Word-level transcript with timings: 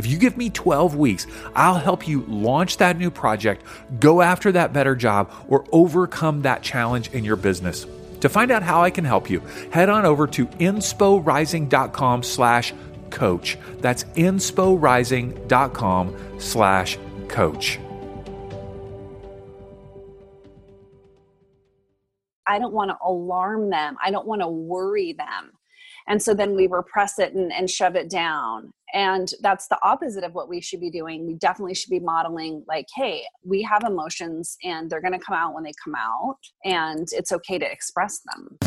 If 0.00 0.06
you 0.06 0.16
give 0.16 0.38
me 0.38 0.48
12 0.48 0.96
weeks, 0.96 1.26
I'll 1.54 1.74
help 1.74 2.08
you 2.08 2.22
launch 2.22 2.78
that 2.78 2.96
new 2.96 3.10
project, 3.10 3.66
go 3.98 4.22
after 4.22 4.50
that 4.52 4.72
better 4.72 4.96
job, 4.96 5.30
or 5.46 5.66
overcome 5.72 6.40
that 6.40 6.62
challenge 6.62 7.10
in 7.10 7.22
your 7.22 7.36
business. 7.36 7.86
To 8.22 8.30
find 8.30 8.50
out 8.50 8.62
how 8.62 8.82
I 8.82 8.88
can 8.88 9.04
help 9.04 9.28
you, 9.28 9.40
head 9.70 9.90
on 9.90 10.06
over 10.06 10.26
to 10.28 10.46
insporising.com 10.46 12.22
slash 12.22 12.72
coach. 13.10 13.58
That's 13.80 14.04
insporising.com 14.04 16.16
slash 16.38 16.98
coach. 17.28 17.78
I 22.46 22.58
don't 22.58 22.72
want 22.72 22.90
to 22.90 22.96
alarm 23.04 23.68
them. 23.68 23.98
I 24.02 24.10
don't 24.10 24.26
want 24.26 24.40
to 24.40 24.48
worry 24.48 25.12
them. 25.12 25.52
And 26.10 26.20
so 26.20 26.34
then 26.34 26.56
we 26.56 26.66
repress 26.66 27.20
it 27.20 27.34
and, 27.34 27.52
and 27.52 27.70
shove 27.70 27.94
it 27.94 28.10
down. 28.10 28.72
And 28.92 29.32
that's 29.42 29.68
the 29.68 29.78
opposite 29.80 30.24
of 30.24 30.34
what 30.34 30.48
we 30.48 30.60
should 30.60 30.80
be 30.80 30.90
doing. 30.90 31.24
We 31.24 31.34
definitely 31.34 31.76
should 31.76 31.90
be 31.90 32.00
modeling, 32.00 32.64
like, 32.66 32.86
hey, 32.96 33.22
we 33.44 33.62
have 33.62 33.84
emotions 33.84 34.56
and 34.64 34.90
they're 34.90 35.00
going 35.00 35.12
to 35.12 35.20
come 35.20 35.36
out 35.36 35.54
when 35.54 35.62
they 35.62 35.70
come 35.84 35.94
out, 35.94 36.38
and 36.64 37.06
it's 37.12 37.30
okay 37.30 37.60
to 37.60 37.70
express 37.70 38.22
them. 38.26 38.58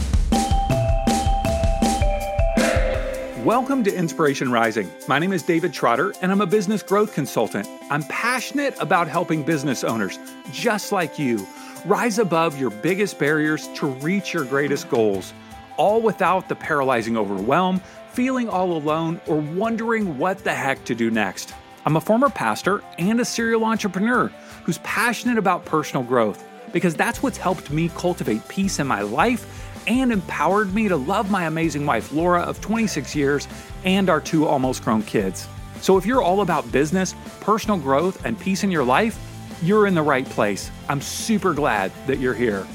Welcome 3.44 3.84
to 3.84 3.94
Inspiration 3.94 4.50
Rising. 4.50 4.90
My 5.10 5.20
name 5.20 5.34
is 5.34 5.44
David 5.44 5.74
Trotter, 5.74 6.14
and 6.22 6.32
I'm 6.32 6.40
a 6.40 6.48
business 6.48 6.82
growth 6.82 7.14
consultant. 7.14 7.68
I'm 7.92 8.04
passionate 8.04 8.74
about 8.80 9.10
helping 9.10 9.44
business 9.44 9.84
owners, 9.84 10.18
just 10.54 10.94
like 10.94 11.20
you, 11.20 11.46
rise 11.86 12.20
above 12.20 12.58
your 12.58 12.70
biggest 12.70 13.20
barriers 13.20 13.68
to 13.76 13.88
reach 13.88 14.34
your 14.34 14.46
greatest 14.46 14.90
goals, 14.90 15.34
all 15.78 16.02
without 16.02 16.50
the 16.50 16.56
paralyzing 16.56 17.18
overwhelm 17.18 17.82
feeling 18.14 18.48
all 18.48 18.78
alone, 18.78 19.20
or 19.28 19.38
wondering 19.38 20.18
what 20.20 20.44
the 20.44 20.54
heck 20.54 20.86
to 20.86 20.94
do 20.94 21.10
next. 21.10 21.54
I'm 21.86 21.96
a 21.96 22.02
former 22.02 22.30
pastor 22.30 22.84
and 23.00 23.20
a 23.20 23.26
serial 23.26 23.66
entrepreneur 23.66 24.28
who's 24.64 24.78
passionate 24.80 25.38
about 25.38 25.66
personal 25.66 26.04
growth 26.04 26.48
because 26.72 26.96
that's 26.96 27.22
what's 27.22 27.38
helped 27.38 27.72
me 27.72 27.90
cultivate 27.90 28.48
peace 28.48 28.80
in 28.80 28.88
my 28.88 29.02
life 29.02 29.50
and 29.88 30.12
empowered 30.12 30.74
me 30.74 30.88
to 30.88 30.96
love 30.96 31.30
my 31.30 31.46
amazing 31.46 31.86
wife, 31.86 32.14
Laura, 32.14 32.42
of 32.42 32.62
26 32.62 33.16
years, 33.16 33.48
and 33.84 34.10
our 34.10 34.22
two 34.22 34.46
almost 34.46 34.84
grown 34.84 35.02
kids. 35.02 35.48
So 35.82 35.98
if 35.98 36.06
you're 36.06 36.22
all 36.22 36.42
about 36.42 36.72
business, 36.72 37.16
personal 37.42 37.78
growth, 37.78 38.24
and 38.26 38.40
peace 38.40 38.64
in 38.64 38.72
your 38.72 38.86
life, 38.86 39.20
you're 39.62 39.88
in 39.88 39.96
the 39.96 40.02
right 40.02 40.26
place. 40.26 40.72
I'm 40.88 41.02
super 41.02 41.54
glad 41.54 41.92
that 42.08 42.20
you're 42.20 42.34
here. 42.34 42.66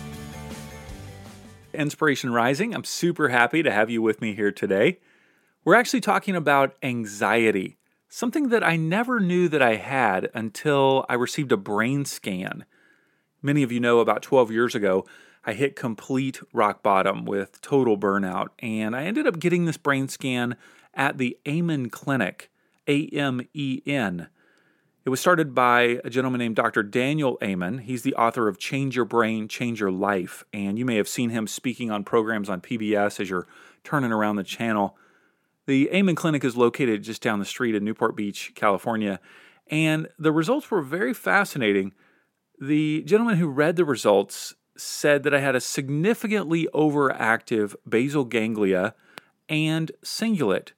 Inspiration 1.79 2.33
Rising, 2.33 2.75
I'm 2.75 2.83
super 2.83 3.29
happy 3.29 3.63
to 3.63 3.71
have 3.71 3.89
you 3.89 4.03
with 4.03 4.21
me 4.21 4.35
here 4.35 4.51
today. 4.51 4.99
We're 5.65 5.77
actually 5.77 6.01
talking 6.01 6.35
about 6.35 6.75
anxiety, 6.83 7.77
something 8.09 8.49
that 8.49 8.65
I 8.65 8.75
never 8.75 9.21
knew 9.21 9.49
that 9.49 9.63
I 9.63 9.77
had 9.77 10.29
until 10.35 11.07
I 11.09 11.15
received 11.15 11.53
a 11.53 11.57
brain 11.57 12.05
scan. 12.05 12.65
Many 13.43 13.63
of 13.63 13.71
you 13.71 13.79
know 13.79 14.01
about 14.01 14.23
12 14.23 14.51
years 14.51 14.75
ago, 14.75 15.07
I 15.45 15.53
hit 15.53 15.77
complete 15.77 16.41
rock 16.53 16.83
bottom 16.83 17.25
with 17.25 17.61
total 17.61 17.97
burnout, 17.97 18.49
and 18.59 18.97
I 18.97 19.05
ended 19.05 19.29
up 19.29 19.39
getting 19.39 19.65
this 19.65 19.77
brain 19.77 20.09
scan 20.09 20.57
at 20.95 21.17
the 21.17 21.39
Amen 21.47 21.91
Clinic, 21.91 22.51
A 22.89 23.07
M 23.07 23.47
E 23.55 23.83
N. 23.87 24.27
It 25.09 25.11
was 25.11 25.21
started 25.21 25.55
by 25.55 26.01
a 26.05 26.11
gentleman 26.11 26.39
named 26.39 26.57
Dr. 26.57 26.83
Daniel 26.83 27.39
Amen. 27.43 27.79
He's 27.79 28.03
the 28.03 28.15
author 28.17 28.47
of 28.47 28.59
Change 28.59 28.95
Your 28.95 29.07
Brain, 29.07 29.49
Change 29.49 29.81
Your 29.81 29.91
Life, 29.91 30.45
and 30.53 30.79
you 30.79 30.85
may 30.85 30.97
have 30.97 31.09
seen 31.09 31.31
him 31.31 31.47
speaking 31.47 31.91
on 31.91 32.05
programs 32.05 32.51
on 32.51 32.61
PBS 32.61 33.19
as 33.19 33.31
you're 33.31 33.47
turning 33.85 34.13
around 34.13 34.37
the 34.37 34.45
channel. 34.45 34.99
The 35.65 35.89
Amen 35.95 36.15
Clinic 36.15 36.45
is 36.45 36.59
located 36.59 37.05
just 37.05 37.23
down 37.23 37.39
the 37.39 37.47
street 37.47 37.75
in 37.75 37.87
Newport 37.87 38.17
Beach, 38.17 38.53
California, 38.55 39.19
and 39.69 40.09
the 40.19 40.31
results 40.31 40.71
were 40.71 40.83
very 40.83 41.15
fascinating. 41.15 41.95
The 42.61 43.03
gentleman 43.05 43.39
who 43.39 43.49
read 43.49 43.77
the 43.77 43.87
results 43.87 44.57
said 44.77 45.23
that 45.23 45.33
I 45.33 45.41
had 45.41 45.57
a 45.57 45.61
significantly 45.63 46.69
overactive 46.75 47.75
basal 47.89 48.27
ganglia 48.27 48.95
and 49.49 49.91
cingulate. 50.05 50.73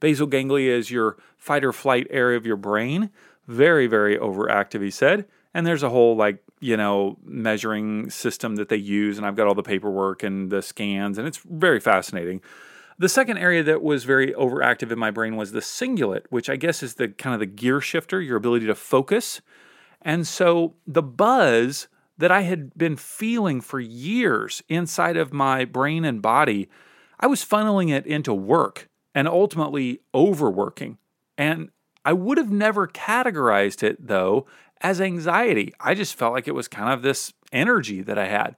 Basal 0.00 0.26
ganglia 0.26 0.72
is 0.72 0.90
your 0.90 1.18
fight 1.36 1.64
or 1.64 1.72
flight 1.74 2.06
area 2.08 2.38
of 2.38 2.46
your 2.46 2.56
brain. 2.56 3.10
Very, 3.46 3.86
very 3.86 4.16
overactive, 4.16 4.82
he 4.82 4.90
said. 4.90 5.26
And 5.52 5.66
there's 5.66 5.82
a 5.82 5.90
whole, 5.90 6.16
like, 6.16 6.42
you 6.60 6.76
know, 6.76 7.18
measuring 7.24 8.10
system 8.10 8.56
that 8.56 8.68
they 8.68 8.76
use, 8.76 9.18
and 9.18 9.26
I've 9.26 9.36
got 9.36 9.46
all 9.46 9.54
the 9.54 9.62
paperwork 9.62 10.22
and 10.22 10.50
the 10.50 10.62
scans, 10.62 11.18
and 11.18 11.28
it's 11.28 11.38
very 11.38 11.78
fascinating. 11.78 12.40
The 12.98 13.08
second 13.08 13.38
area 13.38 13.62
that 13.64 13.82
was 13.82 14.04
very 14.04 14.32
overactive 14.32 14.90
in 14.90 14.98
my 14.98 15.10
brain 15.10 15.36
was 15.36 15.52
the 15.52 15.60
cingulate, 15.60 16.26
which 16.30 16.48
I 16.48 16.56
guess 16.56 16.82
is 16.82 16.94
the 16.94 17.08
kind 17.08 17.34
of 17.34 17.40
the 17.40 17.46
gear 17.46 17.80
shifter, 17.80 18.20
your 18.20 18.36
ability 18.36 18.66
to 18.66 18.74
focus. 18.74 19.40
And 20.00 20.26
so 20.26 20.74
the 20.86 21.02
buzz 21.02 21.88
that 22.18 22.30
I 22.30 22.42
had 22.42 22.76
been 22.78 22.96
feeling 22.96 23.60
for 23.60 23.80
years 23.80 24.62
inside 24.68 25.16
of 25.16 25.32
my 25.32 25.64
brain 25.64 26.04
and 26.04 26.22
body, 26.22 26.68
I 27.18 27.26
was 27.26 27.44
funneling 27.44 27.90
it 27.90 28.06
into 28.06 28.32
work 28.32 28.88
and 29.14 29.26
ultimately 29.26 30.00
overworking. 30.14 30.98
And 31.36 31.70
I 32.04 32.12
would 32.12 32.38
have 32.38 32.50
never 32.50 32.86
categorized 32.86 33.82
it 33.82 34.06
though 34.06 34.46
as 34.80 35.00
anxiety. 35.00 35.72
I 35.80 35.94
just 35.94 36.14
felt 36.14 36.34
like 36.34 36.46
it 36.46 36.54
was 36.54 36.68
kind 36.68 36.92
of 36.92 37.02
this 37.02 37.32
energy 37.52 38.02
that 38.02 38.18
I 38.18 38.26
had. 38.26 38.56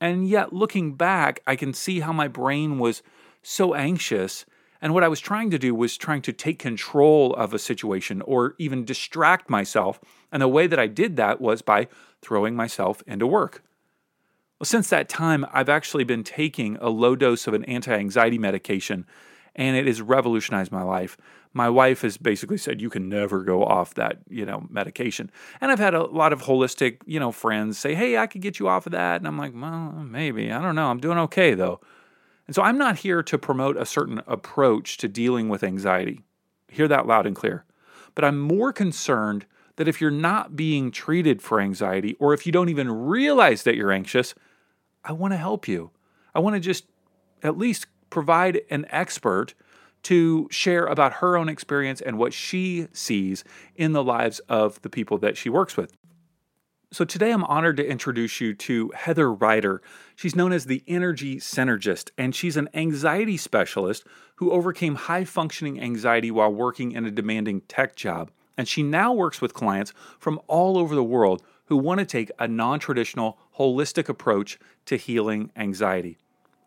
And 0.00 0.28
yet, 0.28 0.52
looking 0.52 0.94
back, 0.94 1.40
I 1.46 1.56
can 1.56 1.72
see 1.72 2.00
how 2.00 2.12
my 2.12 2.28
brain 2.28 2.78
was 2.78 3.02
so 3.42 3.74
anxious. 3.74 4.44
And 4.82 4.92
what 4.92 5.04
I 5.04 5.08
was 5.08 5.20
trying 5.20 5.50
to 5.50 5.58
do 5.58 5.74
was 5.74 5.96
trying 5.96 6.22
to 6.22 6.32
take 6.32 6.58
control 6.58 7.34
of 7.34 7.54
a 7.54 7.58
situation 7.58 8.20
or 8.22 8.54
even 8.58 8.84
distract 8.84 9.48
myself. 9.48 10.00
And 10.30 10.42
the 10.42 10.48
way 10.48 10.66
that 10.66 10.78
I 10.78 10.86
did 10.86 11.16
that 11.16 11.40
was 11.40 11.62
by 11.62 11.88
throwing 12.20 12.54
myself 12.54 13.02
into 13.06 13.26
work. 13.26 13.62
Well, 14.58 14.66
since 14.66 14.88
that 14.90 15.08
time, 15.08 15.46
I've 15.52 15.68
actually 15.68 16.04
been 16.04 16.24
taking 16.24 16.76
a 16.76 16.88
low 16.88 17.16
dose 17.16 17.46
of 17.46 17.54
an 17.54 17.64
anti 17.64 17.92
anxiety 17.92 18.38
medication, 18.38 19.06
and 19.56 19.76
it 19.76 19.86
has 19.86 20.00
revolutionized 20.00 20.70
my 20.70 20.82
life. 20.82 21.16
My 21.52 21.68
wife 21.68 22.02
has 22.02 22.18
basically 22.18 22.58
said 22.58 22.80
you 22.80 22.90
can 22.90 23.08
never 23.08 23.42
go 23.42 23.64
off 23.64 23.94
that, 23.94 24.18
you 24.28 24.44
know, 24.44 24.66
medication. 24.70 25.30
And 25.60 25.72
I've 25.72 25.78
had 25.78 25.94
a 25.94 26.04
lot 26.04 26.32
of 26.32 26.42
holistic, 26.42 26.98
you 27.06 27.18
know, 27.18 27.32
friends 27.32 27.78
say, 27.78 27.94
"Hey, 27.94 28.18
I 28.18 28.26
could 28.26 28.42
get 28.42 28.60
you 28.60 28.68
off 28.68 28.86
of 28.86 28.92
that." 28.92 29.20
And 29.20 29.26
I'm 29.26 29.38
like, 29.38 29.54
"Well, 29.54 29.92
maybe. 29.92 30.52
I 30.52 30.62
don't 30.62 30.76
know. 30.76 30.88
I'm 30.88 31.00
doing 31.00 31.18
okay 31.18 31.54
though." 31.54 31.80
And 32.46 32.54
so 32.54 32.62
I'm 32.62 32.78
not 32.78 32.98
here 32.98 33.22
to 33.24 33.38
promote 33.38 33.76
a 33.76 33.86
certain 33.86 34.20
approach 34.26 34.98
to 34.98 35.08
dealing 35.08 35.48
with 35.48 35.64
anxiety. 35.64 36.20
Hear 36.68 36.86
that 36.88 37.06
loud 37.06 37.26
and 37.26 37.34
clear. 37.34 37.64
But 38.14 38.24
I'm 38.24 38.38
more 38.38 38.72
concerned 38.72 39.46
that 39.76 39.88
if 39.88 40.00
you're 40.00 40.10
not 40.10 40.56
being 40.56 40.90
treated 40.90 41.42
for 41.42 41.60
anxiety, 41.60 42.16
or 42.18 42.32
if 42.34 42.46
you 42.46 42.52
don't 42.52 42.68
even 42.68 42.90
realize 42.90 43.62
that 43.64 43.76
you're 43.76 43.92
anxious, 43.92 44.34
I 45.04 45.12
want 45.12 45.32
to 45.32 45.38
help 45.38 45.66
you. 45.68 45.90
I 46.34 46.38
want 46.38 46.54
to 46.54 46.60
just 46.60 46.84
at 47.42 47.58
least 47.58 47.86
provide 48.10 48.60
an 48.70 48.86
expert 48.90 49.54
to 50.04 50.46
share 50.50 50.86
about 50.86 51.14
her 51.14 51.36
own 51.36 51.48
experience 51.48 52.00
and 52.00 52.18
what 52.18 52.32
she 52.32 52.86
sees 52.92 53.42
in 53.74 53.92
the 53.92 54.04
lives 54.04 54.38
of 54.48 54.80
the 54.82 54.90
people 54.90 55.18
that 55.18 55.36
she 55.36 55.48
works 55.48 55.76
with. 55.76 55.92
So 56.92 57.04
today 57.04 57.32
I'm 57.32 57.42
honored 57.44 57.76
to 57.78 57.86
introduce 57.86 58.40
you 58.40 58.54
to 58.54 58.92
Heather 58.94 59.32
Ryder. 59.32 59.82
She's 60.14 60.36
known 60.36 60.52
as 60.52 60.66
the 60.66 60.84
Energy 60.86 61.38
Synergist, 61.38 62.10
and 62.16 62.34
she's 62.34 62.56
an 62.56 62.68
anxiety 62.72 63.36
specialist 63.36 64.04
who 64.36 64.52
overcame 64.52 64.94
high 64.94 65.24
functioning 65.24 65.80
anxiety 65.80 66.30
while 66.30 66.52
working 66.52 66.92
in 66.92 67.04
a 67.04 67.10
demanding 67.10 67.62
tech 67.62 67.96
job. 67.96 68.30
And 68.56 68.68
she 68.68 68.84
now 68.84 69.12
works 69.12 69.40
with 69.40 69.52
clients 69.52 69.92
from 70.20 70.40
all 70.46 70.78
over 70.78 70.94
the 70.94 71.02
world 71.02 71.42
who 71.64 71.76
want 71.76 71.98
to 71.98 72.06
take 72.06 72.30
a 72.38 72.46
non 72.46 72.78
traditional, 72.78 73.38
holistic 73.58 74.08
approach 74.08 74.58
to 74.84 74.96
healing 74.96 75.50
anxiety. 75.56 76.16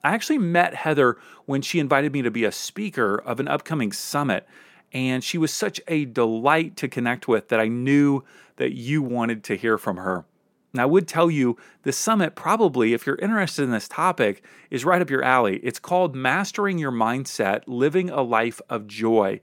I 0.04 0.14
actually 0.14 0.38
met 0.38 0.74
Heather 0.74 1.18
when 1.46 1.62
she 1.62 1.80
invited 1.80 2.14
me 2.14 2.22
to 2.22 2.32
be 2.32 2.46
a 2.46 2.52
speaker 2.52 3.18
of 3.18 3.40
an 3.40 3.48
upcoming 3.48 3.92
summit, 3.92 4.48
and 4.94 5.24
she 5.24 5.38
was 5.38 5.54
such 5.54 5.82
a 5.88 6.06
delight 6.06 6.76
to 6.78 6.88
connect 6.88 7.28
with 7.28 7.50
that 7.50 7.60
I 7.60 7.68
knew 7.68 8.24
that 8.56 8.74
you 8.74 9.02
wanted 9.02 9.44
to 9.46 9.56
hear 9.56 9.78
from 9.78 9.98
her. 9.98 10.26
Now, 10.74 10.84
I 10.84 10.88
would 10.88 11.08
tell 11.08 11.32
you 11.32 11.58
the 11.82 11.92
summit 11.92 12.36
probably, 12.36 12.94
if 12.94 13.06
you're 13.06 13.16
interested 13.16 13.64
in 13.64 13.72
this 13.72 13.88
topic, 13.88 14.44
is 14.70 14.86
right 14.86 15.02
up 15.02 15.10
your 15.10 15.24
alley. 15.24 15.58
It's 15.64 15.80
called 15.80 16.16
Mastering 16.16 16.78
Your 16.78 16.92
Mindset 16.92 17.64
Living 17.66 18.10
a 18.10 18.22
Life 18.22 18.62
of 18.70 18.88
Joy. 18.88 19.42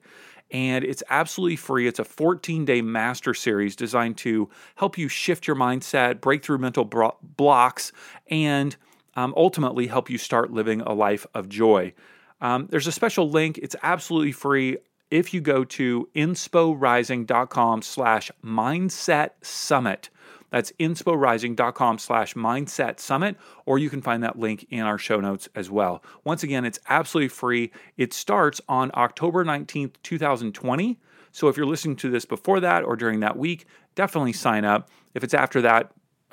and 0.53 0.85
it's 0.85 1.03
absolutely 1.11 1.57
free. 1.57 1.89
It's 1.89 1.99
a 1.99 2.05
14 2.05 2.65
day 2.65 2.81
master 2.81 3.35
series 3.35 3.75
designed 3.75 4.17
to 4.19 4.49
help 4.77 4.97
you 4.97 5.09
shift 5.09 5.49
your 5.49 5.57
mindset, 5.57 6.21
break 6.21 6.45
through 6.45 6.59
mental 6.59 6.85
bro- 6.85 7.17
blocks, 7.21 7.91
and 8.31 8.77
um, 9.17 9.35
ultimately 9.37 9.89
help 9.89 10.09
you 10.09 10.19
start 10.19 10.53
living 10.53 10.81
a 10.83 10.93
life 10.93 11.27
of 11.35 11.49
joy. 11.49 11.93
Um, 12.41 12.69
there's 12.71 12.87
a 12.87 12.93
special 12.93 13.29
link. 13.29 13.59
It's 13.59 13.77
absolutely 13.83 14.33
free. 14.33 14.77
If 15.11 15.33
you 15.33 15.41
go 15.41 15.65
to 15.65 16.09
insporising.com 16.15 17.83
slash 17.83 18.31
mindset 18.45 19.31
summit, 19.41 20.11
that's 20.51 20.73
insporising.com 20.79 21.99
slash 21.99 22.35
mindset 22.35 23.01
summit, 23.01 23.37
or 23.65 23.79
you 23.79 23.91
can 23.91 24.03
find 24.03 24.23
that 24.23 24.39
link 24.39 24.67
in 24.71 24.81
our 24.81 24.99
show 24.99 25.21
notes 25.21 25.49
as 25.55 25.71
well. 25.71 26.03
Once 26.25 26.43
again, 26.43 26.65
it's 26.65 26.79
absolutely 26.89 27.29
free. 27.29 27.73
It 27.97 28.13
starts 28.13 28.61
on 28.69 28.91
October 28.95 29.45
19th, 29.45 29.95
2020. 30.03 30.99
So 31.33 31.49
if 31.49 31.57
you're 31.57 31.67
listening 31.67 31.97
to 31.97 32.11
this 32.11 32.25
before 32.25 32.61
that 32.61 32.85
or 32.85 32.97
during 32.97 33.21
that 33.21 33.37
week, 33.37 33.67
definitely 33.95 34.33
sign 34.33 34.65
up. 34.65 34.89
If 35.15 35.25
it's 35.25 35.35
after 35.35 35.61
that, 35.63 35.93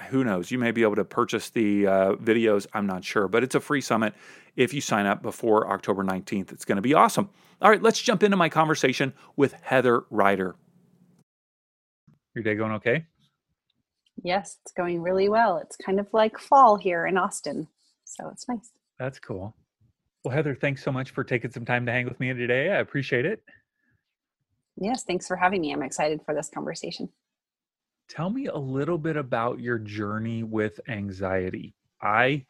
who 0.10 0.24
knows? 0.24 0.52
You 0.52 0.60
may 0.60 0.72
be 0.72 0.84
able 0.84 0.96
to 0.96 1.06
purchase 1.06 1.50
the 1.50 1.88
uh, 1.88 2.14
videos. 2.14 2.68
I'm 2.74 2.86
not 2.86 3.04
sure, 3.04 3.28
but 3.28 3.44
it's 3.44 3.56
a 3.56 3.60
free 3.60 3.82
summit 3.82 4.14
if 4.56 4.74
you 4.74 4.82
sign 4.82 5.06
up 5.06 5.22
before 5.22 5.72
October 5.72 6.04
19th. 6.04 6.52
It's 6.52 6.66
going 6.66 6.76
to 6.78 6.82
be 6.82 6.94
awesome. 6.94 7.30
All 7.62 7.70
right, 7.70 7.82
let's 7.82 8.02
jump 8.02 8.24
into 8.24 8.38
my 8.38 8.50
conversation 8.50 9.14
with 9.36 9.54
Heather 9.62 10.04
Ryder. 10.10 10.56
Your 12.36 12.44
day 12.44 12.56
going 12.56 12.72
okay? 12.74 13.06
Yes, 14.24 14.58
it's 14.62 14.74
going 14.74 15.02
really 15.02 15.30
well. 15.30 15.58
It's 15.58 15.76
kind 15.78 16.00
of 16.00 16.08
like 16.14 16.38
fall 16.38 16.78
here 16.78 17.06
in 17.08 17.18
Austin, 17.18 17.68
so 18.06 18.30
it's 18.30 18.48
nice. 18.48 18.72
That's 19.00 19.20
cool. 19.20 19.56
Well, 20.24 20.34
Heather, 20.34 20.56
thanks 20.56 20.84
so 20.84 20.92
much 20.92 21.12
for 21.12 21.24
taking 21.24 21.52
some 21.52 21.66
time 21.66 21.86
to 21.86 21.92
hang 21.92 22.06
with 22.06 22.20
me 22.20 22.34
today. 22.34 22.72
I 22.72 22.78
appreciate 22.78 23.26
it. 23.26 23.44
Yes, 24.78 25.04
thanks 25.04 25.28
for 25.28 25.36
having 25.36 25.62
me. 25.62 25.72
I'm 25.72 25.84
excited 25.84 26.22
for 26.26 26.34
this 26.34 26.50
conversation. 26.50 27.10
Tell 28.14 28.30
me 28.30 28.46
a 28.46 28.56
little 28.56 29.00
bit 29.00 29.18
about 29.18 29.60
your 29.60 29.80
journey 29.80 30.44
with 30.44 30.80
anxiety. 30.88 31.74
I 32.00 32.46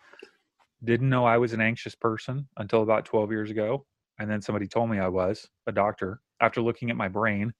didn't 0.83 1.07
know 1.07 1.23
I 1.23 1.37
was 1.37 1.53
an 1.53 1.61
anxious 1.61 1.95
person 1.95 2.49
until 2.57 2.83
about 2.83 3.05
12 3.05 3.31
years 3.31 3.49
ago. 3.49 3.85
And 4.19 4.29
then 4.29 4.41
somebody 4.41 4.67
told 4.67 4.89
me 4.89 4.99
I 4.99 5.07
was 5.07 5.47
a 5.65 5.71
doctor. 5.71 6.19
After 6.41 6.61
looking 6.61 6.89
at 6.89 6.97
my 6.97 7.07
brain, 7.07 7.53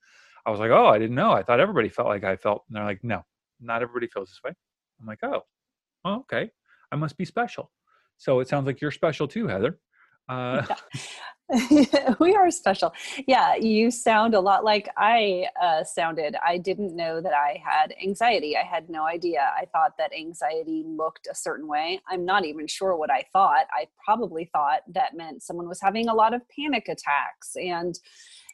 I 0.44 0.50
was 0.50 0.60
like, 0.60 0.70
oh, 0.70 0.86
I 0.86 0.98
didn't 0.98 1.16
know. 1.16 1.32
I 1.32 1.42
thought 1.42 1.60
everybody 1.60 1.88
felt 1.88 2.08
like 2.08 2.24
I 2.24 2.36
felt. 2.36 2.64
And 2.68 2.76
they're 2.76 2.84
like, 2.84 3.02
no, 3.02 3.24
not 3.58 3.80
everybody 3.80 4.08
feels 4.08 4.28
this 4.28 4.40
way. 4.44 4.52
I'm 5.00 5.06
like, 5.06 5.20
oh, 5.22 5.40
oh 6.04 6.16
okay. 6.16 6.50
I 6.92 6.96
must 6.96 7.16
be 7.16 7.24
special. 7.24 7.72
So 8.18 8.40
it 8.40 8.48
sounds 8.48 8.66
like 8.66 8.82
you're 8.82 8.90
special 8.90 9.26
too, 9.26 9.46
Heather. 9.46 9.78
Uh, 10.28 10.60
we 12.20 12.34
are 12.34 12.50
special. 12.50 12.92
Yeah, 13.26 13.54
you 13.56 13.90
sound 13.90 14.34
a 14.34 14.40
lot 14.40 14.64
like 14.64 14.88
I 14.96 15.46
uh, 15.60 15.84
sounded. 15.84 16.36
I 16.44 16.56
didn't 16.56 16.96
know 16.96 17.20
that 17.20 17.34
I 17.34 17.60
had 17.62 17.94
anxiety. 18.02 18.56
I 18.56 18.62
had 18.62 18.88
no 18.88 19.04
idea. 19.06 19.50
I 19.54 19.66
thought 19.66 19.92
that 19.98 20.12
anxiety 20.14 20.84
looked 20.86 21.28
a 21.30 21.34
certain 21.34 21.68
way. 21.68 22.00
I'm 22.08 22.24
not 22.24 22.46
even 22.46 22.66
sure 22.66 22.96
what 22.96 23.10
I 23.10 23.24
thought. 23.32 23.66
I 23.72 23.88
probably 24.04 24.48
thought 24.52 24.80
that 24.94 25.16
meant 25.16 25.42
someone 25.42 25.68
was 25.68 25.80
having 25.80 26.08
a 26.08 26.14
lot 26.14 26.32
of 26.32 26.40
panic 26.48 26.88
attacks 26.88 27.56
and 27.56 27.98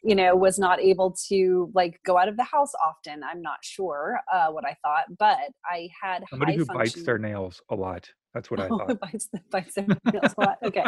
you 0.03 0.15
know 0.15 0.35
was 0.35 0.57
not 0.57 0.79
able 0.79 1.15
to 1.29 1.71
like 1.75 1.99
go 2.03 2.17
out 2.17 2.27
of 2.27 2.35
the 2.35 2.43
house 2.43 2.71
often 2.83 3.21
i'm 3.23 3.39
not 3.39 3.57
sure 3.61 4.19
uh, 4.33 4.47
what 4.47 4.65
i 4.65 4.75
thought 4.81 5.03
but 5.19 5.37
i 5.69 5.87
had 6.01 6.23
somebody 6.27 6.55
who 6.55 6.65
bites 6.65 7.03
their 7.03 7.19
nails 7.19 7.61
a 7.69 7.75
lot 7.75 8.09
that's 8.33 8.49
what 8.49 8.59
I 8.59 8.67
thought. 8.69 8.99
bites, 8.99 9.29
bites 9.49 9.77
a 9.77 9.85
lot. 10.37 10.57
Okay. 10.63 10.83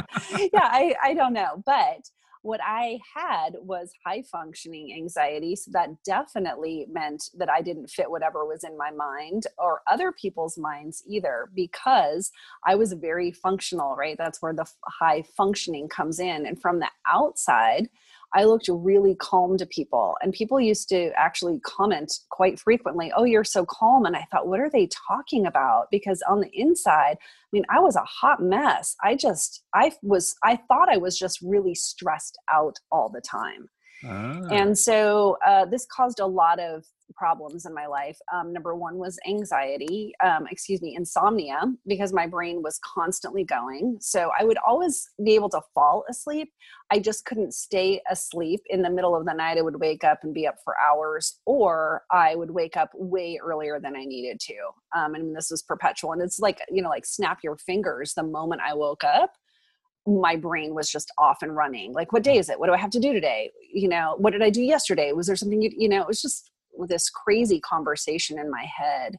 yeah, 0.53 0.69
I, 0.71 0.95
I 1.03 1.13
don't 1.13 1.33
know. 1.33 1.61
But 1.65 2.09
what 2.43 2.59
I 2.61 2.99
had 3.15 3.55
was 3.61 3.91
high 4.05 4.21
functioning 4.21 4.93
anxiety. 4.93 5.55
So 5.55 5.71
that 5.73 5.89
definitely 6.03 6.85
meant 6.91 7.29
that 7.37 7.49
I 7.49 7.61
didn't 7.61 7.89
fit 7.89 8.11
whatever 8.11 8.45
was 8.45 8.65
in 8.65 8.77
my 8.77 8.91
mind 8.91 9.47
or 9.57 9.81
other 9.87 10.11
people's 10.11 10.57
minds 10.57 11.03
either 11.07 11.49
because 11.55 12.31
I 12.67 12.75
was 12.75 12.91
very 12.93 13.31
functional, 13.31 13.95
right? 13.95 14.17
That's 14.17 14.41
where 14.41 14.53
the 14.53 14.65
high 14.85 15.23
functioning 15.37 15.87
comes 15.87 16.19
in. 16.19 16.45
And 16.45 16.61
from 16.61 16.79
the 16.79 16.89
outside, 17.07 17.87
I 18.33 18.45
looked 18.45 18.67
really 18.67 19.15
calm 19.15 19.57
to 19.57 19.65
people. 19.65 20.15
And 20.21 20.33
people 20.33 20.59
used 20.59 20.89
to 20.89 21.11
actually 21.15 21.59
comment 21.59 22.11
quite 22.29 22.59
frequently, 22.59 23.11
Oh, 23.15 23.23
you're 23.23 23.43
so 23.43 23.65
calm. 23.65 24.05
And 24.05 24.15
I 24.15 24.25
thought, 24.31 24.47
What 24.47 24.59
are 24.59 24.69
they 24.69 24.87
talking 25.07 25.45
about? 25.45 25.87
Because 25.91 26.21
on 26.27 26.41
the 26.41 26.49
inside, 26.53 27.17
I 27.19 27.47
mean, 27.51 27.65
I 27.69 27.79
was 27.79 27.95
a 27.95 28.03
hot 28.03 28.41
mess. 28.41 28.95
I 29.03 29.15
just, 29.15 29.63
I 29.73 29.91
was, 30.01 30.35
I 30.43 30.59
thought 30.67 30.89
I 30.89 30.97
was 30.97 31.17
just 31.17 31.39
really 31.41 31.75
stressed 31.75 32.37
out 32.51 32.77
all 32.91 33.09
the 33.09 33.21
time. 33.21 33.69
Ah. 34.05 34.41
And 34.51 34.77
so 34.77 35.37
uh, 35.45 35.65
this 35.65 35.85
caused 35.85 36.19
a 36.19 36.25
lot 36.25 36.59
of 36.59 36.85
problems 37.15 37.65
in 37.65 37.73
my 37.73 37.85
life. 37.85 38.17
Um, 38.33 38.51
number 38.51 38.75
one 38.75 38.97
was 38.97 39.19
anxiety, 39.27 40.13
um, 40.23 40.47
excuse 40.49 40.81
me, 40.81 40.95
insomnia, 40.95 41.61
because 41.87 42.11
my 42.11 42.27
brain 42.27 42.61
was 42.61 42.79
constantly 42.83 43.43
going. 43.43 43.97
So 43.99 44.31
I 44.37 44.43
would 44.43 44.57
always 44.65 45.09
be 45.23 45.35
able 45.35 45.49
to 45.49 45.61
fall 45.73 46.05
asleep. 46.09 46.51
I 46.91 46.99
just 46.99 47.25
couldn't 47.25 47.53
stay 47.53 48.01
asleep. 48.09 48.61
In 48.67 48.81
the 48.81 48.89
middle 48.89 49.15
of 49.15 49.25
the 49.25 49.33
night, 49.33 49.57
I 49.57 49.61
would 49.61 49.79
wake 49.79 50.03
up 50.03 50.19
and 50.23 50.33
be 50.33 50.47
up 50.47 50.55
for 50.63 50.75
hours, 50.79 51.39
or 51.45 52.03
I 52.11 52.35
would 52.35 52.51
wake 52.51 52.77
up 52.77 52.89
way 52.93 53.39
earlier 53.43 53.79
than 53.79 53.95
I 53.95 54.05
needed 54.05 54.39
to. 54.41 54.55
Um, 54.95 55.15
and 55.15 55.35
this 55.35 55.49
was 55.51 55.63
perpetual. 55.63 56.13
And 56.13 56.21
it's 56.21 56.39
like, 56.39 56.59
you 56.69 56.81
know, 56.81 56.89
like 56.89 57.05
snap 57.05 57.39
your 57.43 57.57
fingers 57.57 58.13
the 58.13 58.23
moment 58.23 58.61
I 58.65 58.73
woke 58.73 59.03
up 59.03 59.33
my 60.05 60.35
brain 60.35 60.75
was 60.75 60.89
just 60.89 61.11
off 61.17 61.41
and 61.41 61.55
running 61.55 61.93
like 61.93 62.11
what 62.11 62.23
day 62.23 62.37
is 62.37 62.49
it? 62.49 62.59
What 62.59 62.67
do 62.67 62.73
i 62.73 62.77
have 62.77 62.91
to 62.91 62.99
do 62.99 63.13
today? 63.13 63.51
You 63.73 63.87
know 63.87 64.15
what 64.17 64.33
did 64.33 64.41
i 64.43 64.49
do 64.49 64.61
yesterday? 64.61 65.11
Was 65.13 65.27
there 65.27 65.35
something 65.35 65.61
you, 65.61 65.71
you 65.75 65.89
know 65.89 66.01
it 66.01 66.07
was 66.07 66.21
just 66.21 66.51
this 66.87 67.09
crazy 67.09 67.59
conversation 67.59 68.39
in 68.39 68.49
my 68.49 68.65
head. 68.65 69.17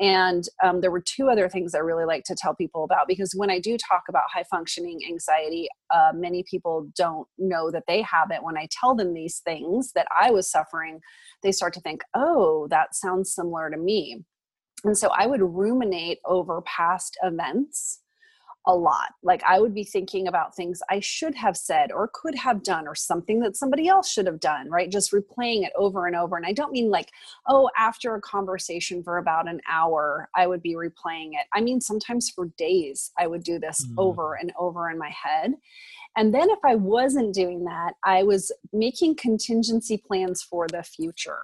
And 0.00 0.42
um, 0.62 0.80
there 0.80 0.90
were 0.90 1.00
two 1.00 1.28
other 1.28 1.48
things 1.48 1.74
I 1.74 1.78
really 1.78 2.04
like 2.04 2.24
to 2.24 2.34
tell 2.36 2.54
people 2.54 2.82
about 2.82 3.06
because 3.06 3.32
when 3.36 3.50
I 3.50 3.60
do 3.60 3.76
talk 3.78 4.02
about 4.08 4.24
high 4.32 4.44
functioning 4.50 5.00
anxiety, 5.08 5.68
uh, 5.94 6.10
many 6.12 6.44
people 6.50 6.88
don't 6.96 7.28
know 7.38 7.70
that 7.70 7.84
they 7.86 8.02
have 8.02 8.32
it. 8.32 8.42
When 8.42 8.58
I 8.58 8.66
tell 8.72 8.96
them 8.96 9.14
these 9.14 9.38
things 9.44 9.92
that 9.94 10.08
I 10.16 10.32
was 10.32 10.50
suffering, 10.50 11.00
they 11.44 11.52
start 11.52 11.74
to 11.74 11.80
think, 11.80 12.02
oh, 12.14 12.66
that 12.70 12.96
sounds 12.96 13.32
similar 13.32 13.70
to 13.70 13.76
me. 13.76 14.24
And 14.82 14.98
so 14.98 15.10
I 15.16 15.26
would 15.26 15.40
ruminate 15.40 16.18
over 16.26 16.60
past 16.62 17.16
events 17.22 18.00
a 18.66 18.74
lot. 18.74 19.14
Like 19.22 19.42
I 19.46 19.60
would 19.60 19.74
be 19.74 19.84
thinking 19.84 20.26
about 20.26 20.54
things 20.54 20.80
I 20.90 21.00
should 21.00 21.34
have 21.34 21.56
said 21.56 21.92
or 21.92 22.10
could 22.12 22.34
have 22.34 22.62
done 22.62 22.88
or 22.88 22.94
something 22.94 23.40
that 23.40 23.56
somebody 23.56 23.88
else 23.88 24.10
should 24.10 24.26
have 24.26 24.40
done, 24.40 24.70
right? 24.70 24.90
Just 24.90 25.12
replaying 25.12 25.64
it 25.64 25.72
over 25.76 26.06
and 26.06 26.16
over. 26.16 26.36
And 26.36 26.46
I 26.46 26.52
don't 26.52 26.72
mean 26.72 26.90
like, 26.90 27.10
oh, 27.46 27.70
after 27.76 28.14
a 28.14 28.20
conversation 28.20 29.02
for 29.02 29.18
about 29.18 29.48
an 29.48 29.60
hour, 29.68 30.28
I 30.34 30.46
would 30.46 30.62
be 30.62 30.74
replaying 30.74 31.32
it. 31.32 31.46
I 31.52 31.60
mean, 31.60 31.80
sometimes 31.80 32.30
for 32.30 32.46
days, 32.56 33.12
I 33.18 33.26
would 33.26 33.44
do 33.44 33.58
this 33.58 33.86
mm. 33.86 33.94
over 33.98 34.34
and 34.34 34.52
over 34.58 34.90
in 34.90 34.98
my 34.98 35.10
head. 35.10 35.54
And 36.16 36.32
then 36.32 36.48
if 36.48 36.60
I 36.64 36.76
wasn't 36.76 37.34
doing 37.34 37.64
that, 37.64 37.94
I 38.04 38.22
was 38.22 38.52
making 38.72 39.16
contingency 39.16 39.96
plans 39.96 40.42
for 40.42 40.68
the 40.68 40.82
future 40.82 41.40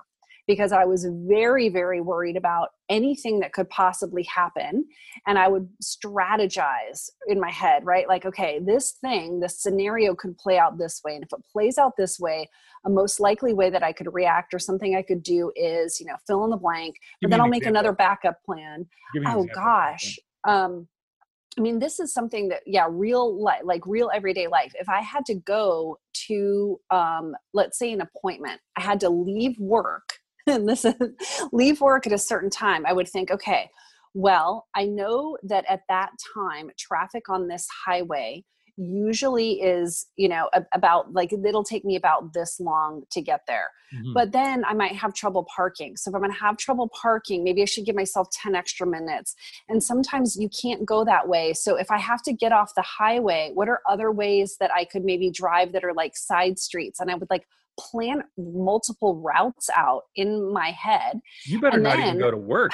because 0.51 0.73
I 0.73 0.85
was 0.85 1.07
very, 1.29 1.69
very 1.69 2.01
worried 2.01 2.37
about 2.37 2.71
anything 2.89 3.39
that 3.39 3.53
could 3.53 3.71
possibly 3.71 4.25
happen. 4.25 4.85
And 5.29 5.39
I 5.39 5.47
would 5.47 5.69
strategize 5.81 7.09
in 7.29 7.39
my 7.39 7.53
head, 7.53 7.87
right? 7.87 8.09
Like, 8.09 8.27
okay, 8.27 8.59
this 8.59 8.95
thing, 9.01 9.39
this 9.39 9.63
scenario 9.63 10.13
could 10.17 10.37
play 10.39 10.59
out 10.59 10.77
this 10.77 11.03
way. 11.05 11.15
And 11.15 11.23
if 11.23 11.33
it 11.33 11.45
plays 11.53 11.79
out 11.79 11.93
this 11.97 12.19
way, 12.19 12.49
a 12.85 12.91
most 12.91 13.21
likely 13.21 13.55
way 13.55 13.71
that 13.71 13.85
I 13.85 13.93
could 13.93 14.13
react 14.13 14.53
or 14.53 14.59
something 14.59 14.97
I 14.97 15.03
could 15.03 15.23
do 15.23 15.53
is, 15.55 16.01
you 16.01 16.07
know, 16.07 16.17
fill 16.27 16.43
in 16.43 16.51
the 16.51 16.57
blank, 16.57 16.97
but 17.23 17.31
then 17.31 17.41
I'll 17.41 17.47
make 17.47 17.67
another 17.67 17.93
backup 17.93 18.43
plan. 18.45 18.87
Oh 19.25 19.47
gosh. 19.55 20.19
Um, 20.49 20.89
I 21.57 21.61
mean, 21.61 21.79
this 21.79 22.01
is 22.01 22.13
something 22.13 22.49
that, 22.49 22.63
yeah, 22.67 22.89
real 22.91 23.41
life, 23.41 23.63
like 23.63 23.87
real 23.87 24.11
everyday 24.13 24.49
life. 24.49 24.73
If 24.75 24.89
I 24.89 25.01
had 25.01 25.25
to 25.27 25.35
go 25.35 25.99
to, 26.27 26.81
um, 26.91 27.37
let's 27.55 27.79
say, 27.79 27.93
an 27.93 28.01
appointment, 28.01 28.61
I 28.77 28.81
had 28.81 28.99
to 29.01 29.11
leave 29.11 29.57
work 29.61 30.20
and 30.47 30.69
this 30.69 30.85
is 30.85 30.95
leave 31.53 31.81
work 31.81 32.07
at 32.07 32.13
a 32.13 32.19
certain 32.19 32.51
time, 32.51 32.87
I 32.87 32.93
would 32.93 33.09
think, 33.09 33.31
okay, 33.31 33.71
well, 34.15 34.67
I 34.75 34.87
know 34.87 35.39
that 35.45 35.65
at 35.69 35.83
that 35.89 36.11
time, 36.35 36.71
traffic 36.77 37.29
on 37.29 37.49
this 37.49 37.67
highway 37.87 38.45
usually 38.81 39.61
is 39.61 40.07
you 40.17 40.29
know 40.29 40.49
about 40.73 41.13
like 41.13 41.33
it'll 41.33 41.65
take 41.65 41.85
me 41.85 41.97
about 41.97 42.33
this 42.33 42.59
long 42.61 43.03
to 43.11 43.21
get 43.21 43.41
there. 43.47 43.69
Mm-hmm. 43.95 44.13
but 44.15 44.31
then 44.31 44.65
i 44.67 44.73
might 44.73 44.95
have 44.95 45.13
trouble 45.13 45.45
parking. 45.55 45.97
So 45.97 46.11
if 46.11 46.15
i'm 46.15 46.21
going 46.21 46.33
to 46.33 46.39
have 46.39 46.57
trouble 46.57 46.89
parking 47.03 47.43
maybe 47.45 47.61
i 47.61 47.65
should 47.65 47.85
give 47.85 47.97
myself 47.97 48.29
10 48.31 48.55
extra 48.55 48.87
minutes. 48.87 49.35
And 49.69 49.83
sometimes 49.83 50.37
you 50.37 50.49
can't 50.49 50.87
go 50.87 51.05
that 51.05 51.29
way. 51.29 51.53
So 51.53 51.77
if 51.77 51.91
i 51.91 51.99
have 51.99 52.23
to 52.23 52.33
get 52.33 52.53
off 52.53 52.75
the 52.75 52.83
highway 52.83 53.51
what 53.53 53.69
are 53.69 53.81
other 53.89 54.11
ways 54.13 54.57
that 54.61 54.71
i 54.73 54.85
could 54.85 55.05
maybe 55.05 55.31
drive 55.31 55.73
that 55.73 55.85
are 55.85 55.95
like 55.95 56.17
side 56.17 56.59
streets? 56.59 57.01
And 57.01 57.11
i 57.11 57.15
would 57.15 57.29
like 57.31 57.47
plan 57.79 58.23
multiple 58.37 59.21
routes 59.21 59.69
out 59.77 60.03
in 60.17 60.53
my 60.53 60.71
head. 60.71 61.21
You 61.47 61.61
better 61.61 61.77
and 61.77 61.85
not 61.85 61.97
then, 61.97 62.09
even 62.09 62.19
go 62.19 62.31
to 62.31 62.37
work. 62.37 62.73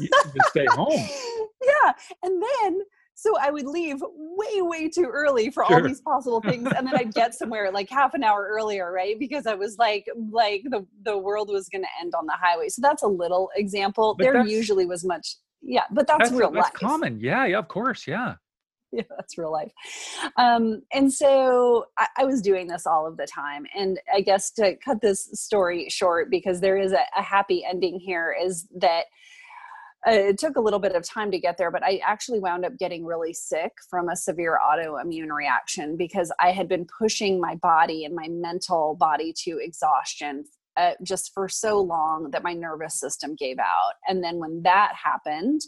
You 0.00 0.08
just 0.36 0.50
stay 0.50 0.66
home. 0.70 1.08
Yeah. 1.62 1.92
And 2.22 2.42
then 2.42 2.80
so 3.20 3.36
I 3.38 3.50
would 3.50 3.66
leave 3.66 4.00
way, 4.00 4.62
way 4.62 4.88
too 4.88 5.10
early 5.12 5.50
for 5.50 5.62
sure. 5.66 5.76
all 5.76 5.86
these 5.86 6.00
possible 6.00 6.40
things. 6.40 6.66
And 6.74 6.86
then 6.86 6.96
I'd 6.96 7.12
get 7.12 7.34
somewhere 7.34 7.70
like 7.70 7.90
half 7.90 8.14
an 8.14 8.24
hour 8.24 8.48
earlier, 8.50 8.90
right? 8.90 9.18
Because 9.18 9.46
I 9.46 9.52
was 9.54 9.76
like, 9.76 10.06
like 10.32 10.62
the, 10.70 10.86
the 11.04 11.18
world 11.18 11.50
was 11.50 11.68
going 11.68 11.82
to 11.82 11.88
end 12.00 12.14
on 12.14 12.24
the 12.24 12.32
highway. 12.40 12.70
So 12.70 12.80
that's 12.80 13.02
a 13.02 13.06
little 13.06 13.50
example. 13.56 14.14
But 14.16 14.24
there 14.24 14.46
usually 14.46 14.86
was 14.86 15.04
much. 15.04 15.36
Yeah. 15.60 15.82
But 15.90 16.06
that's, 16.06 16.30
that's 16.30 16.32
real 16.32 16.50
that's 16.50 16.64
life. 16.64 16.72
common. 16.72 17.20
Yeah. 17.20 17.44
Yeah. 17.44 17.58
Of 17.58 17.68
course. 17.68 18.06
Yeah. 18.06 18.36
yeah, 18.92 19.02
that's 19.16 19.38
real 19.38 19.52
life. 19.52 19.72
Um, 20.36 20.82
and 20.92 21.12
so 21.12 21.86
I, 21.98 22.06
I, 22.18 22.24
was 22.24 22.42
doing 22.42 22.66
this 22.66 22.86
all 22.86 23.06
of 23.06 23.16
the 23.16 23.26
time. 23.26 23.64
And 23.76 24.00
I 24.12 24.20
guess 24.20 24.50
to 24.52 24.74
cut 24.84 25.00
this 25.00 25.28
story 25.34 25.88
short, 25.88 26.30
because 26.30 26.60
there 26.60 26.76
is 26.76 26.92
a, 26.92 27.04
a 27.16 27.22
happy 27.22 27.64
ending 27.64 28.00
here, 28.00 28.34
is 28.42 28.66
that 28.76 29.04
uh, 30.08 30.12
it 30.12 30.38
took 30.38 30.56
a 30.56 30.60
little 30.60 30.78
bit 30.78 30.96
of 30.96 31.06
time 31.06 31.30
to 31.30 31.38
get 31.38 31.58
there, 31.58 31.70
but 31.70 31.84
I 31.84 32.00
actually 32.04 32.40
wound 32.40 32.64
up 32.64 32.78
getting 32.78 33.04
really 33.04 33.34
sick 33.34 33.72
from 33.88 34.08
a 34.08 34.16
severe 34.16 34.58
autoimmune 34.64 35.30
reaction 35.30 35.96
because 35.96 36.32
I 36.40 36.52
had 36.52 36.68
been 36.68 36.86
pushing 36.98 37.40
my 37.40 37.56
body 37.56 38.04
and 38.04 38.14
my 38.14 38.26
mental 38.28 38.96
body 38.98 39.34
to 39.44 39.58
exhaustion 39.60 40.44
uh, 40.76 40.92
just 41.02 41.32
for 41.34 41.48
so 41.48 41.80
long 41.80 42.30
that 42.30 42.42
my 42.42 42.54
nervous 42.54 42.98
system 42.98 43.34
gave 43.38 43.58
out. 43.58 43.92
And 44.08 44.24
then 44.24 44.38
when 44.38 44.62
that 44.62 44.94
happened, 44.94 45.60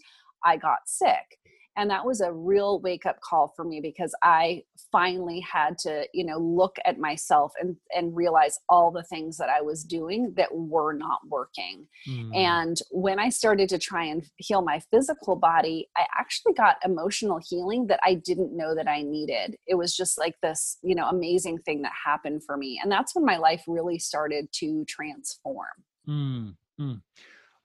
I 0.44 0.56
got 0.56 0.78
sick 0.86 1.38
and 1.76 1.90
that 1.90 2.04
was 2.04 2.20
a 2.20 2.32
real 2.32 2.80
wake 2.80 3.06
up 3.06 3.20
call 3.20 3.52
for 3.54 3.64
me 3.64 3.80
because 3.80 4.14
i 4.22 4.62
finally 4.90 5.40
had 5.40 5.78
to 5.78 6.06
you 6.12 6.24
know 6.24 6.38
look 6.38 6.76
at 6.84 6.98
myself 6.98 7.52
and 7.60 7.76
and 7.94 8.14
realize 8.16 8.58
all 8.68 8.90
the 8.90 9.02
things 9.04 9.36
that 9.36 9.48
i 9.48 9.60
was 9.60 9.84
doing 9.84 10.32
that 10.36 10.48
were 10.52 10.92
not 10.92 11.20
working 11.28 11.86
mm. 12.08 12.36
and 12.36 12.80
when 12.90 13.18
i 13.18 13.28
started 13.28 13.68
to 13.68 13.78
try 13.78 14.04
and 14.04 14.24
heal 14.36 14.62
my 14.62 14.80
physical 14.90 15.36
body 15.36 15.88
i 15.96 16.04
actually 16.18 16.52
got 16.54 16.76
emotional 16.84 17.40
healing 17.48 17.86
that 17.86 18.00
i 18.04 18.14
didn't 18.14 18.56
know 18.56 18.74
that 18.74 18.88
i 18.88 19.02
needed 19.02 19.56
it 19.66 19.74
was 19.74 19.96
just 19.96 20.18
like 20.18 20.34
this 20.42 20.78
you 20.82 20.94
know 20.94 21.08
amazing 21.08 21.58
thing 21.58 21.82
that 21.82 21.92
happened 22.04 22.42
for 22.44 22.56
me 22.56 22.80
and 22.82 22.90
that's 22.90 23.14
when 23.14 23.24
my 23.24 23.36
life 23.36 23.62
really 23.66 23.98
started 23.98 24.46
to 24.52 24.84
transform 24.86 25.66
mm. 26.08 26.54
Mm. 26.80 27.00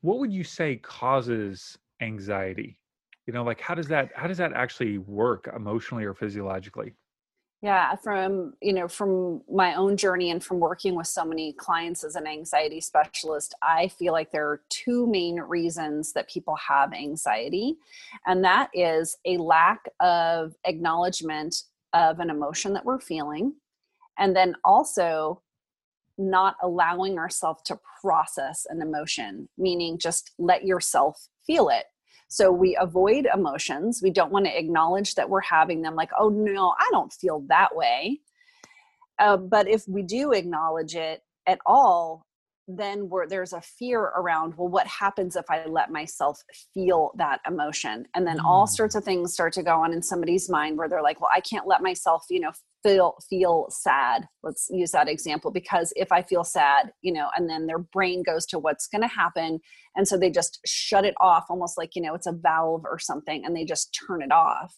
what 0.02 0.20
would 0.20 0.34
you 0.34 0.44
say 0.44 0.76
causes 0.78 1.78
anxiety 2.02 2.78
you 3.28 3.34
know 3.34 3.44
like 3.44 3.62
how 3.62 3.76
does 3.76 3.88
that 3.90 4.10
how 4.16 4.26
does 4.26 4.38
that 4.38 4.54
actually 4.54 4.98
work 4.98 5.50
emotionally 5.56 6.06
or 6.06 6.14
physiologically? 6.14 6.94
Yeah 7.62 7.96
from 7.96 8.54
you 8.62 8.72
know 8.72 8.88
from 8.88 9.42
my 9.52 9.76
own 9.76 9.98
journey 9.98 10.32
and 10.32 10.44
from 10.44 10.60
working 10.60 10.96
with 10.96 11.08
so 11.08 11.26
many 11.26 11.54
clients 11.54 12.04
as 12.04 12.16
an 12.16 12.28
anxiety 12.28 12.80
specialist 12.80 13.56
i 13.64 13.88
feel 13.88 14.14
like 14.14 14.32
there 14.32 14.48
are 14.48 14.62
two 14.70 15.08
main 15.08 15.40
reasons 15.40 16.14
that 16.14 16.30
people 16.30 16.56
have 16.56 16.94
anxiety 16.94 17.78
and 18.28 18.44
that 18.44 18.70
is 18.76 19.18
a 19.26 19.38
lack 19.38 19.90
of 20.00 20.56
acknowledgement 20.66 21.64
of 21.94 22.20
an 22.20 22.30
emotion 22.30 22.74
that 22.74 22.86
we're 22.86 23.00
feeling 23.00 23.56
and 24.20 24.36
then 24.36 24.56
also 24.64 25.42
not 26.20 26.56
allowing 26.62 27.18
ourselves 27.18 27.64
to 27.64 27.80
process 28.02 28.68
an 28.70 28.84
emotion 28.84 29.50
meaning 29.58 29.98
just 29.98 30.32
let 30.38 30.64
yourself 30.64 31.28
feel 31.46 31.70
it 31.70 31.86
so 32.28 32.52
we 32.52 32.78
avoid 32.80 33.28
emotions. 33.34 34.02
We 34.04 34.12
don't 34.12 34.32
want 34.32 34.46
to 34.46 34.58
acknowledge 34.58 35.16
that 35.16 35.30
we're 35.30 35.42
having 35.42 35.82
them, 35.82 35.96
like, 35.96 36.12
oh 36.20 36.30
no, 36.30 36.74
I 36.78 36.88
don't 36.92 37.14
feel 37.14 37.44
that 37.48 37.76
way. 37.76 38.20
Uh, 39.20 39.38
but 39.38 39.68
if 39.68 39.84
we 39.88 40.04
do 40.04 40.32
acknowledge 40.32 40.96
it 40.96 41.22
at 41.48 41.60
all, 41.66 42.28
then 42.68 43.10
there's 43.30 43.54
a 43.54 43.62
fear 43.62 44.02
around 44.02 44.54
well 44.58 44.68
what 44.68 44.86
happens 44.88 45.38
if 45.38 45.46
i 45.50 45.66
let 45.66 45.90
myself 45.90 46.42
feel 46.74 47.12
that 47.16 47.40
emotion 47.48 48.06
and 48.14 48.28
then 48.28 48.40
all 48.42 48.68
sorts 48.68 48.94
mm. 48.94 49.00
of 49.00 49.06
things 49.06 49.34
start 49.34 49.54
to 49.54 49.64
go 49.64 49.82
on 49.82 49.94
in 49.94 50.04
somebody's 50.04 50.50
mind 50.50 50.78
where 50.78 50.90
they're 50.90 51.02
like 51.02 51.22
well 51.22 51.30
i 51.34 51.40
can't 51.40 51.66
let 51.66 51.82
myself 51.82 52.26
you 52.30 52.42
know 52.42 52.52
feel 52.88 53.16
feel 53.30 53.68
sad. 53.70 54.28
Let's 54.44 54.68
use 54.70 54.92
that 54.92 55.08
example 55.10 55.52
because 55.52 55.92
if 55.96 56.12
i 56.12 56.22
feel 56.22 56.44
sad 56.44 56.92
you 57.02 57.12
know 57.12 57.28
and 57.36 57.50
then 57.50 57.68
their 57.68 57.80
brain 57.80 58.24
goes 58.24 58.46
to 58.48 58.60
what's 58.60 58.88
going 58.88 59.02
to 59.02 59.08
happen 59.08 59.60
and 59.96 60.08
so 60.08 60.18
they 60.18 60.30
just 60.30 60.60
shut 60.66 61.06
it 61.06 61.16
off 61.20 61.46
almost 61.50 61.78
like 61.78 61.96
you 61.96 62.02
know 62.02 62.14
it's 62.14 62.28
a 62.28 62.32
valve 62.32 62.84
or 62.86 63.00
something 63.00 63.44
and 63.46 63.56
they 63.56 63.66
just 63.66 63.98
turn 64.08 64.22
it 64.22 64.32
off 64.32 64.76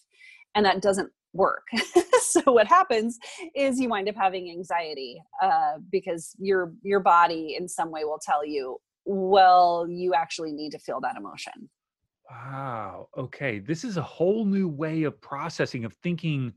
and 0.54 0.64
that 0.66 0.82
doesn't 0.82 1.10
work. 1.32 1.66
So 2.22 2.52
what 2.52 2.66
happens 2.66 3.18
is 3.56 3.80
you 3.80 3.88
wind 3.88 4.08
up 4.08 4.14
having 4.14 4.50
anxiety 4.50 5.20
uh, 5.42 5.78
because 5.90 6.36
your 6.38 6.74
your 6.82 7.00
body 7.00 7.56
in 7.58 7.66
some 7.66 7.90
way 7.90 8.04
will 8.04 8.20
tell 8.22 8.44
you 8.44 8.76
well 9.06 9.86
you 9.88 10.12
actually 10.14 10.52
need 10.52 10.70
to 10.72 10.78
feel 10.78 11.00
that 11.00 11.16
emotion. 11.16 11.70
Wow 12.30 13.08
okay 13.16 13.58
this 13.58 13.84
is 13.84 13.96
a 13.96 14.02
whole 14.02 14.44
new 14.44 14.68
way 14.68 15.04
of 15.04 15.18
processing 15.20 15.86
of 15.86 15.94
thinking 16.02 16.52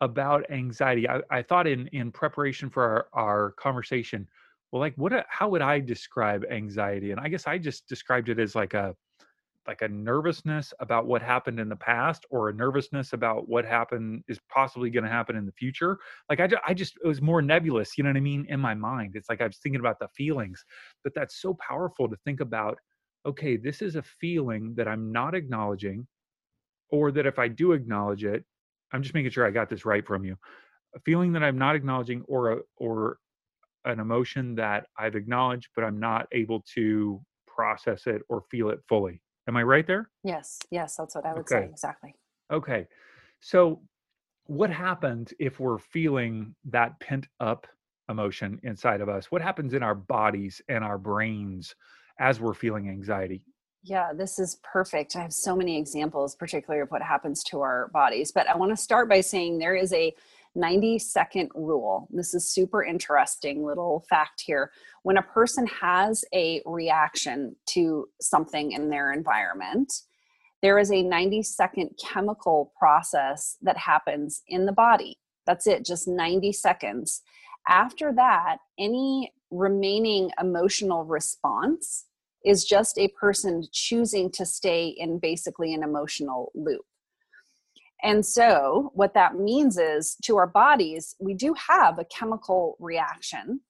about 0.00 0.50
anxiety. 0.50 1.08
I, 1.08 1.20
I 1.30 1.42
thought 1.42 1.66
in 1.66 1.86
in 1.88 2.10
preparation 2.12 2.70
for 2.70 2.82
our, 2.82 3.06
our 3.12 3.50
conversation, 3.52 4.28
well, 4.72 4.80
like 4.80 4.94
what? 4.96 5.12
A, 5.12 5.24
how 5.28 5.48
would 5.48 5.62
I 5.62 5.80
describe 5.80 6.44
anxiety? 6.50 7.10
And 7.10 7.20
I 7.20 7.28
guess 7.28 7.46
I 7.46 7.58
just 7.58 7.88
described 7.88 8.28
it 8.28 8.38
as 8.38 8.54
like 8.54 8.74
a 8.74 8.94
like 9.66 9.82
a 9.82 9.88
nervousness 9.88 10.72
about 10.80 11.06
what 11.06 11.22
happened 11.22 11.60
in 11.60 11.68
the 11.68 11.76
past 11.76 12.24
or 12.30 12.48
a 12.48 12.52
nervousness 12.52 13.12
about 13.12 13.48
what 13.48 13.64
happened 13.64 14.24
is 14.26 14.38
possibly 14.48 14.90
going 14.90 15.04
to 15.04 15.10
happen 15.10 15.36
in 15.36 15.44
the 15.46 15.52
future 15.52 15.98
like 16.28 16.40
I, 16.40 16.48
I 16.66 16.74
just 16.74 16.94
it 17.04 17.06
was 17.06 17.20
more 17.20 17.42
nebulous 17.42 17.96
you 17.96 18.04
know 18.04 18.10
what 18.10 18.16
i 18.16 18.20
mean 18.20 18.46
in 18.48 18.58
my 18.58 18.74
mind 18.74 19.12
it's 19.14 19.28
like 19.28 19.40
i 19.40 19.46
was 19.46 19.58
thinking 19.58 19.80
about 19.80 19.98
the 19.98 20.08
feelings 20.16 20.64
but 21.04 21.14
that's 21.14 21.40
so 21.40 21.56
powerful 21.60 22.08
to 22.08 22.16
think 22.24 22.40
about 22.40 22.78
okay 23.26 23.56
this 23.56 23.82
is 23.82 23.96
a 23.96 24.02
feeling 24.02 24.74
that 24.76 24.88
i'm 24.88 25.12
not 25.12 25.34
acknowledging 25.34 26.06
or 26.90 27.12
that 27.12 27.26
if 27.26 27.38
i 27.38 27.46
do 27.46 27.72
acknowledge 27.72 28.24
it 28.24 28.44
I'm 28.92 29.02
just 29.02 29.14
making 29.14 29.30
sure 29.30 29.46
I 29.46 29.50
got 29.50 29.68
this 29.68 29.84
right 29.84 30.06
from 30.06 30.24
you. 30.24 30.36
A 30.94 31.00
feeling 31.00 31.32
that 31.32 31.42
I'm 31.42 31.58
not 31.58 31.76
acknowledging 31.76 32.22
or 32.26 32.52
a, 32.52 32.58
or 32.76 33.18
an 33.84 34.00
emotion 34.00 34.54
that 34.56 34.86
I've 34.98 35.14
acknowledged 35.14 35.68
but 35.74 35.84
I'm 35.84 36.00
not 36.00 36.26
able 36.32 36.64
to 36.74 37.20
process 37.46 38.06
it 38.06 38.22
or 38.28 38.42
feel 38.50 38.70
it 38.70 38.80
fully. 38.88 39.22
Am 39.48 39.56
I 39.56 39.62
right 39.62 39.86
there? 39.86 40.10
Yes. 40.22 40.58
Yes, 40.70 40.96
that's 40.96 41.14
what 41.14 41.26
I 41.26 41.32
would 41.32 41.40
okay. 41.40 41.66
say 41.66 41.68
exactly. 41.70 42.14
Okay. 42.52 42.86
So 43.40 43.82
what 44.46 44.70
happens 44.70 45.32
if 45.38 45.60
we're 45.60 45.78
feeling 45.78 46.54
that 46.64 46.98
pent 47.00 47.26
up 47.38 47.66
emotion 48.08 48.60
inside 48.64 49.00
of 49.00 49.08
us? 49.08 49.30
What 49.30 49.42
happens 49.42 49.74
in 49.74 49.82
our 49.82 49.94
bodies 49.94 50.60
and 50.68 50.82
our 50.82 50.98
brains 50.98 51.74
as 52.18 52.40
we're 52.40 52.54
feeling 52.54 52.88
anxiety? 52.88 53.42
Yeah, 53.82 54.12
this 54.12 54.38
is 54.38 54.58
perfect. 54.62 55.16
I 55.16 55.22
have 55.22 55.32
so 55.32 55.56
many 55.56 55.78
examples, 55.78 56.34
particularly 56.36 56.82
of 56.82 56.90
what 56.90 57.02
happens 57.02 57.42
to 57.44 57.60
our 57.60 57.88
bodies. 57.88 58.30
But 58.30 58.46
I 58.46 58.56
want 58.56 58.72
to 58.72 58.76
start 58.76 59.08
by 59.08 59.22
saying 59.22 59.58
there 59.58 59.74
is 59.74 59.92
a 59.92 60.14
90 60.54 60.98
second 60.98 61.50
rule. 61.54 62.08
This 62.10 62.34
is 62.34 62.52
super 62.52 62.84
interesting 62.84 63.64
little 63.64 64.04
fact 64.10 64.42
here. 64.44 64.70
When 65.02 65.16
a 65.16 65.22
person 65.22 65.66
has 65.66 66.24
a 66.34 66.60
reaction 66.66 67.56
to 67.70 68.08
something 68.20 68.72
in 68.72 68.90
their 68.90 69.12
environment, 69.12 69.92
there 70.60 70.78
is 70.78 70.92
a 70.92 71.02
90 71.02 71.42
second 71.42 71.90
chemical 72.02 72.72
process 72.78 73.56
that 73.62 73.78
happens 73.78 74.42
in 74.48 74.66
the 74.66 74.72
body. 74.72 75.18
That's 75.46 75.66
it, 75.66 75.86
just 75.86 76.06
90 76.06 76.52
seconds. 76.52 77.22
After 77.66 78.12
that, 78.12 78.58
any 78.78 79.32
remaining 79.50 80.30
emotional 80.38 81.04
response 81.04 82.06
is 82.44 82.64
just 82.64 82.98
a 82.98 83.08
person 83.08 83.64
choosing 83.72 84.30
to 84.32 84.46
stay 84.46 84.94
in 84.96 85.18
basically 85.18 85.74
an 85.74 85.82
emotional 85.82 86.50
loop. 86.54 86.84
And 88.02 88.24
so, 88.24 88.90
what 88.94 89.14
that 89.14 89.36
means 89.36 89.76
is 89.76 90.16
to 90.24 90.36
our 90.36 90.46
bodies, 90.46 91.14
we 91.20 91.34
do 91.34 91.54
have 91.68 91.98
a 91.98 92.06
chemical 92.06 92.76
reaction. 92.80 93.60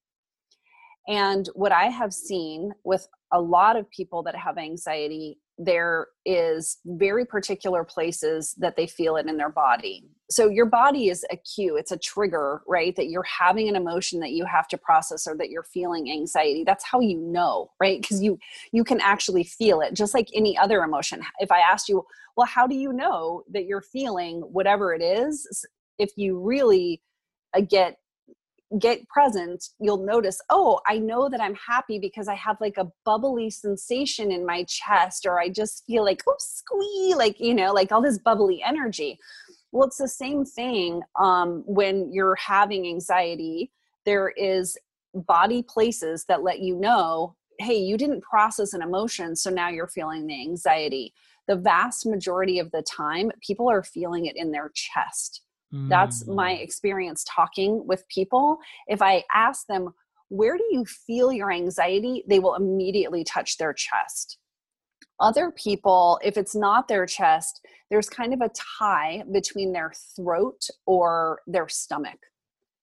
And 1.08 1.48
what 1.54 1.72
I 1.72 1.86
have 1.86 2.12
seen 2.12 2.72
with 2.84 3.08
a 3.32 3.40
lot 3.40 3.76
of 3.76 3.90
people 3.90 4.22
that 4.24 4.36
have 4.36 4.58
anxiety 4.58 5.38
there 5.58 6.06
is 6.24 6.78
very 6.86 7.26
particular 7.26 7.84
places 7.84 8.54
that 8.58 8.76
they 8.76 8.86
feel 8.86 9.16
it 9.16 9.26
in 9.26 9.36
their 9.36 9.50
body 9.50 10.08
so 10.30 10.48
your 10.48 10.66
body 10.66 11.08
is 11.08 11.24
a 11.30 11.36
cue 11.36 11.76
it's 11.76 11.92
a 11.92 11.98
trigger 11.98 12.62
right 12.66 12.94
that 12.96 13.08
you're 13.08 13.24
having 13.24 13.68
an 13.68 13.76
emotion 13.76 14.20
that 14.20 14.32
you 14.32 14.44
have 14.44 14.68
to 14.68 14.78
process 14.78 15.26
or 15.26 15.36
that 15.36 15.50
you're 15.50 15.64
feeling 15.64 16.10
anxiety. 16.10 16.64
That's 16.64 16.84
how 16.84 17.00
you 17.00 17.18
know 17.18 17.70
right 17.80 18.00
because 18.00 18.22
you 18.22 18.38
you 18.72 18.84
can 18.84 19.00
actually 19.00 19.44
feel 19.44 19.80
it 19.80 19.94
just 19.94 20.14
like 20.14 20.28
any 20.34 20.56
other 20.56 20.82
emotion. 20.82 21.22
If 21.38 21.50
i 21.50 21.60
asked 21.60 21.88
you 21.88 22.04
well 22.36 22.46
how 22.46 22.66
do 22.66 22.74
you 22.74 22.92
know 22.92 23.42
that 23.50 23.66
you're 23.66 23.82
feeling 23.82 24.40
whatever 24.40 24.94
it 24.94 25.02
is? 25.02 25.66
If 25.98 26.12
you 26.16 26.38
really 26.38 27.02
uh, 27.54 27.60
get 27.60 27.98
get 28.78 29.06
present, 29.08 29.70
you'll 29.80 30.04
notice, 30.04 30.40
oh, 30.48 30.80
I 30.86 30.98
know 30.98 31.28
that 31.28 31.40
I'm 31.40 31.56
happy 31.56 31.98
because 31.98 32.28
I 32.28 32.36
have 32.36 32.56
like 32.60 32.76
a 32.78 32.90
bubbly 33.04 33.50
sensation 33.50 34.30
in 34.30 34.46
my 34.46 34.64
chest, 34.64 35.26
or 35.26 35.40
I 35.40 35.48
just 35.48 35.84
feel 35.86 36.04
like, 36.04 36.22
oh, 36.28 36.36
squee, 36.38 37.14
like, 37.16 37.40
you 37.40 37.54
know, 37.54 37.72
like 37.72 37.90
all 37.90 38.00
this 38.00 38.18
bubbly 38.18 38.62
energy. 38.62 39.18
Well, 39.72 39.86
it's 39.86 39.98
the 39.98 40.08
same 40.08 40.44
thing 40.44 41.02
um, 41.18 41.62
when 41.66 42.12
you're 42.12 42.36
having 42.36 42.86
anxiety. 42.86 43.70
There 44.04 44.30
is 44.30 44.76
body 45.14 45.62
places 45.62 46.24
that 46.28 46.42
let 46.42 46.60
you 46.60 46.74
know, 46.76 47.36
hey, 47.58 47.76
you 47.76 47.96
didn't 47.96 48.22
process 48.22 48.72
an 48.72 48.82
emotion, 48.82 49.36
so 49.36 49.50
now 49.50 49.68
you're 49.68 49.88
feeling 49.88 50.26
the 50.26 50.40
anxiety 50.40 51.12
the 51.50 51.56
vast 51.56 52.06
majority 52.06 52.60
of 52.60 52.70
the 52.70 52.82
time, 52.82 53.32
people 53.40 53.68
are 53.68 53.82
feeling 53.82 54.26
it 54.26 54.36
in 54.36 54.52
their 54.52 54.70
chest. 54.72 55.42
Mm. 55.74 55.88
That's 55.88 56.24
my 56.28 56.52
mm. 56.52 56.62
experience 56.62 57.24
talking 57.28 57.84
with 57.88 58.06
people. 58.08 58.58
If 58.86 59.02
I 59.02 59.24
ask 59.34 59.66
them, 59.66 59.92
where 60.28 60.56
do 60.56 60.64
you 60.70 60.84
feel 60.84 61.32
your 61.32 61.50
anxiety? 61.50 62.22
They 62.28 62.38
will 62.38 62.54
immediately 62.54 63.24
touch 63.24 63.58
their 63.58 63.72
chest. 63.72 64.38
Other 65.20 65.50
people, 65.50 66.18
if 66.24 66.36
it's 66.36 66.54
not 66.54 66.88
their 66.88 67.06
chest, 67.06 67.64
there's 67.90 68.08
kind 68.08 68.32
of 68.32 68.40
a 68.40 68.50
tie 68.78 69.22
between 69.30 69.72
their 69.72 69.92
throat 70.16 70.66
or 70.86 71.40
their 71.46 71.68
stomach. 71.68 72.18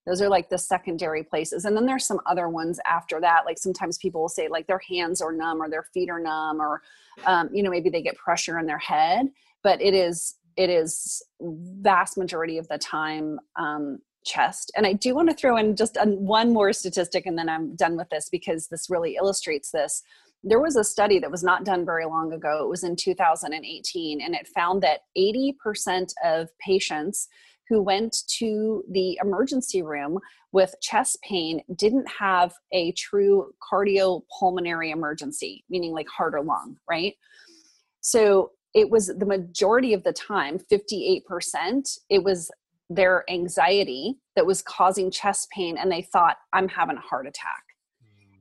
Those 0.05 0.21
are 0.21 0.29
like 0.29 0.49
the 0.49 0.57
secondary 0.57 1.23
places. 1.23 1.65
And 1.65 1.75
then 1.75 1.85
there's 1.85 2.05
some 2.05 2.21
other 2.25 2.47
ones 2.47 2.79
after 2.85 3.19
that. 3.19 3.41
Like 3.45 3.57
sometimes 3.57 3.97
people 3.97 4.21
will 4.21 4.29
say 4.29 4.47
like 4.47 4.65
their 4.67 4.81
hands 4.89 5.19
are 5.19 5.33
numb 5.33 5.61
or 5.61 5.69
their 5.69 5.83
feet 5.93 6.09
are 6.09 6.19
numb 6.19 6.61
or, 6.61 6.81
um, 7.25 7.49
you 7.51 7.61
know, 7.61 7.69
maybe 7.69 7.89
they 7.89 8.01
get 8.01 8.15
pressure 8.15 8.57
in 8.57 8.67
their 8.67 8.77
head. 8.77 9.27
But 9.63 9.81
it 9.81 9.93
is, 9.93 10.35
it 10.55 10.69
is 10.69 11.21
vast 11.41 12.17
majority 12.17 12.57
of 12.57 12.69
the 12.69 12.77
time 12.77 13.37
um, 13.57 13.99
chest. 14.25 14.71
And 14.77 14.87
I 14.87 14.93
do 14.93 15.13
want 15.13 15.29
to 15.29 15.35
throw 15.35 15.57
in 15.57 15.75
just 15.75 15.97
one 16.01 16.53
more 16.53 16.71
statistic 16.71 17.25
and 17.25 17.37
then 17.37 17.49
I'm 17.49 17.75
done 17.75 17.97
with 17.97 18.09
this 18.09 18.29
because 18.29 18.67
this 18.67 18.89
really 18.89 19.15
illustrates 19.15 19.71
this. 19.71 20.03
There 20.47 20.61
was 20.61 20.77
a 20.77 20.83
study 20.83 21.19
that 21.19 21.29
was 21.29 21.43
not 21.43 21.65
done 21.65 21.85
very 21.85 22.05
long 22.05 22.31
ago. 22.31 22.63
It 22.63 22.69
was 22.69 22.85
in 22.85 22.95
2018, 22.95 24.21
and 24.21 24.33
it 24.33 24.47
found 24.47 24.81
that 24.81 25.01
80% 25.17 26.13
of 26.23 26.49
patients 26.59 27.27
who 27.67 27.81
went 27.81 28.15
to 28.37 28.81
the 28.89 29.19
emergency 29.21 29.81
room 29.81 30.19
with 30.53 30.73
chest 30.81 31.17
pain 31.21 31.61
didn't 31.75 32.07
have 32.07 32.53
a 32.71 32.93
true 32.93 33.51
cardiopulmonary 33.71 34.93
emergency, 34.93 35.65
meaning 35.69 35.91
like 35.91 36.07
heart 36.07 36.33
or 36.33 36.41
lung, 36.41 36.77
right? 36.89 37.15
So 37.99 38.51
it 38.73 38.89
was 38.89 39.07
the 39.07 39.25
majority 39.25 39.93
of 39.93 40.03
the 40.03 40.13
time, 40.13 40.59
58%, 40.71 41.99
it 42.09 42.23
was 42.23 42.49
their 42.89 43.25
anxiety 43.29 44.15
that 44.37 44.45
was 44.45 44.61
causing 44.61 45.11
chest 45.11 45.49
pain 45.53 45.77
and 45.77 45.91
they 45.91 46.01
thought 46.01 46.37
i'm 46.53 46.69
having 46.69 46.95
a 46.95 47.01
heart 47.01 47.27
attack. 47.27 47.66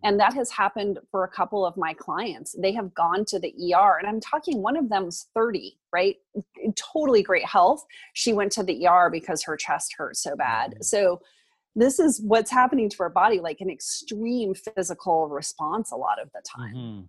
And 0.07 0.21
that 0.21 0.35
has 0.35 0.51
happened 0.51 1.01
for 1.11 1.25
a 1.25 1.29
couple 1.29 1.67
of 1.67 1.77
my 1.77 1.93
clients. 1.93 2.55
They 2.59 2.73
have 2.73 2.95
gone 2.95 3.25
to 3.27 3.39
the 3.39 3.53
er 3.75 3.99
and 3.99 4.07
i'm 4.07 4.21
talking 4.21 4.63
one 4.63 4.77
of 4.77 4.89
them's 4.89 5.27
30 5.35 5.79
right? 5.93 6.17
Totally 6.77 7.23
great 7.23 7.47
health. 7.47 7.87
She 8.13 8.35
went 8.35 8.53
to 8.53 8.63
the 8.63 8.87
er 8.87 9.09
because 9.11 9.43
her 9.45 9.57
chest 9.57 9.95
hurt 9.97 10.17
so 10.17 10.37
bad. 10.37 10.73
Mm-hmm. 10.73 10.83
so 10.83 11.21
this 11.79 11.99
is 11.99 12.23
what's 12.23 12.51
happening 12.51 12.89
to 12.89 12.97
our 13.01 13.11
body 13.11 13.39
like 13.39 13.61
an 13.61 13.69
extreme 13.69 14.55
physical 14.55 15.29
response 15.29 15.93
a 15.93 15.97
lot 15.97 16.21
of 16.21 16.31
the 16.33 16.43
time. 16.57 16.75
Mm-hmm. 16.75 17.03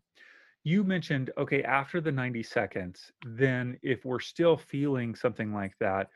you 0.64 0.84
mentioned 0.84 1.32
okay 1.38 1.64
after 1.64 2.02
the 2.02 2.12
90 2.12 2.44
seconds 2.44 3.12
then 3.26 3.78
if 3.82 4.04
we're 4.04 4.20
still 4.20 4.58
feeling 4.58 5.16
something 5.16 5.54
like 5.54 5.74
that 5.80 6.10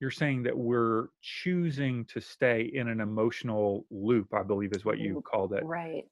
you're 0.00 0.10
saying 0.10 0.42
that 0.42 0.58
we're 0.58 1.06
choosing 1.22 2.04
to 2.06 2.20
stay 2.20 2.70
in 2.74 2.88
an 2.88 3.00
emotional 3.00 3.86
loop 3.90 4.34
i 4.34 4.42
believe 4.42 4.72
is 4.72 4.84
what 4.84 4.98
you 4.98 5.22
called 5.22 5.52
it. 5.52 5.64
right 5.64 6.04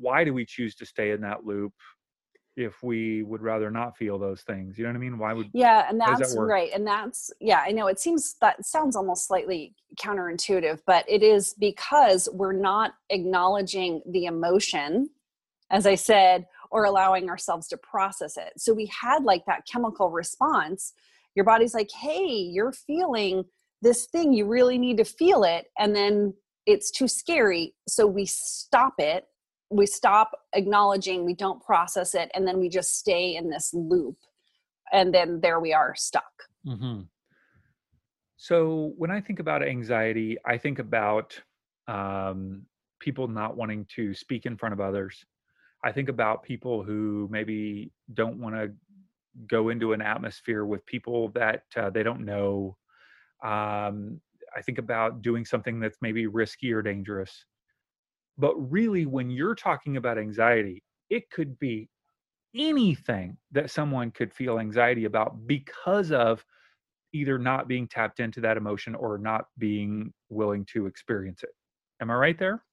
why 0.00 0.24
do 0.24 0.32
we 0.32 0.44
choose 0.44 0.74
to 0.76 0.86
stay 0.86 1.10
in 1.10 1.20
that 1.22 1.44
loop 1.44 1.72
if 2.56 2.82
we 2.82 3.22
would 3.24 3.42
rather 3.42 3.70
not 3.70 3.96
feel 3.96 4.18
those 4.18 4.42
things? 4.42 4.78
You 4.78 4.84
know 4.84 4.90
what 4.90 4.96
i 4.96 5.00
mean? 5.00 5.18
Why 5.18 5.32
would 5.32 5.50
yeah 5.52 5.86
and 5.88 6.00
that's 6.00 6.34
that 6.34 6.40
right 6.40 6.70
and 6.74 6.86
that's 6.86 7.30
yeah 7.40 7.62
i 7.66 7.70
know 7.70 7.86
it 7.88 7.98
seems 7.98 8.36
that 8.40 8.64
sounds 8.64 8.96
almost 8.96 9.26
slightly 9.26 9.74
counterintuitive 10.00 10.80
but 10.86 11.04
it 11.08 11.22
is 11.22 11.54
because 11.58 12.28
we're 12.32 12.52
not 12.52 12.94
acknowledging 13.10 14.02
the 14.10 14.26
emotion 14.26 15.08
as 15.70 15.86
i 15.86 15.94
said 15.94 16.46
or 16.74 16.84
allowing 16.84 17.30
ourselves 17.30 17.68
to 17.68 17.76
process 17.76 18.36
it. 18.36 18.52
So 18.56 18.74
we 18.74 18.86
had 19.00 19.22
like 19.22 19.46
that 19.46 19.62
chemical 19.70 20.10
response. 20.10 20.92
Your 21.36 21.44
body's 21.44 21.72
like 21.72 21.90
hey 21.92 22.26
you're 22.26 22.72
feeling 22.72 23.44
this 23.82 24.06
thing 24.06 24.32
you 24.32 24.46
really 24.46 24.78
need 24.78 24.96
to 24.96 25.04
feel 25.04 25.44
it 25.44 25.66
and 25.78 25.94
then 25.94 26.34
it's 26.64 26.90
too 26.90 27.06
scary 27.06 27.74
so 27.86 28.06
we 28.06 28.24
stop 28.24 28.94
it 28.98 29.26
we 29.76 29.86
stop 29.86 30.32
acknowledging 30.54 31.24
we 31.24 31.34
don't 31.34 31.62
process 31.62 32.14
it 32.14 32.30
and 32.34 32.46
then 32.46 32.58
we 32.58 32.68
just 32.68 32.98
stay 32.98 33.36
in 33.36 33.48
this 33.50 33.72
loop 33.74 34.16
and 34.92 35.12
then 35.14 35.40
there 35.40 35.60
we 35.60 35.72
are 35.72 35.94
stuck 35.94 36.32
mm-hmm. 36.66 37.00
so 38.36 38.92
when 38.96 39.10
i 39.10 39.20
think 39.20 39.40
about 39.40 39.62
anxiety 39.62 40.36
i 40.46 40.56
think 40.56 40.78
about 40.78 41.38
um, 41.86 42.62
people 43.00 43.28
not 43.28 43.56
wanting 43.56 43.86
to 43.94 44.14
speak 44.14 44.46
in 44.46 44.56
front 44.56 44.72
of 44.72 44.80
others 44.80 45.24
i 45.82 45.92
think 45.92 46.08
about 46.08 46.42
people 46.42 46.82
who 46.82 47.28
maybe 47.30 47.90
don't 48.14 48.38
want 48.38 48.54
to 48.54 48.72
go 49.46 49.68
into 49.68 49.92
an 49.92 50.02
atmosphere 50.02 50.64
with 50.64 50.84
people 50.86 51.28
that 51.30 51.62
uh, 51.76 51.90
they 51.90 52.02
don't 52.02 52.24
know. 52.24 52.76
Um, 53.42 54.20
I 54.56 54.62
think 54.64 54.78
about 54.78 55.22
doing 55.22 55.44
something 55.44 55.80
that's 55.80 55.98
maybe 56.00 56.26
risky 56.26 56.72
or 56.72 56.82
dangerous. 56.82 57.44
But 58.36 58.54
really, 58.56 59.06
when 59.06 59.30
you're 59.30 59.54
talking 59.54 59.96
about 59.96 60.18
anxiety, 60.18 60.82
it 61.10 61.30
could 61.30 61.58
be 61.58 61.88
anything 62.54 63.36
that 63.52 63.70
someone 63.70 64.10
could 64.10 64.32
feel 64.32 64.58
anxiety 64.58 65.04
about 65.04 65.46
because 65.46 66.12
of 66.12 66.44
either 67.12 67.38
not 67.38 67.68
being 67.68 67.86
tapped 67.86 68.20
into 68.20 68.40
that 68.40 68.56
emotion 68.56 68.94
or 68.94 69.18
not 69.18 69.46
being 69.58 70.12
willing 70.30 70.64
to 70.66 70.86
experience 70.86 71.42
it. 71.42 71.50
Am 72.00 72.10
I 72.10 72.14
right 72.14 72.38
there? 72.38 72.64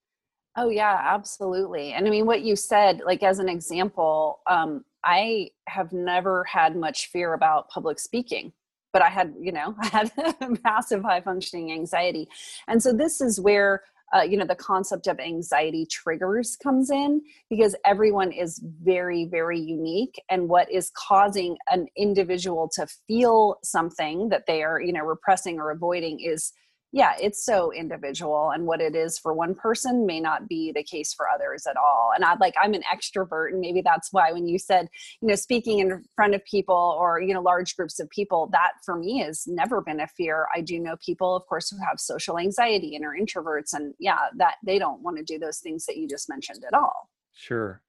Oh, 0.57 0.69
yeah, 0.69 0.99
absolutely. 1.01 1.93
And 1.93 2.05
I 2.05 2.09
mean, 2.09 2.25
what 2.25 2.41
you 2.41 2.55
said, 2.55 3.01
like 3.05 3.23
as 3.23 3.39
an 3.39 3.47
example, 3.47 4.39
um, 4.47 4.83
I 5.03 5.51
have 5.67 5.93
never 5.93 6.43
had 6.43 6.75
much 6.75 7.07
fear 7.07 7.33
about 7.33 7.69
public 7.69 7.99
speaking, 7.99 8.51
but 8.91 9.01
I 9.01 9.09
had, 9.09 9.33
you 9.39 9.51
know, 9.51 9.75
I 9.79 9.87
had 9.87 10.11
massive 10.63 11.03
high 11.03 11.21
functioning 11.21 11.71
anxiety. 11.71 12.27
And 12.67 12.83
so 12.83 12.91
this 12.91 13.21
is 13.21 13.39
where 13.39 13.83
uh, 14.15 14.21
you 14.21 14.37
know 14.37 14.45
the 14.45 14.55
concept 14.55 15.07
of 15.07 15.19
anxiety 15.19 15.85
triggers 15.85 16.57
comes 16.61 16.89
in 16.89 17.21
because 17.49 17.75
everyone 17.85 18.31
is 18.31 18.61
very 18.83 19.25
very 19.25 19.59
unique 19.59 20.21
and 20.29 20.49
what 20.49 20.71
is 20.71 20.91
causing 20.95 21.57
an 21.69 21.87
individual 21.95 22.69
to 22.73 22.87
feel 23.07 23.57
something 23.63 24.29
that 24.29 24.45
they 24.47 24.63
are 24.63 24.81
you 24.81 24.93
know 24.93 25.03
repressing 25.03 25.59
or 25.59 25.71
avoiding 25.71 26.19
is 26.19 26.53
yeah 26.91 27.13
it's 27.19 27.43
so 27.43 27.71
individual 27.73 28.51
and 28.51 28.65
what 28.65 28.81
it 28.81 28.95
is 28.95 29.17
for 29.17 29.33
one 29.33 29.55
person 29.55 30.05
may 30.05 30.19
not 30.19 30.47
be 30.47 30.71
the 30.73 30.83
case 30.83 31.13
for 31.13 31.27
others 31.29 31.65
at 31.65 31.77
all 31.77 32.11
and 32.15 32.23
i 32.25 32.35
like 32.39 32.53
i'm 32.61 32.73
an 32.73 32.83
extrovert 32.93 33.49
and 33.51 33.59
maybe 33.59 33.81
that's 33.81 34.09
why 34.11 34.31
when 34.31 34.47
you 34.47 34.57
said 34.57 34.87
you 35.21 35.27
know 35.27 35.35
speaking 35.35 35.79
in 35.79 36.03
front 36.15 36.35
of 36.35 36.43
people 36.45 36.97
or 36.99 37.19
you 37.21 37.33
know 37.33 37.41
large 37.41 37.75
groups 37.75 37.99
of 37.99 38.09
people 38.09 38.49
that 38.51 38.71
for 38.85 38.97
me 38.97 39.19
has 39.19 39.45
never 39.47 39.81
been 39.81 39.99
a 39.99 40.07
fear. 40.07 40.47
I 40.55 40.61
do 40.61 40.79
know 40.79 40.95
people 41.03 41.35
of 41.35 41.45
course 41.47 41.69
who 41.69 41.77
have 41.77 41.99
social 41.99 42.37
anxiety 42.37 42.95
and 42.95 43.05
are 43.05 43.15
introverts 43.19 43.73
and 43.73 43.93
yeah 43.99 44.27
that 44.37 44.55
they 44.65 44.79
don't 44.79 45.01
want 45.01 45.17
to 45.17 45.23
do 45.23 45.39
those 45.39 45.59
things 45.59 45.85
that 45.85 45.97
you 45.97 46.07
just 46.07 46.29
mentioned 46.29 46.63
at 46.65 46.73
all. 46.73 47.09
Sure. 47.33 47.81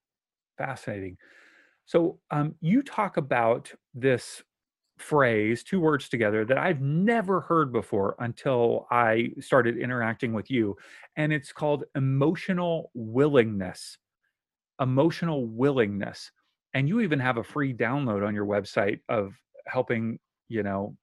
Fascinating. 0.58 1.16
So 1.84 2.20
um, 2.30 2.54
you 2.60 2.82
talk 2.82 3.16
about 3.16 3.72
this 3.94 4.42
phrase, 5.02 5.62
two 5.62 5.80
words 5.80 6.08
together 6.08 6.44
that 6.44 6.58
I've 6.58 6.80
never 6.80 7.40
heard 7.40 7.72
before 7.72 8.14
until 8.20 8.86
I 8.90 9.30
started 9.40 9.76
interacting 9.76 10.32
with 10.32 10.50
you. 10.50 10.76
And 11.16 11.32
it's 11.32 11.52
called 11.52 11.84
emotional 11.94 12.90
willingness. 12.94 13.98
Emotional 14.80 15.46
willingness. 15.46 16.30
And 16.74 16.88
you 16.88 17.00
even 17.00 17.20
have 17.20 17.36
a 17.36 17.44
free 17.44 17.74
download 17.74 18.26
on 18.26 18.34
your 18.34 18.46
website 18.46 19.00
of 19.08 19.34
helping, 19.66 20.18
you 20.48 20.62
know, 20.62 20.96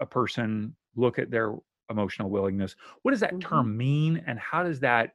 a 0.00 0.06
person 0.06 0.74
look 0.96 1.18
at 1.18 1.30
their 1.30 1.54
emotional 1.90 2.30
willingness. 2.30 2.74
What 3.02 3.12
does 3.12 3.20
that 3.20 3.30
mm-hmm. 3.30 3.48
term 3.48 3.76
mean 3.76 4.22
and 4.26 4.38
how 4.38 4.62
does 4.62 4.80
that 4.80 5.10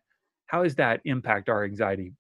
how 0.48 0.64
does 0.64 0.76
that 0.76 1.02
impact 1.06 1.50
our 1.50 1.64
anxiety 1.64 2.14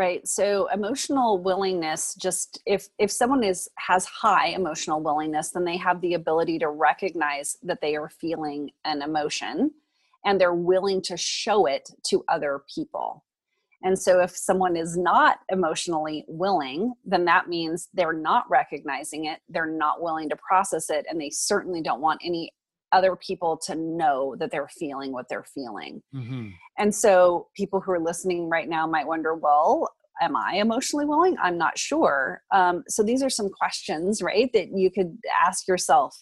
right 0.00 0.26
so 0.26 0.66
emotional 0.72 1.42
willingness 1.42 2.14
just 2.14 2.58
if 2.64 2.88
if 2.98 3.10
someone 3.10 3.44
is 3.44 3.68
has 3.76 4.06
high 4.06 4.46
emotional 4.46 5.02
willingness 5.02 5.50
then 5.50 5.62
they 5.62 5.76
have 5.76 6.00
the 6.00 6.14
ability 6.14 6.58
to 6.58 6.70
recognize 6.70 7.58
that 7.62 7.82
they 7.82 7.96
are 7.96 8.08
feeling 8.08 8.70
an 8.86 9.02
emotion 9.02 9.70
and 10.24 10.40
they're 10.40 10.54
willing 10.54 11.02
to 11.02 11.16
show 11.16 11.66
it 11.66 11.90
to 12.04 12.24
other 12.28 12.62
people. 12.74 13.24
And 13.82 13.98
so 13.98 14.20
if 14.20 14.36
someone 14.36 14.76
is 14.76 14.96
not 14.96 15.38
emotionally 15.50 16.24
willing 16.28 16.94
then 17.04 17.26
that 17.26 17.48
means 17.48 17.88
they're 17.92 18.20
not 18.30 18.44
recognizing 18.48 19.26
it 19.26 19.40
they're 19.50 19.74
not 19.84 20.02
willing 20.02 20.30
to 20.30 20.36
process 20.36 20.88
it 20.88 21.04
and 21.10 21.20
they 21.20 21.30
certainly 21.30 21.82
don't 21.82 22.00
want 22.00 22.20
any 22.24 22.52
other 22.92 23.16
people 23.16 23.56
to 23.66 23.74
know 23.74 24.34
that 24.38 24.50
they're 24.50 24.68
feeling 24.68 25.12
what 25.12 25.28
they're 25.28 25.44
feeling. 25.44 26.02
Mm-hmm. 26.14 26.48
And 26.78 26.94
so 26.94 27.48
people 27.54 27.80
who 27.80 27.92
are 27.92 28.00
listening 28.00 28.48
right 28.48 28.68
now 28.68 28.86
might 28.86 29.06
wonder, 29.06 29.34
well, 29.34 29.88
am 30.20 30.36
I 30.36 30.54
emotionally 30.54 31.06
willing? 31.06 31.36
I'm 31.42 31.58
not 31.58 31.78
sure. 31.78 32.42
Um, 32.52 32.84
so 32.88 33.02
these 33.02 33.22
are 33.22 33.30
some 33.30 33.48
questions, 33.48 34.22
right, 34.22 34.52
that 34.52 34.76
you 34.76 34.90
could 34.90 35.16
ask 35.44 35.66
yourself. 35.66 36.16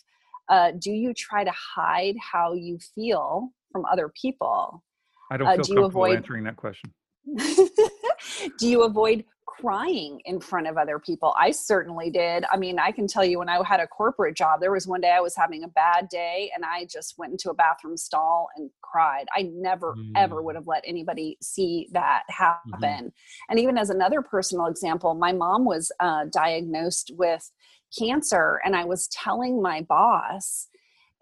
Uh, 0.49 0.73
do 0.79 0.91
you 0.91 1.13
try 1.13 1.45
to 1.45 1.53
hide 1.53 2.17
how 2.21 2.55
you 2.55 2.79
feel 2.95 3.51
from 3.73 3.85
other 3.85 4.11
people? 4.21 4.83
I 5.31 5.37
don't 5.37 5.47
uh, 5.47 5.53
feel 5.53 5.61
uh, 5.61 5.63
do 5.63 5.75
comfortable 5.75 5.87
avoid... 5.87 6.17
answering 6.17 6.45
that 6.45 6.57
question. 6.57 6.93
do 7.37 8.67
you 8.67 8.85
avoid 8.85 9.25
crying 9.61 10.21
in 10.25 10.41
front 10.41 10.67
of 10.67 10.77
other 10.77 10.99
people. 10.99 11.35
I 11.39 11.51
certainly 11.51 12.11
did. 12.11 12.45
I 12.51 12.57
mean, 12.57 12.79
I 12.79 12.93
can 12.93 13.07
tell 13.07 13.25
you 13.25 13.39
when 13.39 13.49
I 13.49 13.61
had 13.67 13.81
a 13.81 13.87
corporate 13.87 14.37
job, 14.37 14.61
there 14.61 14.73
was 14.73 14.87
one 14.87 15.01
day 15.01 15.11
I 15.11 15.21
was 15.21 15.37
having 15.37 15.65
a 15.65 15.69
bad 15.69 16.09
day 16.09 16.51
and 16.55 16.65
I 16.65 16.87
just 16.91 17.15
went 17.19 17.33
into 17.33 17.51
a 17.51 17.55
bathroom 17.55 17.97
stall 17.97 18.49
and 18.57 18.71
cried. 18.83 19.27
I 19.35 19.51
never, 19.53 19.95
mm. 19.95 20.13
ever 20.17 20.43
would 20.43 20.55
have 20.55 20.67
let 20.67 20.85
anybody 20.87 21.37
see 21.43 21.89
that 21.93 22.23
mm-hmm. 22.31 22.45
happen. 22.45 23.07
Mm-hmm. 23.07 23.51
And 23.51 23.59
even 23.59 23.79
as 23.79 23.91
another 23.91 24.23
personal 24.23 24.67
example, 24.67 25.15
my 25.15 25.33
mom 25.33 25.65
was 25.65 25.91
uh, 26.01 26.27
diagnosed 26.33 27.13
with 27.17 27.51
cancer 27.99 28.61
and 28.65 28.77
I 28.77 28.85
was 28.85 29.09
telling 29.09 29.63
my 29.63 29.83
boss, 29.83 30.69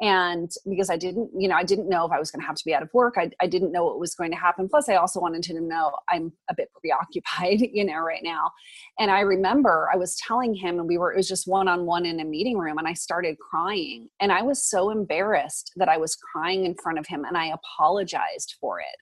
and 0.01 0.51
because 0.69 0.91
i 0.91 0.97
didn't 0.97 1.31
you 1.37 1.49
know 1.49 1.55
i 1.55 1.63
didn't 1.63 1.89
know 1.89 2.05
if 2.05 2.13
i 2.13 2.19
was 2.19 2.31
going 2.31 2.41
to 2.41 2.47
have 2.47 2.57
to 2.57 2.65
be 2.65 2.75
out 2.75 2.83
of 2.83 2.93
work 2.93 3.15
I, 3.17 3.31
I 3.41 3.47
didn't 3.47 3.73
know 3.73 3.85
what 3.85 3.99
was 3.99 4.15
going 4.15 4.31
to 4.31 4.37
happen. 4.37 4.69
Plus 4.69 4.89
i 4.89 4.97
also 4.97 5.21
wanted 5.21 5.45
him 5.47 5.57
to 5.57 5.63
know 5.63 5.93
i'm 6.11 6.33
a 6.51 6.55
bit 6.55 6.71
preoccupied 6.79 7.61
you 7.73 7.85
know 7.85 8.01
right 8.01 8.23
now. 8.23 8.51
And 8.99 9.11
i 9.11 9.21
remember 9.21 9.89
i 9.93 9.97
was 9.97 10.17
telling 10.17 10.55
him 10.55 10.79
and 10.79 10.89
we 10.89 10.99
were 10.99 11.13
it 11.13 11.17
was 11.17 11.29
just 11.29 11.49
one-on-one 11.49 12.05
in 12.05 12.21
a 12.21 12.25
meeting 12.25 12.59
room 12.59 12.79
and 12.79 12.87
i 12.87 12.93
started 12.93 13.39
crying. 13.39 14.09
And 14.21 14.33
i 14.33 14.43
was 14.43 14.63
so 14.63 14.91
embarrassed 14.91 15.73
that 15.77 15.89
i 15.89 15.97
was 15.97 16.17
crying 16.17 16.67
in 16.67 16.75
front 16.75 16.99
of 16.99 17.07
him 17.07 17.25
and 17.25 17.37
i 17.37 17.47
apologized 17.53 18.57
for 18.61 18.81
it. 18.81 18.97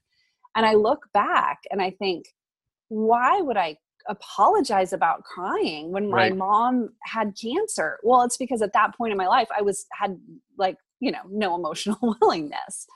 And 0.54 0.64
i 0.64 0.74
look 0.74 1.00
back 1.12 1.58
and 1.70 1.82
i 1.82 1.90
think 1.90 2.26
why 2.88 3.40
would 3.40 3.56
i 3.56 3.76
apologize 4.08 4.92
about 4.92 5.24
crying 5.24 5.90
when 5.90 6.10
my 6.10 6.28
right. 6.28 6.36
mom 6.36 6.90
had 7.04 7.32
cancer 7.40 7.98
well 8.02 8.22
it's 8.22 8.36
because 8.36 8.60
at 8.60 8.72
that 8.72 8.94
point 8.96 9.12
in 9.12 9.18
my 9.18 9.26
life 9.26 9.48
i 9.56 9.62
was 9.62 9.86
had 9.92 10.18
like 10.58 10.76
you 11.00 11.10
know 11.10 11.22
no 11.30 11.54
emotional 11.54 11.98
willingness 12.20 12.86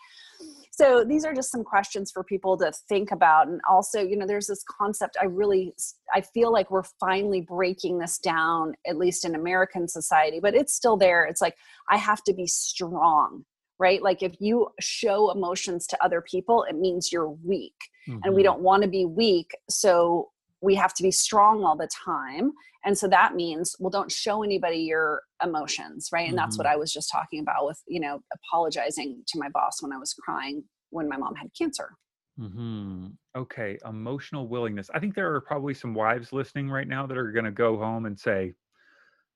so 0.70 1.02
these 1.02 1.24
are 1.24 1.34
just 1.34 1.50
some 1.50 1.64
questions 1.64 2.12
for 2.12 2.22
people 2.22 2.56
to 2.56 2.70
think 2.88 3.10
about 3.10 3.48
and 3.48 3.60
also 3.68 4.00
you 4.00 4.16
know 4.16 4.26
there's 4.26 4.46
this 4.46 4.64
concept 4.70 5.16
i 5.20 5.24
really 5.24 5.74
i 6.14 6.20
feel 6.20 6.52
like 6.52 6.70
we're 6.70 6.82
finally 7.00 7.40
breaking 7.40 7.98
this 7.98 8.18
down 8.18 8.74
at 8.86 8.96
least 8.96 9.24
in 9.24 9.34
american 9.34 9.88
society 9.88 10.40
but 10.40 10.54
it's 10.54 10.74
still 10.74 10.96
there 10.96 11.24
it's 11.24 11.40
like 11.40 11.56
i 11.90 11.96
have 11.96 12.22
to 12.22 12.32
be 12.32 12.46
strong 12.46 13.44
right 13.78 14.02
like 14.02 14.22
if 14.22 14.34
you 14.40 14.68
show 14.80 15.30
emotions 15.30 15.86
to 15.86 16.02
other 16.04 16.20
people 16.20 16.64
it 16.64 16.76
means 16.76 17.10
you're 17.10 17.30
weak 17.30 17.74
mm-hmm. 18.08 18.18
and 18.24 18.34
we 18.34 18.42
mm-hmm. 18.42 18.52
don't 18.52 18.60
want 18.60 18.82
to 18.82 18.88
be 18.88 19.04
weak 19.04 19.50
so 19.68 20.28
we 20.60 20.74
have 20.74 20.94
to 20.94 21.02
be 21.02 21.10
strong 21.10 21.64
all 21.64 21.76
the 21.76 21.88
time 22.04 22.52
and 22.84 22.96
so 22.96 23.08
that 23.08 23.34
means 23.34 23.74
well 23.78 23.90
don't 23.90 24.10
show 24.10 24.42
anybody 24.42 24.78
your 24.78 25.22
emotions 25.42 26.08
right 26.12 26.28
and 26.28 26.30
mm-hmm. 26.30 26.36
that's 26.36 26.58
what 26.58 26.66
mm-hmm. 26.66 26.74
i 26.74 26.78
was 26.78 26.92
just 26.92 27.10
talking 27.10 27.40
about 27.40 27.66
with 27.66 27.80
you 27.86 28.00
know 28.00 28.20
apologizing 28.34 29.22
to 29.26 29.38
my 29.38 29.48
boss 29.50 29.82
when 29.82 29.92
i 29.92 29.96
was 29.98 30.14
crying 30.14 30.62
when 30.90 31.08
my 31.08 31.16
mom 31.16 31.34
had 31.34 31.48
cancer 31.56 31.90
hmm 32.38 33.06
okay 33.36 33.78
emotional 33.88 34.46
willingness 34.46 34.90
i 34.94 34.98
think 34.98 35.14
there 35.14 35.32
are 35.32 35.40
probably 35.40 35.74
some 35.74 35.94
wives 35.94 36.32
listening 36.32 36.70
right 36.70 36.88
now 36.88 37.06
that 37.06 37.18
are 37.18 37.32
going 37.32 37.44
to 37.44 37.50
go 37.50 37.76
home 37.76 38.06
and 38.06 38.18
say 38.18 38.52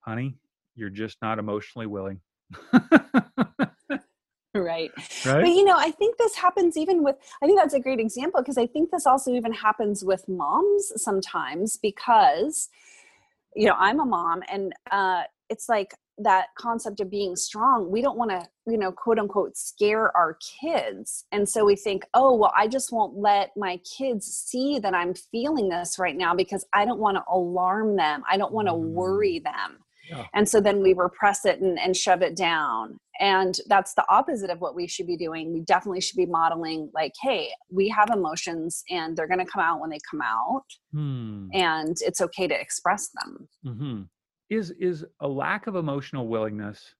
honey 0.01 0.35
you're 0.75 0.91
just 0.91 1.19
not 1.21 1.39
emotionally 1.39 1.87
willing 1.87 2.21
right. 4.55 4.91
right 5.25 5.43
but 5.43 5.49
you 5.49 5.65
know 5.65 5.77
i 5.77 5.91
think 5.91 6.17
this 6.19 6.37
happens 6.37 6.77
even 6.77 7.03
with 7.03 7.17
i 7.43 7.47
think 7.47 7.59
that's 7.59 7.75
a 7.75 7.81
great 7.81 8.01
example 8.01 8.41
because 8.41 8.59
i 8.59 8.67
think 8.67 8.91
this 8.91 9.07
also 9.07 9.33
even 9.33 9.53
happens 9.53 10.05
with 10.05 10.29
moms 10.29 10.93
sometimes 10.97 11.77
because 11.77 12.69
you 13.57 13.67
know 13.67 13.75
i'm 13.79 14.01
a 14.01 14.05
mom 14.05 14.43
and 14.51 14.75
uh 14.91 15.23
it's 15.49 15.69
like 15.69 15.95
that 16.19 16.47
concept 16.59 17.01
of 17.01 17.11
being 17.11 17.35
strong 17.35 17.91
we 17.91 18.03
don't 18.03 18.19
want 18.19 18.31
to 18.31 18.43
you 18.67 18.77
know 18.77 18.93
quote 18.93 19.19
unquote 19.19 19.57
scare 19.57 20.15
our 20.17 20.39
kids 20.61 21.25
and 21.33 21.49
so 21.49 21.65
we 21.65 21.75
think 21.75 22.05
oh 22.13 22.35
well 22.37 22.53
i 22.57 22.69
just 22.69 22.93
won't 22.93 23.17
let 23.17 23.51
my 23.57 23.79
kids 23.79 24.27
see 24.27 24.79
that 24.79 24.95
i'm 24.95 25.15
feeling 25.15 25.69
this 25.69 25.99
right 25.99 26.17
now 26.17 26.35
because 26.35 26.67
i 26.75 26.85
don't 26.85 27.01
want 27.01 27.17
to 27.17 27.23
alarm 27.31 27.97
them 27.97 28.23
i 28.31 28.37
don't 28.37 28.53
want 28.53 28.69
to 28.69 28.75
worry 28.75 29.41
mm. 29.41 29.45
them 29.45 29.79
yeah. 30.11 30.25
and 30.35 30.47
so 30.47 30.61
then 30.61 30.83
we 30.83 30.93
repress 30.93 31.45
it 31.45 31.61
and, 31.61 31.79
and 31.79 31.97
shove 31.97 32.21
it 32.23 32.37
down 32.37 32.99
and 33.23 33.57
that's 33.69 33.95
the 33.95 34.05
opposite 34.09 34.51
of 34.51 34.61
what 34.61 34.75
we 34.75 34.89
should 34.89 35.07
be 35.07 35.17
doing. 35.17 35.53
We 35.53 35.61
definitely 35.61 36.01
should 36.01 36.17
be 36.17 36.27
modeling 36.27 36.91
like 36.93 37.13
hey 37.23 37.51
we 37.71 37.89
have 37.89 38.11
emotions 38.11 38.83
and 38.91 39.17
they're 39.17 39.29
going 39.29 39.39
to 39.39 39.51
come 39.51 39.63
out 39.63 39.81
when 39.81 39.91
they 39.91 40.01
come 40.11 40.21
out 40.21 40.65
hmm. 40.93 41.47
and 41.55 41.97
it's 42.01 42.21
okay 42.21 42.47
to 42.49 42.61
express 42.61 43.09
them. 43.15 43.49
Mm-hmm. 43.65 44.03
is 44.51 44.73
is 44.79 45.05
a 45.21 45.29
lack 45.29 45.69
of 45.69 45.77
emotional 45.77 46.27
willingness 46.27 46.95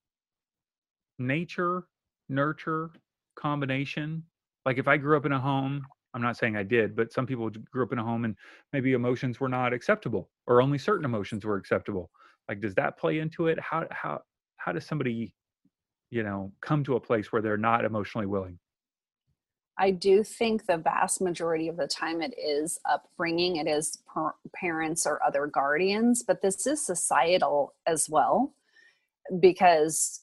nature 1.19 1.85
nurture 2.29 2.91
combination? 3.37 4.23
Like 4.65 4.79
if 4.79 4.87
i 4.87 4.97
grew 4.97 5.17
up 5.17 5.27
in 5.27 5.33
a 5.33 5.41
home 5.41 5.85
i'm 6.15 6.23
not 6.23 6.37
saying 6.37 6.57
i 6.57 6.63
did 6.63 6.95
but 6.95 7.13
some 7.13 7.27
people 7.27 7.51
grew 7.73 7.83
up 7.83 7.93
in 7.93 7.99
a 7.99 8.05
home 8.05 8.25
and 8.25 8.37
maybe 8.73 8.93
emotions 8.93 9.41
were 9.41 9.49
not 9.49 9.73
acceptable 9.73 10.31
or 10.47 10.63
only 10.63 10.79
certain 10.79 11.05
emotions 11.05 11.45
were 11.45 11.57
acceptable. 11.57 12.11
Like 12.49 12.61
does 12.61 12.75
that 12.77 12.99
play 12.99 13.19
into 13.19 13.49
it? 13.49 13.59
How 13.59 13.87
how 13.91 14.21
how 14.59 14.73
does 14.73 14.87
somebody 14.87 15.35
you 16.13 16.23
know 16.23 16.53
come 16.61 16.85
to 16.85 16.95
a 16.95 17.01
place 17.01 17.33
where 17.33 17.43
they're 17.43 17.57
not 17.57 17.85
emotionally 17.85 18.27
willing. 18.27 18.59
I 19.79 19.91
do 19.91 20.23
think 20.23 20.67
the 20.67 20.77
vast 20.77 21.23
majority 21.23 21.67
of 21.69 21.79
the 21.79 21.89
time 21.89 22.21
it 22.21 22.35
is 22.39 22.79
upbringing 22.89 23.57
it 23.57 23.67
is 23.67 23.99
per- 24.07 24.35
parents 24.55 25.07
or 25.07 25.21
other 25.25 25.47
guardians 25.47 26.23
but 26.23 26.43
this 26.43 26.67
is 26.67 26.85
societal 26.85 27.75
as 27.87 28.09
well. 28.09 28.55
Because 29.41 30.21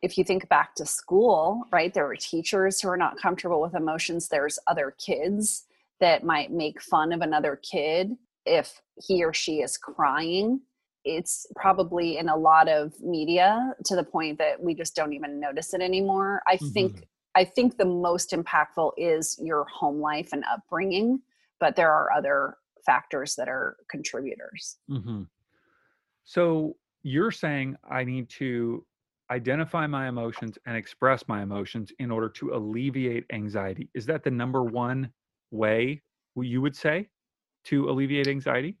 if 0.00 0.16
you 0.16 0.24
think 0.24 0.48
back 0.48 0.74
to 0.76 0.86
school 0.86 1.62
right 1.70 1.92
there 1.92 2.06
were 2.06 2.16
teachers 2.16 2.80
who 2.80 2.88
are 2.88 2.96
not 2.96 3.20
comfortable 3.20 3.60
with 3.60 3.74
emotions 3.74 4.28
there's 4.28 4.58
other 4.66 4.94
kids 4.98 5.66
that 6.00 6.24
might 6.24 6.50
make 6.50 6.80
fun 6.80 7.12
of 7.12 7.20
another 7.20 7.56
kid 7.56 8.12
if 8.46 8.80
he 8.96 9.22
or 9.22 9.34
she 9.34 9.60
is 9.60 9.76
crying 9.76 10.60
it's 11.08 11.46
probably 11.56 12.18
in 12.18 12.28
a 12.28 12.36
lot 12.36 12.68
of 12.68 12.92
media 13.00 13.74
to 13.86 13.96
the 13.96 14.04
point 14.04 14.36
that 14.38 14.62
we 14.62 14.74
just 14.74 14.94
don't 14.94 15.14
even 15.14 15.40
notice 15.40 15.72
it 15.72 15.80
anymore. 15.80 16.42
I 16.46 16.56
mm-hmm. 16.56 16.68
think 16.68 17.08
I 17.34 17.44
think 17.44 17.78
the 17.78 17.86
most 17.86 18.32
impactful 18.32 18.92
is 18.98 19.38
your 19.42 19.64
home 19.64 20.00
life 20.00 20.30
and 20.32 20.44
upbringing, 20.52 21.20
but 21.60 21.76
there 21.76 21.90
are 21.90 22.12
other 22.12 22.56
factors 22.84 23.36
that 23.36 23.48
are 23.48 23.76
contributors. 23.90 24.76
Mm-hmm. 24.90 25.22
So 26.24 26.76
you're 27.02 27.30
saying 27.30 27.76
I 27.90 28.04
need 28.04 28.28
to 28.30 28.84
identify 29.30 29.86
my 29.86 30.08
emotions 30.08 30.58
and 30.66 30.76
express 30.76 31.26
my 31.26 31.42
emotions 31.42 31.90
in 31.98 32.10
order 32.10 32.28
to 32.30 32.54
alleviate 32.54 33.24
anxiety. 33.32 33.88
Is 33.94 34.04
that 34.06 34.24
the 34.24 34.30
number 34.30 34.62
one 34.62 35.10
way 35.50 36.02
you 36.36 36.60
would 36.60 36.76
say 36.76 37.08
to 37.64 37.88
alleviate 37.88 38.28
anxiety? 38.28 38.76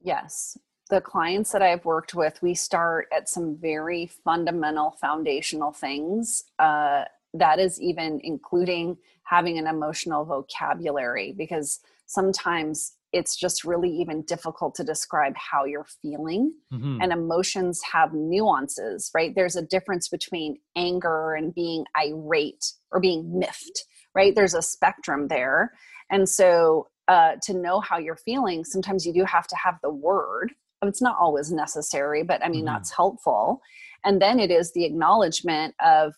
Yes 0.00 0.56
the 0.92 1.00
clients 1.00 1.52
that 1.52 1.62
I've 1.62 1.86
worked 1.86 2.14
with, 2.14 2.42
we 2.42 2.54
start 2.54 3.08
at 3.16 3.26
some 3.26 3.56
very 3.56 4.10
fundamental 4.24 4.90
foundational 5.00 5.72
things. 5.72 6.44
Uh, 6.58 7.04
that 7.32 7.58
is 7.58 7.80
even 7.80 8.20
including 8.22 8.98
having 9.24 9.56
an 9.56 9.66
emotional 9.66 10.26
vocabulary 10.26 11.34
because 11.36 11.80
sometimes 12.04 12.92
it's 13.10 13.36
just 13.36 13.64
really 13.64 13.88
even 13.88 14.20
difficult 14.22 14.74
to 14.74 14.84
describe 14.84 15.34
how 15.34 15.64
you're 15.64 15.86
feeling 16.02 16.52
mm-hmm. 16.70 16.98
and 17.00 17.10
emotions 17.10 17.80
have 17.90 18.12
nuances 18.12 19.10
right 19.14 19.34
there's 19.34 19.56
a 19.56 19.62
difference 19.62 20.08
between 20.10 20.58
anger 20.76 21.32
and 21.32 21.54
being 21.54 21.86
irate 21.98 22.74
or 22.90 23.00
being 23.00 23.38
miffed 23.38 23.84
right 24.14 24.34
there's 24.34 24.54
a 24.54 24.60
spectrum 24.60 25.28
there 25.28 25.72
and 26.10 26.28
so 26.28 26.88
uh, 27.08 27.32
to 27.42 27.54
know 27.54 27.80
how 27.80 27.96
you're 27.96 28.16
feeling 28.16 28.62
sometimes 28.62 29.06
you 29.06 29.12
do 29.14 29.24
have 29.24 29.46
to 29.46 29.56
have 29.56 29.78
the 29.82 29.90
word 29.90 30.52
it's 30.88 31.02
not 31.02 31.16
always 31.20 31.52
necessary 31.52 32.22
but 32.22 32.44
i 32.44 32.48
mean 32.48 32.64
mm-hmm. 32.64 32.74
that's 32.74 32.94
helpful 32.94 33.60
and 34.04 34.20
then 34.20 34.40
it 34.40 34.50
is 34.50 34.72
the 34.72 34.84
acknowledgement 34.84 35.74
of 35.84 36.12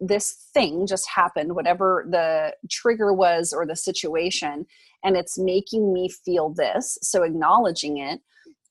this 0.00 0.48
thing 0.52 0.86
just 0.86 1.08
happened 1.08 1.54
whatever 1.54 2.06
the 2.10 2.54
trigger 2.70 3.12
was 3.12 3.52
or 3.52 3.66
the 3.66 3.76
situation 3.76 4.66
and 5.04 5.16
it's 5.16 5.38
making 5.38 5.92
me 5.92 6.08
feel 6.08 6.50
this 6.50 6.98
so 7.02 7.22
acknowledging 7.22 7.98
it 7.98 8.20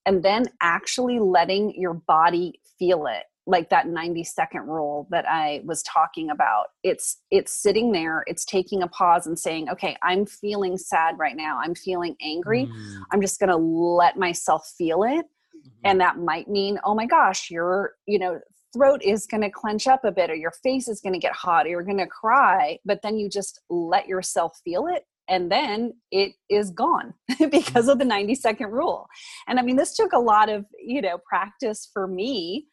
and 0.05 0.23
then 0.23 0.45
actually 0.61 1.19
letting 1.19 1.73
your 1.75 1.95
body 1.95 2.53
feel 2.77 3.07
it 3.07 3.23
like 3.47 3.69
that 3.69 3.88
90 3.88 4.23
second 4.23 4.67
rule 4.67 5.08
that 5.12 5.25
i 5.29 5.62
was 5.65 5.84
talking 5.84 6.29
about. 6.29 6.65
It's 6.84 7.17
it's 7.31 7.51
sitting 7.51 7.91
there 7.91 8.23
it's 8.27 8.45
taking 8.45 8.81
a 8.81 8.88
pause 8.88 9.27
and 9.27 9.38
saying 9.38 9.69
okay 9.69 9.95
i'm 10.03 10.25
feeling 10.25 10.77
sad 10.77 11.17
right 11.17 11.36
now. 11.36 11.60
I'm 11.62 11.75
feeling 11.75 12.15
angry. 12.21 12.65
Mm. 12.65 13.01
i'm 13.12 13.21
just 13.21 13.39
going 13.39 13.49
to 13.49 13.58
let 13.58 14.17
myself 14.17 14.67
feel 14.77 15.03
it. 15.03 15.25
Mm-hmm. 15.25 15.86
and 15.86 16.01
that 16.01 16.17
might 16.17 16.47
mean 16.47 16.79
oh 16.84 16.93
my 16.93 17.05
gosh 17.05 17.49
your 17.49 17.93
you 18.05 18.19
know 18.19 18.39
throat 18.73 19.01
is 19.01 19.25
going 19.25 19.41
to 19.41 19.49
clench 19.49 19.88
up 19.88 20.03
a 20.03 20.12
bit 20.12 20.29
or 20.29 20.36
your 20.36 20.51
face 20.51 20.88
is 20.89 20.99
going 20.99 21.13
to 21.13 21.19
get 21.19 21.31
hot 21.31 21.65
or 21.65 21.69
you're 21.69 21.84
going 21.84 21.97
to 21.97 22.08
cry 22.08 22.77
but 22.84 22.99
then 23.01 23.17
you 23.17 23.29
just 23.29 23.62
let 23.69 24.08
yourself 24.08 24.60
feel 24.63 24.88
it 24.88 25.05
and 25.27 25.51
then 25.51 25.93
it 26.12 26.34
is 26.49 26.69
gone 26.71 27.13
because 27.51 27.88
of 27.88 27.99
the 27.99 28.05
90 28.05 28.36
second 28.36 28.71
rule. 28.71 29.08
And 29.47 29.60
i 29.60 29.62
mean 29.62 29.75
this 29.75 29.95
took 29.95 30.13
a 30.13 30.19
lot 30.19 30.49
of 30.49 30.65
you 30.79 31.01
know 31.01 31.17
practice 31.27 31.89
for 31.91 32.08
me 32.08 32.67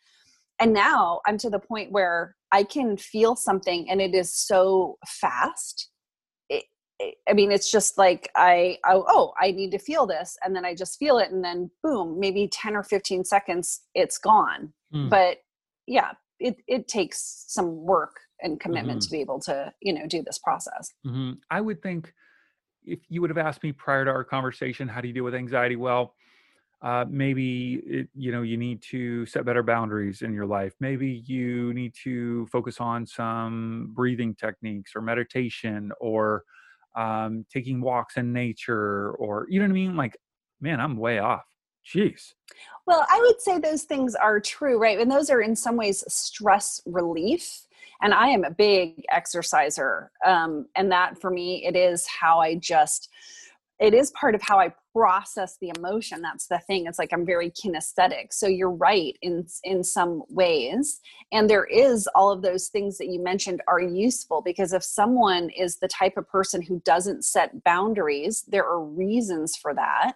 and 0.63 0.73
now 0.73 1.21
i'm 1.27 1.37
to 1.37 1.51
the 1.51 1.59
point 1.59 1.93
where 1.93 2.35
i 2.53 2.63
can 2.63 2.97
feel 2.97 3.37
something 3.37 3.89
and 3.91 4.01
it 4.01 4.15
is 4.15 4.35
so 4.35 4.99
fast 5.07 5.91
it, 7.03 7.17
I 7.29 7.33
mean, 7.33 7.51
it's 7.51 7.71
just 7.71 7.99
like 7.99 8.31
I, 8.37 8.79
I, 8.85 8.95
oh, 8.95 9.33
I 9.41 9.51
need 9.51 9.73
to 9.73 9.79
feel 9.79 10.07
this, 10.07 10.37
and 10.45 10.55
then 10.55 10.65
I 10.65 10.75
just 10.75 10.99
feel 10.99 11.19
it, 11.19 11.31
and 11.31 11.45
then 11.45 11.71
boom, 11.83 12.19
maybe 12.19 12.49
ten 12.49 12.77
or 12.77 12.83
fifteen 12.83 13.25
seconds, 13.25 13.81
it's 13.95 14.19
gone. 14.19 14.73
Mm. 14.95 15.11
But 15.11 15.39
yeah, 15.87 16.13
it 16.39 16.57
it 16.67 16.89
takes 16.89 17.45
some 17.49 17.85
work 17.85 18.17
and 18.41 18.61
commitment 18.61 19.01
mm-hmm. 19.01 19.07
to 19.07 19.11
be 19.11 19.21
able 19.21 19.41
to 19.41 19.73
you 19.81 19.93
know 19.93 20.07
do 20.07 20.23
this 20.23 20.39
process. 20.39 20.93
Mm-hmm. 21.07 21.33
I 21.51 21.61
would 21.61 21.83
think 21.83 22.13
if 22.85 23.01
you 23.09 23.21
would 23.21 23.31
have 23.31 23.39
asked 23.39 23.63
me 23.63 23.73
prior 23.73 24.05
to 24.05 24.11
our 24.11 24.25
conversation, 24.25 24.89
how 24.89 25.01
do 25.01 25.09
you 25.09 25.15
deal 25.15 25.25
with 25.25 25.35
anxiety? 25.35 25.77
Well, 25.77 26.15
uh, 26.83 27.05
maybe 27.09 27.75
it, 27.87 28.09
you 28.15 28.33
know 28.33 28.43
you 28.43 28.57
need 28.57 28.83
to 28.83 29.25
set 29.27 29.45
better 29.45 29.63
boundaries 29.63 30.23
in 30.23 30.35
your 30.35 30.47
life. 30.47 30.75
Maybe 30.81 31.23
you 31.27 31.73
need 31.75 31.95
to 32.03 32.47
focus 32.47 32.81
on 32.81 33.07
some 33.07 33.91
breathing 33.95 34.35
techniques 34.35 34.93
or 34.97 35.01
meditation 35.01 35.93
or 36.01 36.45
um, 36.97 37.47
taking 37.53 37.81
walks 37.81 38.17
in 38.17 38.33
nature 38.33 39.13
or 39.13 39.47
you 39.49 39.61
know 39.61 39.67
what 39.67 39.71
i 39.71 39.75
mean? 39.75 39.97
Like 39.97 40.17
man 40.61 40.81
i'm 40.81 40.97
way 40.97 41.19
off. 41.19 41.45
Jeez. 41.87 42.35
Well 42.87 43.07
i 43.09 43.19
would 43.21 43.41
say 43.41 43.59
those 43.59 43.85
things 43.85 44.15
are 44.17 44.41
true 44.41 44.79
right? 44.79 44.99
And 44.99 45.11
those 45.11 45.31
are 45.31 45.41
in 45.41 45.55
some 45.55 45.77
ways 45.77 46.03
stress 46.09 46.81
relief 46.85 47.67
and 48.03 48.13
i 48.13 48.27
am 48.27 48.45
a 48.45 48.51
big 48.51 49.05
exerciser 49.11 50.11
um, 50.27 50.67
and 50.75 50.91
that 50.91 51.21
for 51.21 51.31
me 51.31 51.65
it 51.65 51.77
is 51.77 52.07
how 52.07 52.41
i 52.41 52.55
just 52.55 53.09
it 53.83 53.95
is 53.95 54.13
part 54.13 54.37
of 54.37 54.43
how 54.43 54.61
I 54.61 54.73
process 54.95 55.57
the 55.61 55.73
emotion. 55.77 56.23
That's 56.23 56.47
the 56.47 56.61
thing. 56.61 56.87
It's 56.87 57.01
like 57.01 57.13
I'm 57.13 57.27
very 57.27 57.51
kinesthetic. 57.51 58.33
So 58.33 58.47
you're 58.47 58.71
right 58.71 59.17
in 59.23 59.47
in 59.65 59.83
some 59.83 60.23
ways. 60.29 61.01
And 61.33 61.51
there 61.51 61.65
is 61.65 62.09
all 62.15 62.31
of 62.31 62.43
those 62.43 62.69
things 62.69 62.97
that 62.99 63.09
you 63.09 63.21
mentioned 63.21 63.61
are 63.67 63.81
useful 63.81 64.41
because 64.41 64.73
if 64.73 64.85
someone 64.85 65.51
is 65.51 65.79
the 65.79 65.89
type 65.89 66.17
of 66.17 66.29
person 66.29 66.63
who 66.63 66.81
doesn't 66.85 67.25
set 67.25 67.65
boundaries, 67.65 68.45
there 68.47 68.65
are 68.65 68.85
reasons 68.85 69.57
for 69.57 69.75
that. 69.75 70.13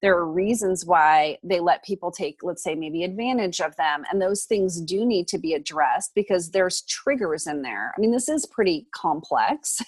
There 0.00 0.16
are 0.16 0.26
reasons 0.26 0.84
why 0.84 1.38
they 1.44 1.60
let 1.60 1.84
people 1.84 2.10
take, 2.10 2.38
let's 2.42 2.64
say, 2.64 2.74
maybe 2.74 3.04
advantage 3.04 3.60
of 3.60 3.76
them. 3.76 4.04
And 4.10 4.20
those 4.20 4.44
things 4.44 4.80
do 4.80 5.04
need 5.04 5.28
to 5.28 5.38
be 5.38 5.52
addressed 5.52 6.12
because 6.16 6.50
there's 6.50 6.82
triggers 6.82 7.46
in 7.46 7.62
there. 7.62 7.92
I 7.96 8.00
mean, 8.00 8.10
this 8.10 8.28
is 8.28 8.44
pretty 8.46 8.88
complex. 8.92 9.80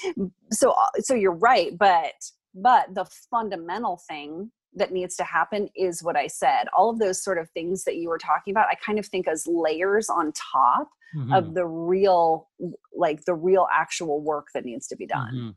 so, 0.50 0.74
so 0.98 1.14
you're 1.14 1.30
right. 1.30 1.78
But 1.78 2.14
but 2.54 2.94
the 2.94 3.06
fundamental 3.30 4.00
thing 4.08 4.50
that 4.74 4.92
needs 4.92 5.16
to 5.16 5.24
happen 5.24 5.68
is 5.74 6.02
what 6.02 6.16
I 6.16 6.28
said. 6.28 6.68
All 6.76 6.90
of 6.90 6.98
those 6.98 7.22
sort 7.22 7.38
of 7.38 7.50
things 7.50 7.84
that 7.84 7.96
you 7.96 8.08
were 8.08 8.18
talking 8.18 8.52
about, 8.52 8.68
I 8.68 8.74
kind 8.74 8.98
of 8.98 9.06
think 9.06 9.26
as 9.26 9.46
layers 9.46 10.08
on 10.08 10.32
top 10.32 10.88
mm-hmm. 11.16 11.32
of 11.32 11.54
the 11.54 11.66
real, 11.66 12.48
like 12.94 13.24
the 13.24 13.34
real 13.34 13.66
actual 13.72 14.20
work 14.20 14.48
that 14.54 14.64
needs 14.64 14.86
to 14.88 14.96
be 14.96 15.06
done. 15.06 15.34
Mm-hmm. 15.34 15.50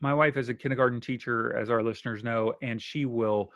My 0.00 0.14
wife 0.14 0.36
is 0.36 0.48
a 0.48 0.54
kindergarten 0.54 1.00
teacher, 1.00 1.56
as 1.56 1.70
our 1.70 1.82
listeners 1.82 2.22
know, 2.22 2.52
and 2.62 2.80
she 2.80 3.04
will 3.04 3.50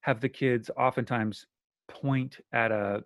have 0.00 0.20
the 0.20 0.28
kids 0.28 0.70
oftentimes 0.76 1.46
point 1.88 2.38
at 2.52 2.72
a 2.72 3.04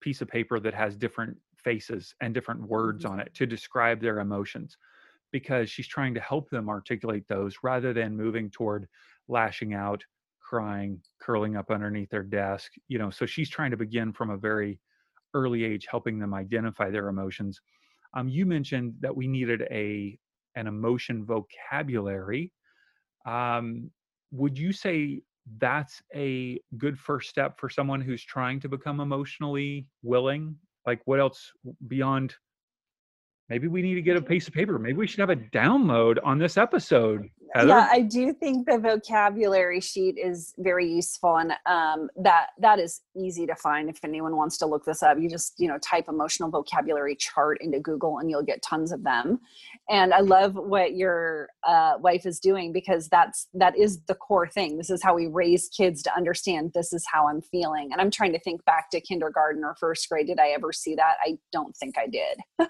piece 0.00 0.20
of 0.20 0.28
paper 0.28 0.58
that 0.58 0.74
has 0.74 0.96
different 0.96 1.36
faces 1.56 2.14
and 2.20 2.32
different 2.32 2.62
words 2.62 3.04
mm-hmm. 3.04 3.14
on 3.14 3.20
it 3.20 3.32
to 3.34 3.46
describe 3.46 4.00
their 4.00 4.20
emotions 4.20 4.76
because 5.38 5.68
she's 5.68 5.86
trying 5.86 6.14
to 6.14 6.20
help 6.20 6.48
them 6.48 6.70
articulate 6.70 7.28
those 7.28 7.56
rather 7.62 7.92
than 7.92 8.16
moving 8.16 8.48
toward 8.48 8.88
lashing 9.28 9.74
out, 9.74 10.02
crying, 10.40 10.98
curling 11.20 11.56
up 11.56 11.70
underneath 11.70 12.08
their 12.08 12.22
desk. 12.22 12.72
You 12.88 12.98
know, 12.98 13.10
so 13.10 13.26
she's 13.26 13.50
trying 13.50 13.70
to 13.72 13.76
begin 13.76 14.14
from 14.14 14.30
a 14.30 14.38
very 14.38 14.80
early 15.34 15.62
age, 15.62 15.86
helping 15.90 16.18
them 16.18 16.32
identify 16.32 16.88
their 16.88 17.08
emotions. 17.08 17.60
Um, 18.14 18.30
you 18.30 18.46
mentioned 18.46 18.94
that 19.00 19.14
we 19.14 19.26
needed 19.28 19.60
a 19.70 20.18
an 20.54 20.66
emotion 20.66 21.26
vocabulary. 21.26 22.50
Um, 23.26 23.90
would 24.30 24.56
you 24.56 24.72
say 24.72 25.20
that's 25.58 26.00
a 26.14 26.58
good 26.78 26.98
first 26.98 27.28
step 27.28 27.60
for 27.60 27.68
someone 27.68 28.00
who's 28.00 28.24
trying 28.24 28.58
to 28.60 28.70
become 28.70 29.00
emotionally 29.00 29.86
willing? 30.02 30.56
Like, 30.86 31.02
what 31.04 31.20
else 31.20 31.52
beyond 31.88 32.34
maybe 33.48 33.68
we 33.68 33.82
need 33.82 33.94
to 33.94 34.02
get 34.02 34.16
a 34.16 34.22
piece 34.22 34.48
of 34.48 34.54
paper. 34.54 34.78
Maybe 34.78 34.98
we 34.98 35.06
should 35.06 35.20
have 35.20 35.30
a 35.30 35.36
download 35.36 36.18
on 36.24 36.38
this 36.38 36.56
episode. 36.56 37.28
Heather. 37.54 37.68
Yeah, 37.68 37.88
I 37.90 38.02
do 38.02 38.32
think 38.32 38.66
the 38.66 38.78
vocabulary 38.78 39.80
sheet 39.80 40.18
is 40.18 40.54
very 40.58 40.86
useful, 40.90 41.36
and 41.36 41.52
um, 41.66 42.08
that 42.16 42.48
that 42.58 42.78
is 42.78 43.02
easy 43.16 43.46
to 43.46 43.54
find 43.56 43.88
if 43.88 43.98
anyone 44.04 44.36
wants 44.36 44.58
to 44.58 44.66
look 44.66 44.84
this 44.84 45.02
up. 45.02 45.18
You 45.20 45.28
just 45.28 45.54
you 45.58 45.68
know 45.68 45.78
type 45.78 46.06
emotional 46.08 46.50
vocabulary 46.50 47.16
chart 47.16 47.58
into 47.60 47.80
Google, 47.80 48.18
and 48.18 48.30
you'll 48.30 48.42
get 48.42 48.62
tons 48.62 48.92
of 48.92 49.04
them. 49.04 49.40
And 49.88 50.12
I 50.12 50.20
love 50.20 50.54
what 50.54 50.96
your 50.96 51.48
uh, 51.66 51.94
wife 52.00 52.26
is 52.26 52.40
doing 52.40 52.72
because 52.72 53.08
that's 53.08 53.48
that 53.54 53.76
is 53.78 54.00
the 54.06 54.14
core 54.14 54.48
thing. 54.48 54.76
This 54.76 54.90
is 54.90 55.02
how 55.02 55.14
we 55.14 55.26
raise 55.26 55.68
kids 55.68 56.02
to 56.04 56.16
understand. 56.16 56.72
This 56.74 56.92
is 56.92 57.04
how 57.10 57.28
I'm 57.28 57.40
feeling, 57.40 57.90
and 57.92 58.00
I'm 58.00 58.10
trying 58.10 58.32
to 58.32 58.40
think 58.40 58.64
back 58.64 58.90
to 58.90 59.00
kindergarten 59.00 59.64
or 59.64 59.76
first 59.78 60.08
grade. 60.08 60.26
Did 60.26 60.40
I 60.40 60.48
ever 60.48 60.72
see 60.72 60.94
that? 60.96 61.16
I 61.22 61.38
don't 61.52 61.76
think 61.76 61.96
I 61.96 62.06
did. 62.06 62.38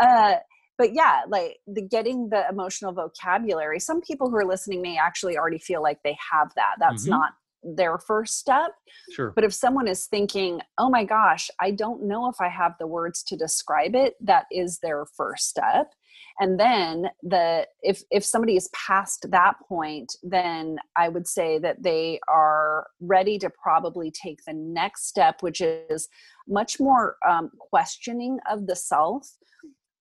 uh, 0.00 0.34
but 0.78 0.94
yeah 0.94 1.22
like 1.28 1.58
the 1.66 1.82
getting 1.82 2.28
the 2.28 2.44
emotional 2.48 2.92
vocabulary 2.92 3.78
some 3.80 4.00
people 4.00 4.30
who 4.30 4.36
are 4.36 4.46
listening 4.46 4.82
may 4.82 4.96
actually 4.98 5.36
already 5.36 5.58
feel 5.58 5.82
like 5.82 5.98
they 6.02 6.16
have 6.32 6.52
that 6.56 6.74
that's 6.78 7.02
mm-hmm. 7.02 7.12
not 7.12 7.32
their 7.76 7.98
first 7.98 8.38
step 8.38 8.72
sure 9.10 9.32
but 9.34 9.44
if 9.44 9.52
someone 9.52 9.88
is 9.88 10.06
thinking 10.06 10.60
oh 10.78 10.90
my 10.90 11.04
gosh 11.04 11.50
i 11.60 11.70
don't 11.70 12.02
know 12.02 12.28
if 12.28 12.36
i 12.40 12.48
have 12.48 12.74
the 12.78 12.86
words 12.86 13.22
to 13.22 13.36
describe 13.36 13.94
it 13.94 14.14
that 14.20 14.44
is 14.50 14.78
their 14.80 15.06
first 15.16 15.48
step 15.48 15.92
and 16.40 16.58
then 16.58 17.06
the 17.22 17.66
if 17.82 18.02
if 18.10 18.24
somebody 18.24 18.56
is 18.56 18.68
past 18.74 19.26
that 19.30 19.54
point 19.66 20.14
then 20.22 20.76
i 20.96 21.08
would 21.08 21.26
say 21.26 21.58
that 21.58 21.82
they 21.82 22.18
are 22.28 22.86
ready 23.00 23.38
to 23.38 23.48
probably 23.50 24.10
take 24.10 24.40
the 24.46 24.52
next 24.52 25.06
step 25.06 25.42
which 25.42 25.60
is 25.60 26.08
much 26.48 26.78
more 26.78 27.16
um, 27.26 27.50
questioning 27.58 28.38
of 28.50 28.66
the 28.66 28.76
self 28.76 29.26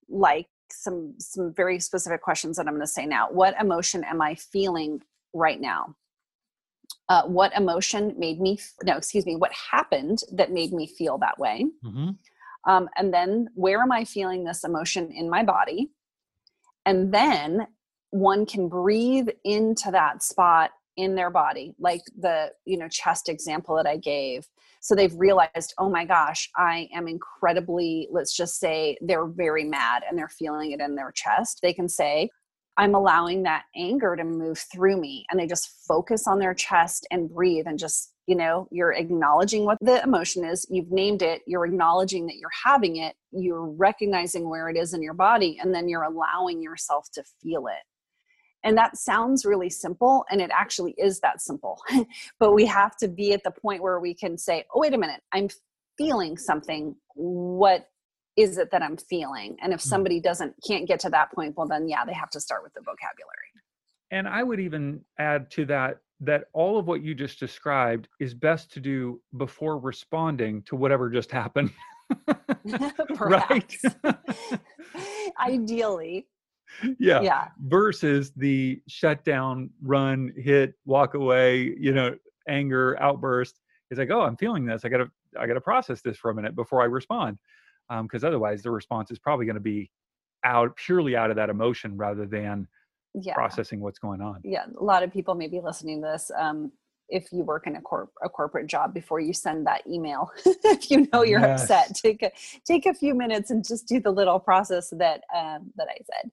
like 0.09 0.47
some 0.81 1.13
some 1.19 1.53
very 1.53 1.79
specific 1.79 2.21
questions 2.21 2.57
that 2.57 2.67
i'm 2.67 2.73
going 2.73 2.81
to 2.81 2.87
say 2.87 3.05
now. 3.05 3.27
What 3.29 3.55
emotion 3.59 4.03
am 4.03 4.21
i 4.21 4.35
feeling 4.35 5.01
right 5.33 5.59
now? 5.59 5.95
Uh, 7.09 7.23
what 7.23 7.53
emotion 7.55 8.13
made 8.17 8.39
me 8.39 8.59
no 8.83 8.97
excuse 8.97 9.25
me 9.25 9.35
what 9.35 9.51
happened 9.71 10.19
that 10.31 10.51
made 10.51 10.73
me 10.73 10.87
feel 10.87 11.17
that 11.19 11.39
way? 11.39 11.65
Mm-hmm. 11.85 12.09
um, 12.71 12.89
and 12.97 13.13
then 13.13 13.49
where 13.55 13.81
am 13.81 13.91
i 13.91 14.03
feeling 14.03 14.43
this 14.43 14.63
emotion 14.63 15.11
in 15.11 15.29
my 15.29 15.43
body? 15.43 15.91
And 16.85 17.13
then 17.13 17.67
one 18.09 18.45
can 18.45 18.69
breathe 18.69 19.29
into 19.43 19.89
that 19.91 20.21
spot 20.21 20.71
in 20.97 21.15
their 21.15 21.29
body 21.29 21.73
like 21.79 22.01
the 22.19 22.51
you 22.65 22.77
know 22.77 22.87
chest 22.87 23.29
example 23.29 23.75
that 23.75 23.87
i 23.87 23.97
gave. 23.97 24.47
So 24.81 24.95
they've 24.95 25.15
realized 25.15 25.73
oh 25.77 25.89
my 25.89 26.05
gosh 26.05 26.49
i 26.57 26.87
am 26.93 27.07
incredibly 27.07 28.07
let's 28.11 28.35
just 28.35 28.59
say 28.59 28.97
they're 29.01 29.27
very 29.27 29.63
mad 29.63 30.03
and 30.07 30.17
they're 30.17 30.29
feeling 30.29 30.71
it 30.71 30.81
in 30.81 30.95
their 30.95 31.11
chest. 31.11 31.59
They 31.61 31.73
can 31.73 31.89
say 31.89 32.29
i'm 32.77 32.95
allowing 32.95 33.43
that 33.43 33.63
anger 33.75 34.15
to 34.15 34.23
move 34.23 34.63
through 34.71 34.99
me 34.99 35.25
and 35.29 35.39
they 35.39 35.47
just 35.47 35.85
focus 35.87 36.27
on 36.27 36.39
their 36.39 36.53
chest 36.53 37.05
and 37.11 37.29
breathe 37.29 37.65
and 37.67 37.77
just 37.77 38.13
you 38.27 38.35
know 38.35 38.67
you're 38.71 38.93
acknowledging 38.93 39.65
what 39.65 39.77
the 39.81 40.01
emotion 40.03 40.43
is 40.43 40.65
you've 40.69 40.91
named 40.91 41.21
it 41.21 41.41
you're 41.45 41.65
acknowledging 41.65 42.25
that 42.25 42.37
you're 42.37 42.49
having 42.63 42.97
it 42.97 43.15
you're 43.31 43.67
recognizing 43.67 44.49
where 44.49 44.69
it 44.69 44.77
is 44.77 44.93
in 44.93 45.01
your 45.01 45.13
body 45.13 45.57
and 45.61 45.73
then 45.73 45.87
you're 45.87 46.03
allowing 46.03 46.61
yourself 46.61 47.07
to 47.13 47.23
feel 47.41 47.67
it 47.67 47.83
and 48.63 48.77
that 48.77 48.97
sounds 48.97 49.45
really 49.45 49.69
simple, 49.69 50.25
and 50.29 50.41
it 50.41 50.49
actually 50.53 50.95
is 50.97 51.19
that 51.19 51.41
simple. 51.41 51.81
but 52.39 52.53
we 52.53 52.65
have 52.65 52.95
to 52.97 53.07
be 53.07 53.33
at 53.33 53.43
the 53.43 53.51
point 53.51 53.81
where 53.81 53.99
we 53.99 54.13
can 54.13 54.37
say, 54.37 54.65
oh, 54.73 54.79
wait 54.79 54.93
a 54.93 54.97
minute, 54.97 55.21
I'm 55.33 55.49
feeling 55.97 56.37
something. 56.37 56.95
What 57.15 57.87
is 58.37 58.57
it 58.57 58.71
that 58.71 58.81
I'm 58.81 58.97
feeling? 58.97 59.57
And 59.61 59.73
if 59.73 59.81
hmm. 59.81 59.89
somebody 59.89 60.19
doesn't 60.19 60.55
can't 60.65 60.87
get 60.87 60.99
to 61.01 61.09
that 61.09 61.31
point, 61.33 61.55
well 61.57 61.67
then 61.67 61.87
yeah, 61.87 62.05
they 62.05 62.13
have 62.13 62.29
to 62.31 62.39
start 62.39 62.63
with 62.63 62.73
the 62.73 62.81
vocabulary. 62.81 63.51
And 64.11 64.27
I 64.27 64.43
would 64.43 64.59
even 64.59 65.01
add 65.19 65.49
to 65.51 65.65
that 65.65 65.99
that 66.21 66.45
all 66.53 66.79
of 66.79 66.87
what 66.87 67.03
you 67.03 67.13
just 67.13 67.39
described 67.39 68.07
is 68.19 68.33
best 68.33 68.71
to 68.73 68.79
do 68.79 69.19
before 69.35 69.77
responding 69.77 70.61
to 70.63 70.75
whatever 70.75 71.09
just 71.09 71.31
happened. 71.31 71.71
right? 73.19 73.75
Ideally 75.39 76.27
yeah. 76.99 77.21
Yeah. 77.21 77.47
Versus 77.59 78.31
the 78.35 78.81
shutdown, 78.87 79.69
run, 79.81 80.33
hit, 80.37 80.73
walk 80.85 81.13
away, 81.13 81.75
you 81.77 81.93
know, 81.93 82.15
anger, 82.47 82.97
outburst. 83.01 83.59
It's 83.89 83.99
like, 83.99 84.11
oh, 84.11 84.21
I'm 84.21 84.37
feeling 84.37 84.65
this. 84.65 84.85
I 84.85 84.89
gotta 84.89 85.09
I 85.39 85.47
gotta 85.47 85.61
process 85.61 86.01
this 86.01 86.17
for 86.17 86.31
a 86.31 86.35
minute 86.35 86.55
before 86.55 86.81
I 86.81 86.85
respond. 86.85 87.37
because 87.89 88.23
um, 88.23 88.27
otherwise 88.27 88.63
the 88.63 88.71
response 88.71 89.11
is 89.11 89.19
probably 89.19 89.45
going 89.45 89.55
to 89.55 89.61
be 89.61 89.91
out 90.43 90.75
purely 90.75 91.15
out 91.15 91.29
of 91.29 91.35
that 91.37 91.49
emotion 91.49 91.95
rather 91.95 92.25
than 92.25 92.67
yeah. 93.13 93.33
processing 93.33 93.79
what's 93.79 93.99
going 93.99 94.21
on. 94.21 94.41
Yeah, 94.43 94.65
a 94.79 94.83
lot 94.83 95.03
of 95.03 95.11
people 95.11 95.35
may 95.35 95.47
be 95.47 95.61
listening 95.61 96.01
to 96.01 96.07
this. 96.07 96.31
Um, 96.37 96.71
if 97.09 97.31
you 97.31 97.43
work 97.43 97.67
in 97.67 97.75
a, 97.75 97.81
corp- 97.81 98.13
a 98.23 98.29
corporate 98.29 98.67
job 98.67 98.93
before 98.93 99.19
you 99.19 99.33
send 99.33 99.67
that 99.67 99.85
email 99.87 100.31
if 100.45 100.89
you 100.89 101.07
know 101.11 101.23
you're 101.23 101.39
yes. 101.39 101.63
upset 101.63 101.95
take 101.95 102.23
a 102.23 102.31
take 102.65 102.85
a 102.85 102.93
few 102.93 103.13
minutes 103.13 103.51
and 103.51 103.65
just 103.65 103.87
do 103.87 103.99
the 103.99 104.09
little 104.09 104.39
process 104.39 104.89
that 104.97 105.21
um, 105.35 105.71
that 105.75 105.87
i 105.89 105.97
said 105.97 106.31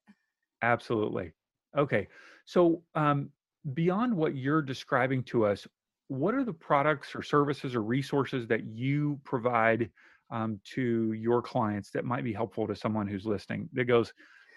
Absolutely. 0.63 1.33
Okay. 1.77 2.09
So, 2.45 2.83
um, 2.95 3.31
beyond 3.75 4.17
what 4.17 4.35
you're 4.37 4.63
describing 4.63 5.23
to 5.25 5.45
us, 5.47 5.67
what 6.09 6.35
are 6.35 6.45
the 6.45 6.53
products 6.53 7.15
or 7.15 7.23
services 7.23 7.75
or 7.75 7.83
resources 7.83 8.47
that 8.49 8.65
you 8.65 9.21
provide 9.25 9.91
um, 10.31 10.61
to 10.65 11.13
your 11.13 11.43
clients 11.43 11.91
that 11.91 12.05
might 12.05 12.25
be 12.25 12.33
helpful 12.33 12.67
to 12.67 12.75
someone 12.75 13.07
who's 13.07 13.27
listening 13.27 13.69
that 13.73 13.85
goes, 13.85 14.13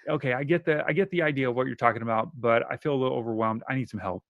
okay, 0.10 0.34
I 0.34 0.44
get 0.44 0.66
the 0.66 0.86
I 0.88 0.94
get 0.94 1.10
the 1.12 1.22
idea 1.22 1.50
of 1.50 1.56
what 1.56 1.68
you're 1.68 1.76
talking 1.76 2.02
about, 2.02 2.30
but 2.40 2.64
I 2.72 2.78
feel 2.78 2.94
a 2.96 3.02
little 3.02 3.18
overwhelmed. 3.18 3.64
I 3.70 3.76
need 3.76 3.90
some 3.90 4.00
help. 4.00 4.24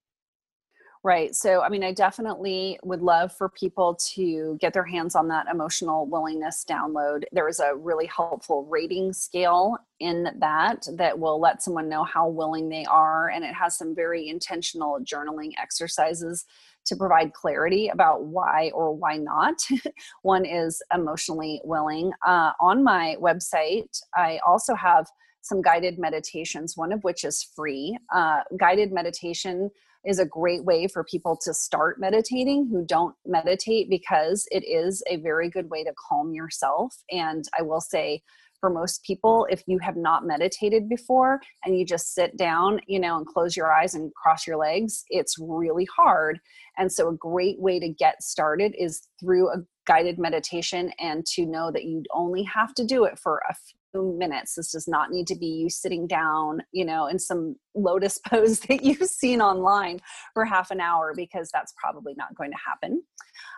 Right. 1.04 1.36
So, 1.36 1.60
I 1.60 1.68
mean, 1.68 1.84
I 1.84 1.92
definitely 1.92 2.78
would 2.82 3.02
love 3.02 3.30
for 3.30 3.50
people 3.50 3.94
to 4.14 4.56
get 4.58 4.72
their 4.72 4.86
hands 4.86 5.14
on 5.14 5.28
that 5.28 5.48
emotional 5.52 6.06
willingness 6.06 6.64
download. 6.66 7.24
There 7.30 7.46
is 7.46 7.60
a 7.60 7.74
really 7.76 8.06
helpful 8.06 8.64
rating 8.64 9.12
scale 9.12 9.76
in 10.00 10.26
that 10.38 10.86
that 10.94 11.18
will 11.18 11.38
let 11.38 11.62
someone 11.62 11.90
know 11.90 12.04
how 12.04 12.28
willing 12.28 12.70
they 12.70 12.86
are. 12.86 13.28
And 13.28 13.44
it 13.44 13.52
has 13.52 13.76
some 13.76 13.94
very 13.94 14.30
intentional 14.30 14.98
journaling 15.00 15.50
exercises 15.60 16.46
to 16.86 16.96
provide 16.96 17.34
clarity 17.34 17.88
about 17.88 18.24
why 18.24 18.70
or 18.74 18.94
why 18.94 19.18
not 19.18 19.56
one 20.22 20.46
is 20.46 20.82
emotionally 20.94 21.60
willing. 21.64 22.12
Uh, 22.26 22.52
on 22.60 22.82
my 22.82 23.16
website, 23.20 24.00
I 24.16 24.40
also 24.46 24.74
have 24.74 25.06
some 25.42 25.60
guided 25.60 25.98
meditations, 25.98 26.78
one 26.78 26.90
of 26.90 27.04
which 27.04 27.24
is 27.24 27.42
free. 27.42 27.98
Uh, 28.10 28.40
guided 28.58 28.90
meditation 28.90 29.70
is 30.04 30.18
a 30.18 30.26
great 30.26 30.64
way 30.64 30.86
for 30.86 31.04
people 31.04 31.38
to 31.42 31.54
start 31.54 31.98
meditating 31.98 32.68
who 32.70 32.84
don't 32.84 33.14
meditate 33.26 33.88
because 33.88 34.46
it 34.50 34.64
is 34.64 35.02
a 35.08 35.16
very 35.16 35.48
good 35.48 35.70
way 35.70 35.84
to 35.84 35.92
calm 36.08 36.32
yourself. 36.32 36.94
And 37.10 37.44
I 37.58 37.62
will 37.62 37.80
say, 37.80 38.22
for 38.60 38.70
most 38.70 39.02
people, 39.04 39.46
if 39.50 39.62
you 39.66 39.78
have 39.80 39.96
not 39.96 40.24
meditated 40.24 40.88
before 40.88 41.38
and 41.64 41.78
you 41.78 41.84
just 41.84 42.14
sit 42.14 42.34
down, 42.38 42.80
you 42.86 42.98
know, 42.98 43.18
and 43.18 43.26
close 43.26 43.54
your 43.54 43.70
eyes 43.70 43.94
and 43.94 44.10
cross 44.14 44.46
your 44.46 44.56
legs, 44.56 45.04
it's 45.10 45.36
really 45.38 45.86
hard. 45.94 46.38
And 46.78 46.90
so, 46.90 47.08
a 47.08 47.14
great 47.14 47.60
way 47.60 47.78
to 47.78 47.90
get 47.90 48.22
started 48.22 48.74
is 48.78 49.06
through 49.20 49.50
a 49.50 49.58
guided 49.86 50.18
meditation 50.18 50.90
and 50.98 51.26
to 51.26 51.44
know 51.44 51.70
that 51.72 51.84
you 51.84 52.02
only 52.14 52.42
have 52.44 52.72
to 52.76 52.86
do 52.86 53.04
it 53.04 53.18
for 53.18 53.42
a 53.50 53.54
minutes. 54.02 54.54
This 54.54 54.72
does 54.72 54.88
not 54.88 55.10
need 55.10 55.26
to 55.28 55.36
be 55.36 55.46
you 55.46 55.70
sitting 55.70 56.06
down, 56.06 56.62
you 56.72 56.84
know, 56.84 57.06
in 57.06 57.18
some 57.18 57.56
lotus 57.74 58.18
pose 58.26 58.60
that 58.60 58.82
you've 58.82 59.08
seen 59.08 59.40
online 59.40 60.00
for 60.32 60.44
half 60.44 60.70
an 60.70 60.80
hour 60.80 61.12
because 61.14 61.50
that's 61.52 61.74
probably 61.76 62.14
not 62.16 62.34
going 62.34 62.50
to 62.50 62.58
happen. 62.64 63.02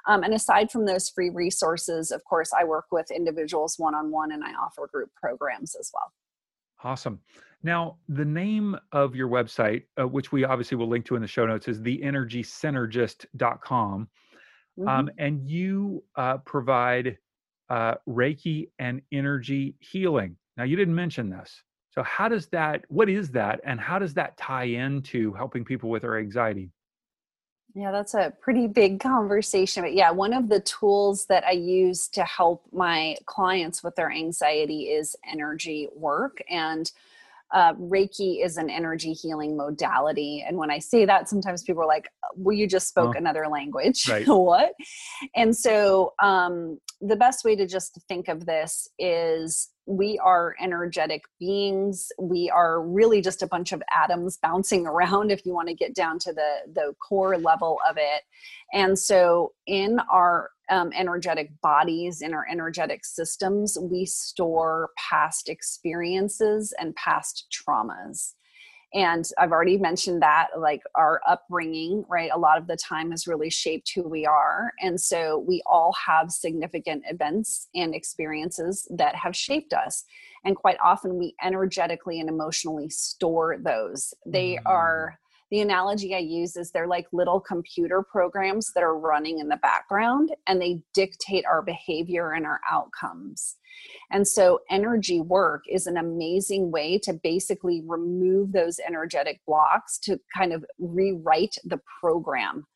Um, 0.06 0.22
and 0.22 0.34
aside 0.34 0.70
from 0.70 0.86
those 0.86 1.08
free 1.08 1.30
resources, 1.30 2.10
of 2.10 2.22
course, 2.24 2.50
I 2.58 2.64
work 2.64 2.86
with 2.92 3.10
individuals 3.10 3.74
one 3.78 3.94
on 3.94 4.10
one 4.10 4.32
and 4.32 4.44
I 4.44 4.52
offer 4.52 4.88
group 4.92 5.10
programs 5.16 5.74
as 5.78 5.90
well. 5.92 6.12
Awesome. 6.84 7.20
Now, 7.62 7.96
the 8.08 8.24
name 8.24 8.76
of 8.92 9.16
your 9.16 9.28
website, 9.28 9.84
uh, 9.98 10.06
which 10.06 10.30
we 10.30 10.44
obviously 10.44 10.76
will 10.76 10.88
link 10.88 11.06
to 11.06 11.16
in 11.16 11.22
the 11.22 11.28
show 11.28 11.46
notes, 11.46 11.68
is 11.68 11.80
theenergysynergist.com. 11.80 14.08
Mm-hmm. 14.78 14.88
Um, 14.88 15.10
and 15.18 15.48
you 15.48 16.04
uh, 16.16 16.36
provide 16.38 17.16
uh, 17.68 17.94
Reiki 18.08 18.68
and 18.78 19.02
energy 19.12 19.74
healing. 19.80 20.36
Now, 20.56 20.64
you 20.64 20.76
didn't 20.76 20.94
mention 20.94 21.30
this. 21.30 21.62
So, 21.90 22.02
how 22.02 22.28
does 22.28 22.46
that, 22.48 22.84
what 22.88 23.08
is 23.08 23.30
that, 23.30 23.60
and 23.64 23.80
how 23.80 23.98
does 23.98 24.14
that 24.14 24.36
tie 24.36 24.64
into 24.64 25.32
helping 25.32 25.64
people 25.64 25.88
with 25.88 26.02
their 26.02 26.18
anxiety? 26.18 26.70
Yeah, 27.74 27.92
that's 27.92 28.14
a 28.14 28.32
pretty 28.40 28.66
big 28.66 29.00
conversation. 29.00 29.82
But 29.82 29.94
yeah, 29.94 30.10
one 30.10 30.32
of 30.32 30.48
the 30.48 30.60
tools 30.60 31.26
that 31.26 31.44
I 31.44 31.52
use 31.52 32.08
to 32.08 32.24
help 32.24 32.64
my 32.72 33.16
clients 33.26 33.82
with 33.82 33.96
their 33.96 34.10
anxiety 34.10 34.84
is 34.84 35.14
energy 35.30 35.88
work. 35.94 36.42
And 36.50 36.90
uh, 37.52 37.74
Reiki 37.74 38.44
is 38.44 38.56
an 38.56 38.70
energy 38.70 39.12
healing 39.12 39.56
modality. 39.56 40.44
And 40.46 40.56
when 40.56 40.70
I 40.70 40.78
say 40.78 41.04
that, 41.04 41.28
sometimes 41.28 41.62
people 41.62 41.82
are 41.82 41.86
like, 41.86 42.08
well, 42.34 42.56
you 42.56 42.66
just 42.66 42.88
spoke 42.88 43.14
oh. 43.14 43.18
another 43.18 43.46
language. 43.46 44.08
Right. 44.16 44.26
what? 44.26 44.72
And 45.34 45.56
so 45.56 46.14
um, 46.22 46.78
the 47.00 47.16
best 47.16 47.44
way 47.44 47.54
to 47.56 47.66
just 47.66 47.98
think 48.08 48.28
of 48.28 48.46
this 48.46 48.88
is 48.98 49.70
we 49.86 50.18
are 50.18 50.56
energetic 50.60 51.22
beings. 51.38 52.08
We 52.18 52.50
are 52.50 52.82
really 52.82 53.20
just 53.20 53.42
a 53.42 53.46
bunch 53.46 53.72
of 53.72 53.82
atoms 53.94 54.38
bouncing 54.38 54.86
around 54.86 55.30
if 55.30 55.44
you 55.44 55.52
want 55.52 55.68
to 55.68 55.74
get 55.74 55.94
down 55.94 56.18
to 56.20 56.32
the 56.32 56.60
the 56.72 56.94
core 57.06 57.38
level 57.38 57.78
of 57.88 57.96
it. 57.96 58.22
And 58.72 58.98
so 58.98 59.52
in 59.66 59.98
our 60.10 60.50
um, 60.68 60.90
energetic 60.96 61.50
bodies 61.62 62.22
in 62.22 62.34
our 62.34 62.44
energetic 62.50 63.04
systems 63.04 63.78
we 63.80 64.04
store 64.04 64.90
past 64.98 65.48
experiences 65.48 66.74
and 66.76 66.92
past 66.96 67.46
traumas 67.52 68.32
and 68.94 69.28
i've 69.38 69.52
already 69.52 69.76
mentioned 69.76 70.22
that 70.22 70.48
like 70.58 70.82
our 70.94 71.20
upbringing 71.26 72.04
right 72.08 72.30
a 72.32 72.38
lot 72.38 72.58
of 72.58 72.66
the 72.66 72.76
time 72.76 73.10
has 73.10 73.26
really 73.26 73.50
shaped 73.50 73.90
who 73.94 74.02
we 74.02 74.26
are. 74.26 74.72
And 74.80 75.00
so 75.00 75.44
we 75.46 75.62
all 75.66 75.94
have 76.06 76.30
significant 76.30 77.04
events 77.08 77.68
and 77.74 77.94
experiences 77.94 78.86
that 78.90 79.14
have 79.14 79.34
shaped 79.34 79.72
us. 79.72 80.04
And 80.44 80.54
quite 80.54 80.76
often 80.82 81.16
we 81.16 81.34
energetically 81.42 82.20
and 82.20 82.28
emotionally 82.28 82.88
store 82.88 83.58
those. 83.58 84.14
They 84.24 84.54
mm-hmm. 84.54 84.66
are 84.66 85.18
the 85.50 85.60
analogy 85.60 86.14
I 86.14 86.18
use 86.18 86.56
is 86.56 86.70
they're 86.70 86.88
like 86.88 87.06
little 87.12 87.40
computer 87.40 88.02
programs 88.02 88.72
that 88.74 88.82
are 88.82 88.98
running 88.98 89.38
in 89.38 89.48
the 89.48 89.58
background 89.58 90.34
and 90.46 90.60
they 90.60 90.80
dictate 90.92 91.44
our 91.46 91.62
behavior 91.62 92.32
and 92.32 92.44
our 92.44 92.60
outcomes. 92.68 93.56
And 94.10 94.26
so, 94.26 94.60
energy 94.70 95.20
work 95.20 95.64
is 95.70 95.86
an 95.86 95.98
amazing 95.98 96.70
way 96.70 96.98
to 97.00 97.12
basically 97.12 97.82
remove 97.86 98.52
those 98.52 98.80
energetic 98.86 99.40
blocks 99.46 99.98
to 100.00 100.18
kind 100.34 100.52
of 100.52 100.64
rewrite 100.78 101.56
the 101.64 101.80
program 102.00 102.66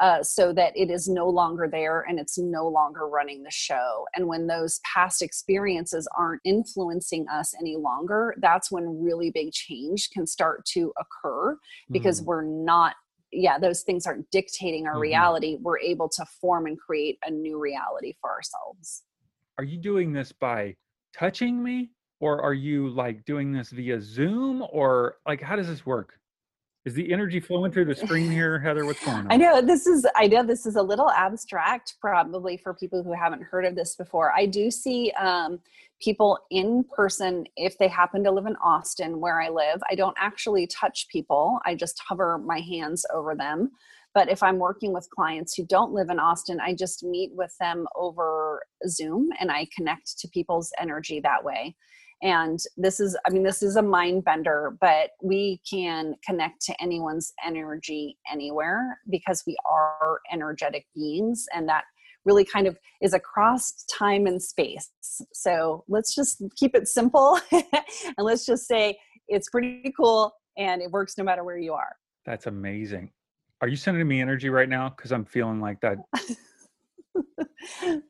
uh, 0.00 0.22
so 0.22 0.52
that 0.52 0.76
it 0.76 0.90
is 0.90 1.08
no 1.08 1.28
longer 1.28 1.68
there 1.70 2.04
and 2.08 2.18
it's 2.18 2.38
no 2.38 2.66
longer 2.66 3.06
running 3.06 3.42
the 3.42 3.50
show. 3.50 4.06
And 4.14 4.26
when 4.26 4.46
those 4.46 4.80
past 4.92 5.22
experiences 5.22 6.08
aren't 6.16 6.40
influencing 6.44 7.26
us 7.28 7.54
any 7.60 7.76
longer, 7.76 8.34
that's 8.38 8.70
when 8.72 9.02
really 9.02 9.30
big 9.30 9.52
change 9.52 10.10
can 10.10 10.26
start 10.26 10.64
to 10.66 10.92
occur 10.98 11.56
because 11.90 12.20
mm. 12.20 12.26
we're 12.26 12.44
not 12.44 12.94
yeah 13.36 13.58
those 13.58 13.82
things 13.82 14.06
aren't 14.06 14.30
dictating 14.30 14.86
our 14.86 14.92
mm-hmm. 14.92 15.00
reality 15.00 15.58
we're 15.60 15.78
able 15.80 16.08
to 16.08 16.24
form 16.40 16.66
and 16.66 16.78
create 16.78 17.18
a 17.26 17.30
new 17.30 17.60
reality 17.60 18.14
for 18.20 18.30
ourselves 18.30 19.02
are 19.58 19.64
you 19.64 19.76
doing 19.76 20.12
this 20.12 20.30
by 20.30 20.74
touching 21.18 21.62
me 21.62 21.90
or 22.20 22.40
are 22.42 22.54
you 22.54 22.88
like 22.90 23.24
doing 23.24 23.52
this 23.52 23.70
via 23.70 24.00
zoom 24.00 24.64
or 24.70 25.16
like 25.26 25.40
how 25.40 25.56
does 25.56 25.66
this 25.66 25.84
work 25.84 26.18
is 26.84 26.92
the 26.92 27.12
energy 27.12 27.40
flowing 27.40 27.72
through 27.72 27.86
the 27.86 27.94
screen 27.94 28.30
here, 28.30 28.58
Heather? 28.58 28.84
What's 28.84 29.04
going 29.04 29.18
on? 29.18 29.32
I 29.32 29.36
know 29.36 29.60
this 29.60 29.86
is 29.86 30.06
I 30.14 30.26
know 30.26 30.44
this 30.44 30.66
is 30.66 30.76
a 30.76 30.82
little 30.82 31.10
abstract, 31.10 31.94
probably 32.00 32.56
for 32.56 32.74
people 32.74 33.02
who 33.02 33.12
haven't 33.12 33.42
heard 33.42 33.64
of 33.64 33.74
this 33.74 33.96
before. 33.96 34.32
I 34.32 34.46
do 34.46 34.70
see 34.70 35.10
um, 35.12 35.60
people 36.00 36.38
in 36.50 36.84
person 36.94 37.46
if 37.56 37.78
they 37.78 37.88
happen 37.88 38.22
to 38.24 38.30
live 38.30 38.46
in 38.46 38.56
Austin, 38.56 39.20
where 39.20 39.40
I 39.40 39.48
live. 39.48 39.80
I 39.90 39.94
don't 39.94 40.16
actually 40.18 40.66
touch 40.66 41.08
people; 41.08 41.58
I 41.64 41.74
just 41.74 42.00
hover 42.06 42.38
my 42.38 42.60
hands 42.60 43.06
over 43.12 43.34
them. 43.34 43.70
But 44.12 44.28
if 44.28 44.44
I'm 44.44 44.58
working 44.58 44.92
with 44.92 45.10
clients 45.10 45.54
who 45.54 45.66
don't 45.66 45.92
live 45.92 46.08
in 46.08 46.20
Austin, 46.20 46.60
I 46.60 46.72
just 46.74 47.02
meet 47.02 47.32
with 47.34 47.52
them 47.58 47.84
over 47.96 48.62
Zoom 48.86 49.30
and 49.40 49.50
I 49.50 49.66
connect 49.74 50.20
to 50.20 50.28
people's 50.28 50.70
energy 50.78 51.18
that 51.18 51.42
way 51.42 51.74
and 52.24 52.58
this 52.76 52.98
is 52.98 53.16
i 53.26 53.30
mean 53.30 53.44
this 53.44 53.62
is 53.62 53.76
a 53.76 53.82
mind 53.82 54.24
bender 54.24 54.76
but 54.80 55.10
we 55.22 55.60
can 55.70 56.14
connect 56.26 56.60
to 56.60 56.74
anyone's 56.82 57.32
energy 57.46 58.18
anywhere 58.30 58.98
because 59.08 59.44
we 59.46 59.56
are 59.70 60.18
energetic 60.32 60.86
beings 60.96 61.46
and 61.54 61.68
that 61.68 61.84
really 62.24 62.44
kind 62.44 62.66
of 62.66 62.78
is 63.02 63.14
across 63.14 63.84
time 63.84 64.26
and 64.26 64.42
space. 64.42 64.90
So 65.32 65.84
let's 65.88 66.14
just 66.14 66.42
keep 66.56 66.74
it 66.74 66.88
simple 66.88 67.38
and 67.52 67.64
let's 68.18 68.46
just 68.46 68.66
say 68.66 68.96
it's 69.28 69.48
pretty 69.48 69.92
cool 69.96 70.32
and 70.56 70.82
it 70.82 70.90
works 70.90 71.18
no 71.18 71.24
matter 71.24 71.44
where 71.44 71.58
you 71.58 71.72
are. 71.74 71.94
That's 72.24 72.46
amazing. 72.46 73.10
Are 73.60 73.68
you 73.68 73.76
sending 73.76 74.06
me 74.06 74.20
energy 74.20 74.48
right 74.48 74.68
now? 74.68 74.90
Because 74.90 75.12
i'm 75.12 75.24
feeling 75.24 75.60
like 75.60 75.80
that 75.80 75.98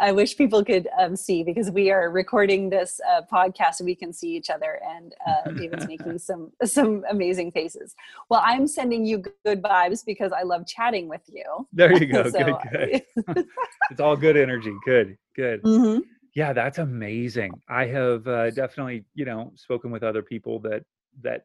I 0.00 0.12
wish 0.12 0.36
people 0.36 0.64
could 0.64 0.88
um, 0.98 1.16
see 1.16 1.42
because 1.42 1.70
we 1.70 1.90
are 1.90 2.10
recording 2.10 2.70
this 2.70 3.00
uh, 3.08 3.22
podcast 3.32 3.80
and 3.80 3.86
we 3.86 3.94
can 3.94 4.12
see 4.12 4.34
each 4.34 4.50
other. 4.50 4.80
And 4.86 5.14
uh, 5.26 5.50
David's 5.58 5.86
making 5.86 6.18
some 6.18 6.52
some 6.64 7.04
amazing 7.10 7.52
faces. 7.52 7.94
Well, 8.28 8.42
I'm 8.44 8.66
sending 8.66 9.04
you 9.04 9.22
good 9.44 9.62
vibes 9.62 10.04
because 10.04 10.32
I 10.32 10.42
love 10.42 10.66
chatting 10.66 11.08
with 11.08 11.22
you. 11.26 11.66
There 11.72 11.92
you 11.92 12.06
go. 12.06 12.22
so, 12.30 12.58
good, 12.72 13.02
good. 13.26 13.44
it's 13.90 14.00
all 14.00 14.16
good 14.16 14.36
energy. 14.36 14.74
Good, 14.84 15.16
good. 15.34 15.62
Mm-hmm. 15.62 16.00
Yeah, 16.34 16.52
that's 16.52 16.78
amazing. 16.78 17.52
I 17.68 17.86
have 17.86 18.26
uh, 18.26 18.50
definitely, 18.50 19.04
you 19.14 19.24
know, 19.24 19.52
spoken 19.54 19.90
with 19.90 20.02
other 20.02 20.22
people 20.22 20.58
that 20.60 20.84
that 21.22 21.44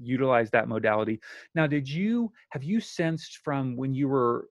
utilize 0.00 0.50
that 0.50 0.68
modality. 0.68 1.20
Now, 1.54 1.66
did 1.66 1.88
you 1.88 2.32
have 2.50 2.62
you 2.62 2.80
sensed 2.80 3.38
from 3.38 3.76
when 3.76 3.94
you 3.94 4.08
were 4.08 4.48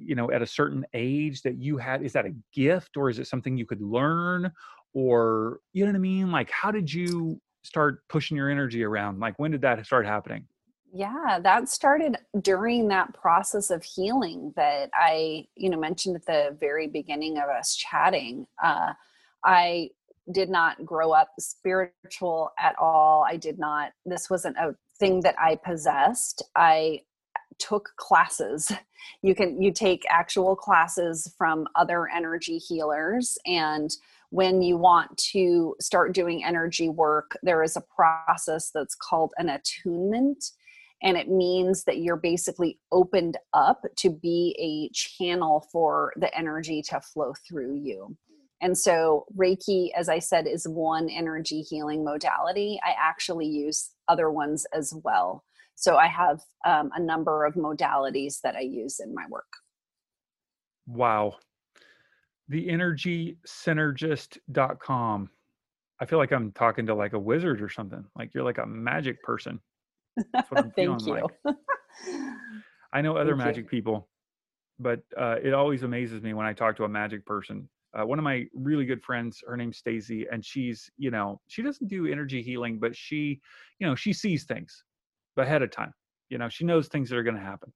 you 0.00 0.14
know 0.14 0.30
at 0.30 0.42
a 0.42 0.46
certain 0.46 0.84
age 0.94 1.42
that 1.42 1.56
you 1.58 1.76
had 1.76 2.02
is 2.02 2.12
that 2.12 2.26
a 2.26 2.34
gift 2.52 2.96
or 2.96 3.10
is 3.10 3.18
it 3.18 3.26
something 3.26 3.56
you 3.56 3.66
could 3.66 3.82
learn 3.82 4.50
or 4.94 5.60
you 5.72 5.84
know 5.84 5.90
what 5.90 5.96
i 5.96 6.00
mean 6.00 6.30
like 6.30 6.50
how 6.50 6.70
did 6.70 6.92
you 6.92 7.40
start 7.62 8.06
pushing 8.08 8.36
your 8.36 8.50
energy 8.50 8.84
around? 8.84 9.20
Like 9.20 9.38
when 9.38 9.50
did 9.50 9.62
that 9.62 9.84
start 9.84 10.06
happening? 10.06 10.46
Yeah, 10.92 11.38
that 11.42 11.68
started 11.68 12.16
during 12.40 12.88
that 12.88 13.14
process 13.14 13.70
of 13.70 13.84
healing 13.84 14.52
that 14.56 14.90
I, 14.92 15.46
you 15.54 15.70
know, 15.70 15.78
mentioned 15.78 16.16
at 16.16 16.26
the 16.26 16.56
very 16.58 16.88
beginning 16.88 17.38
of 17.38 17.48
us 17.48 17.76
chatting. 17.76 18.46
Uh, 18.62 18.92
I 19.44 19.90
did 20.32 20.50
not 20.50 20.84
grow 20.84 21.12
up 21.12 21.30
spiritual 21.38 22.50
at 22.58 22.74
all. 22.78 23.24
I 23.28 23.36
did 23.36 23.58
not, 23.58 23.92
this 24.04 24.28
wasn't 24.28 24.56
a 24.56 24.74
thing 24.98 25.20
that 25.20 25.36
I 25.38 25.56
possessed. 25.56 26.42
I 26.56 27.02
took 27.60 27.90
classes. 27.96 28.72
You 29.22 29.34
can, 29.34 29.62
you 29.62 29.72
take 29.72 30.04
actual 30.10 30.54
classes 30.54 31.32
from 31.38 31.66
other 31.74 32.08
energy 32.14 32.58
healers 32.58 33.38
and 33.46 33.90
when 34.30 34.62
you 34.62 34.76
want 34.76 35.16
to 35.32 35.74
start 35.80 36.14
doing 36.14 36.44
energy 36.44 36.88
work, 36.88 37.36
there 37.42 37.62
is 37.62 37.76
a 37.76 37.80
process 37.80 38.70
that's 38.72 38.94
called 38.94 39.32
an 39.36 39.48
attunement. 39.48 40.52
And 41.02 41.16
it 41.16 41.28
means 41.28 41.84
that 41.84 41.98
you're 41.98 42.16
basically 42.16 42.78
opened 42.92 43.36
up 43.52 43.82
to 43.96 44.10
be 44.10 44.54
a 44.58 44.94
channel 44.94 45.66
for 45.72 46.12
the 46.16 46.36
energy 46.36 46.82
to 46.90 47.00
flow 47.00 47.34
through 47.48 47.74
you. 47.76 48.16
And 48.62 48.76
so, 48.76 49.24
Reiki, 49.36 49.88
as 49.96 50.10
I 50.10 50.18
said, 50.18 50.46
is 50.46 50.68
one 50.68 51.08
energy 51.08 51.62
healing 51.62 52.04
modality. 52.04 52.78
I 52.84 52.94
actually 53.00 53.46
use 53.46 53.90
other 54.06 54.30
ones 54.30 54.66
as 54.74 54.92
well. 55.02 55.42
So, 55.80 55.96
I 55.96 56.06
have 56.06 56.40
um, 56.66 56.90
a 56.94 57.00
number 57.00 57.44
of 57.44 57.54
modalities 57.54 58.40
that 58.42 58.54
I 58.54 58.60
use 58.60 59.00
in 59.00 59.14
my 59.14 59.24
work. 59.28 59.48
Wow 60.86 61.36
the 62.50 62.66
energysynergist.com. 62.66 65.30
I 66.00 66.06
feel 66.06 66.18
like 66.18 66.32
I'm 66.32 66.50
talking 66.52 66.86
to 66.86 66.94
like 66.94 67.12
a 67.12 67.18
wizard 67.18 67.60
or 67.62 67.68
something. 67.68 68.02
Like 68.18 68.34
you're 68.34 68.42
like 68.42 68.58
a 68.58 68.66
magic 68.66 69.22
person. 69.22 69.60
That's 70.32 70.50
what 70.50 70.64
I'm 70.64 70.70
Thank 70.76 71.06
you. 71.06 71.14
Like. 71.14 71.24
I 72.92 73.00
know 73.00 73.16
other 73.16 73.36
Thank 73.36 73.46
magic 73.46 73.66
you. 73.66 73.70
people, 73.70 74.08
but 74.80 74.98
uh, 75.16 75.36
it 75.42 75.54
always 75.54 75.84
amazes 75.84 76.20
me 76.22 76.34
when 76.34 76.44
I 76.44 76.52
talk 76.52 76.76
to 76.78 76.84
a 76.84 76.88
magic 76.88 77.24
person. 77.24 77.68
Uh, 77.96 78.04
one 78.04 78.18
of 78.18 78.24
my 78.24 78.46
really 78.52 78.84
good 78.84 79.00
friends, 79.02 79.44
her 79.46 79.56
name's 79.56 79.78
Stacy, 79.78 80.26
and 80.32 80.44
she's, 80.44 80.90
you 80.96 81.12
know, 81.12 81.40
she 81.46 81.62
doesn't 81.62 81.86
do 81.86 82.08
energy 82.08 82.42
healing, 82.42 82.80
but 82.80 82.96
she, 82.96 83.40
you 83.78 83.86
know, 83.86 83.94
she 83.94 84.12
sees 84.12 84.42
things 84.44 84.82
ahead 85.40 85.62
of 85.62 85.70
time. 85.70 85.92
You 86.28 86.38
know, 86.38 86.48
she 86.48 86.64
knows 86.64 86.88
things 86.88 87.10
that 87.10 87.16
are 87.16 87.22
going 87.22 87.36
to 87.36 87.42
happen, 87.42 87.72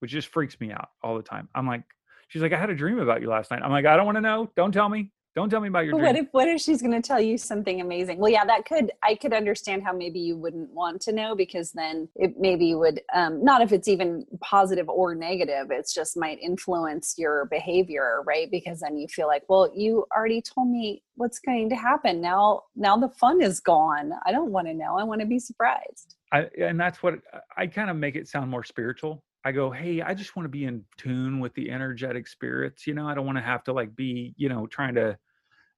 which 0.00 0.10
just 0.10 0.28
freaks 0.28 0.58
me 0.60 0.72
out 0.72 0.88
all 1.02 1.16
the 1.16 1.22
time. 1.22 1.48
I'm 1.54 1.66
like, 1.66 1.82
She's 2.30 2.42
like, 2.42 2.52
I 2.52 2.58
had 2.60 2.70
a 2.70 2.76
dream 2.76 3.00
about 3.00 3.22
you 3.22 3.28
last 3.28 3.50
night. 3.50 3.60
I'm 3.60 3.72
like, 3.72 3.86
I 3.86 3.96
don't 3.96 4.06
want 4.06 4.14
to 4.14 4.22
know. 4.22 4.48
Don't 4.54 4.70
tell 4.70 4.88
me. 4.88 5.10
Don't 5.34 5.50
tell 5.50 5.60
me 5.60 5.66
about 5.66 5.84
your 5.84 5.92
dream. 5.92 6.04
What 6.04 6.16
if 6.16 6.26
what 6.30 6.48
if 6.48 6.60
she's 6.60 6.80
going 6.80 7.00
to 7.00 7.06
tell 7.06 7.20
you 7.20 7.36
something 7.38 7.80
amazing? 7.80 8.18
Well, 8.18 8.30
yeah, 8.30 8.44
that 8.44 8.64
could 8.64 8.92
I 9.02 9.16
could 9.16 9.32
understand 9.32 9.82
how 9.82 9.92
maybe 9.92 10.20
you 10.20 10.36
wouldn't 10.36 10.70
want 10.70 11.00
to 11.02 11.12
know 11.12 11.34
because 11.34 11.72
then 11.72 12.08
it 12.14 12.34
maybe 12.38 12.74
would 12.74 13.00
um, 13.14 13.44
not 13.44 13.62
if 13.62 13.72
it's 13.72 13.88
even 13.88 14.26
positive 14.40 14.88
or 14.88 15.14
negative. 15.14 15.68
It's 15.70 15.92
just 15.92 16.16
might 16.16 16.38
influence 16.40 17.14
your 17.18 17.46
behavior, 17.46 18.22
right? 18.26 18.48
Because 18.48 18.80
then 18.80 18.96
you 18.96 19.08
feel 19.08 19.26
like, 19.26 19.42
well, 19.48 19.72
you 19.74 20.04
already 20.16 20.40
told 20.40 20.68
me 20.68 21.02
what's 21.16 21.40
going 21.40 21.68
to 21.70 21.76
happen. 21.76 22.20
Now, 22.20 22.62
now 22.76 22.96
the 22.96 23.08
fun 23.08 23.42
is 23.42 23.58
gone. 23.58 24.12
I 24.24 24.30
don't 24.30 24.52
want 24.52 24.68
to 24.68 24.74
know. 24.74 24.98
I 24.98 25.04
want 25.04 25.20
to 25.20 25.26
be 25.26 25.40
surprised. 25.40 26.16
I, 26.32 26.46
and 26.58 26.78
that's 26.78 27.02
what 27.02 27.14
I 27.56 27.66
kind 27.66 27.90
of 27.90 27.96
make 27.96 28.16
it 28.16 28.28
sound 28.28 28.50
more 28.50 28.64
spiritual 28.64 29.22
I 29.44 29.52
go, 29.52 29.70
hey, 29.70 30.02
I 30.02 30.12
just 30.14 30.36
want 30.36 30.44
to 30.44 30.50
be 30.50 30.64
in 30.64 30.84
tune 30.98 31.40
with 31.40 31.54
the 31.54 31.70
energetic 31.70 32.28
spirits. 32.28 32.86
You 32.86 32.94
know, 32.94 33.08
I 33.08 33.14
don't 33.14 33.24
want 33.24 33.38
to 33.38 33.42
have 33.42 33.64
to 33.64 33.72
like 33.72 33.94
be, 33.96 34.34
you 34.36 34.48
know, 34.48 34.66
trying 34.66 34.94
to 34.96 35.16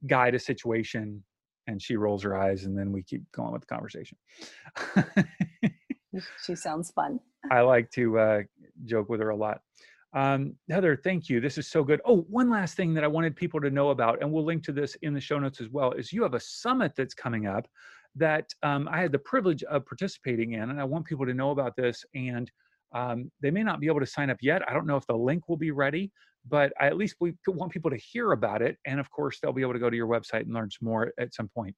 guide 0.07 0.35
a 0.35 0.39
situation. 0.39 1.23
And 1.69 1.81
she 1.81 1.95
rolls 1.95 2.25
her 2.25 2.37
eyes, 2.37 2.65
and 2.65 2.77
then 2.77 2.91
we 2.91 3.05
keep 3.05 3.23
going 3.31 3.53
with 3.53 3.61
the 3.61 3.69
conversation. 3.69 4.19
she 6.45 6.57
sounds 6.57 6.91
fun. 6.91 7.21
I 7.53 7.61
like 7.61 7.89
to 7.93 8.19
uh, 8.19 8.43
joke 8.85 9.09
with 9.09 9.21
her 9.21 9.29
a 9.31 9.37
lot. 9.37 9.61
Um, 10.13 10.57
Heather, 10.69 10.97
thank 10.97 11.29
you. 11.29 11.41
This 11.41 11.59
is 11.59 11.69
so 11.69 11.85
good. 11.85 12.01
Oh, 12.05 12.23
one 12.29 12.51
last 12.51 12.77
thing 12.77 12.95
that 12.95 13.05
I 13.05 13.07
wanted 13.07 13.37
people 13.37 13.61
to 13.61 13.71
know 13.71 13.91
about, 13.91 14.21
and 14.21 14.33
we'll 14.33 14.45
link 14.45 14.65
to 14.65 14.73
this 14.73 14.97
in 15.03 15.15
the 15.15 15.21
show 15.21 15.39
notes 15.39 15.61
as 15.61 15.69
well, 15.69 15.93
is 15.93 16.13
you 16.13 16.25
have 16.25 16.35
a 16.35 16.41
summit 16.41 16.95
that's 16.97 17.15
coming 17.15 17.47
up 17.47 17.69
that 18.17 18.47
um, 18.63 18.89
I 18.91 19.01
had 19.01 19.13
the 19.13 19.19
privilege 19.19 19.63
of 19.65 19.87
participating 19.87 20.53
in, 20.53 20.71
and 20.71 20.81
I 20.81 20.85
want 20.85 21.07
people 21.07 21.27
to 21.27 21.35
know 21.35 21.51
about 21.51 21.77
this. 21.77 22.05
And 22.15 22.51
um, 22.95 23.31
they 23.41 23.51
may 23.51 23.63
not 23.63 23.81
be 23.81 23.87
able 23.87 24.01
to 24.01 24.07
sign 24.07 24.31
up 24.31 24.39
yet. 24.43 24.63
I 24.69 24.75
don't 24.75 24.87
know 24.87 24.97
if 24.97 25.07
the 25.07 25.17
link 25.17 25.49
will 25.49 25.57
be 25.57 25.71
ready, 25.71 26.11
but 26.49 26.73
I 26.81 26.87
at 26.87 26.97
least 26.97 27.17
we 27.21 27.35
want 27.47 27.73
people 27.73 27.91
to 27.91 27.97
hear 27.97 28.33
about 28.33 28.63
it. 28.63 28.77
And 28.87 29.01
of 29.01 29.11
course, 29.11 29.39
they'll 29.41 29.53
be 29.53 29.63
able 29.63 29.73
to 29.73 29.79
go 29.79 29.91
to 29.91 29.97
your 29.97 30.09
website 30.09 30.43
and 30.43 30.53
learn 30.53 30.71
some 30.71 30.89
more 30.89 31.13
at 31.19 31.35
some 31.35 31.49
point. 31.49 31.75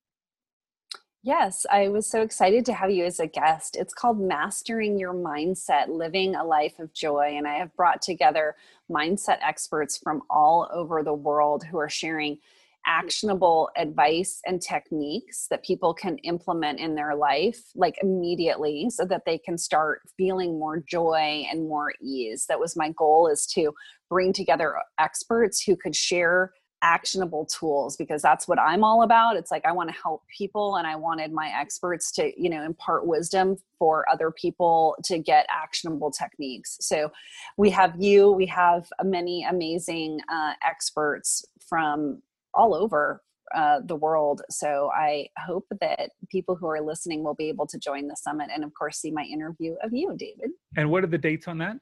Yes, 1.26 1.64
I 1.70 1.89
was 1.89 2.07
so 2.07 2.20
excited 2.20 2.66
to 2.66 2.74
have 2.74 2.91
you 2.91 3.07
as 3.07 3.18
a 3.18 3.26
guest. 3.26 3.76
It's 3.76 3.95
called 3.95 4.20
Mastering 4.20 4.99
Your 4.99 5.14
Mindset 5.14 5.89
Living 5.89 6.35
a 6.35 6.45
Life 6.45 6.78
of 6.78 6.93
Joy. 6.93 7.37
And 7.39 7.49
I 7.49 7.55
have 7.55 7.74
brought 7.76 8.03
together 8.03 8.57
mindset 8.91 9.39
experts 9.41 9.97
from 9.97 10.20
all 10.28 10.68
over 10.70 11.03
the 11.03 11.14
world 11.14 11.64
who 11.64 11.78
are 11.78 11.89
sharing 11.89 12.41
actionable 12.87 13.70
advice 13.76 14.41
and 14.47 14.61
techniques 14.61 15.47
that 15.51 15.64
people 15.64 15.95
can 15.95 16.18
implement 16.18 16.78
in 16.78 16.95
their 16.95 17.14
life 17.14 17.61
like 17.74 17.97
immediately 18.03 18.89
so 18.91 19.05
that 19.05 19.22
they 19.24 19.39
can 19.39 19.57
start 19.57 20.03
feeling 20.16 20.59
more 20.59 20.78
joy 20.78 21.45
and 21.51 21.68
more 21.68 21.93
ease 22.03 22.47
that 22.49 22.61
was 22.61 22.76
my 22.76 22.91
goal 22.97 23.26
is 23.26 23.47
to 23.47 23.72
bring 24.09 24.32
together 24.32 24.74
experts 24.99 25.62
who 25.62 25.76
could 25.76 25.97
share 25.97 26.53
actionable 26.85 27.47
tools 27.47 27.97
because 27.97 28.20
that's 28.20 28.47
what 28.47 28.61
I'm 28.61 28.85
all 28.85 29.03
about. 29.03 29.37
It's 29.37 29.51
like 29.51 29.64
I 29.64 29.72
want 29.72 29.89
to 29.89 29.97
help 30.01 30.22
people 30.28 30.76
and 30.76 30.87
I 30.87 30.95
wanted 30.95 31.32
my 31.32 31.51
experts 31.59 32.12
to, 32.12 32.30
you 32.41 32.51
know, 32.51 32.62
impart 32.62 33.07
wisdom 33.07 33.57
for 33.78 34.09
other 34.11 34.30
people 34.30 34.95
to 35.05 35.18
get 35.18 35.47
actionable 35.51 36.11
techniques. 36.11 36.76
So 36.80 37.11
we 37.57 37.70
have 37.70 37.95
you, 37.99 38.30
we 38.30 38.47
have 38.47 38.87
many 39.03 39.45
amazing 39.45 40.20
uh, 40.30 40.53
experts 40.62 41.45
from 41.66 42.20
all 42.55 42.74
over 42.74 43.22
uh, 43.55 43.80
the 43.84 43.96
world. 43.96 44.42
So 44.50 44.90
I 44.94 45.28
hope 45.46 45.66
that 45.80 46.11
people 46.30 46.57
who 46.57 46.66
are 46.66 46.80
listening 46.80 47.22
will 47.22 47.34
be 47.34 47.48
able 47.48 47.66
to 47.68 47.78
join 47.78 48.09
the 48.09 48.16
summit 48.16 48.48
and, 48.52 48.64
of 48.64 48.72
course, 48.74 48.98
see 48.98 49.11
my 49.11 49.22
interview 49.22 49.74
of 49.82 49.92
you, 49.92 50.14
David. 50.16 50.50
And 50.76 50.90
what 50.90 51.05
are 51.05 51.09
the 51.09 51.18
dates 51.18 51.46
on 51.46 51.59
that? 51.59 51.76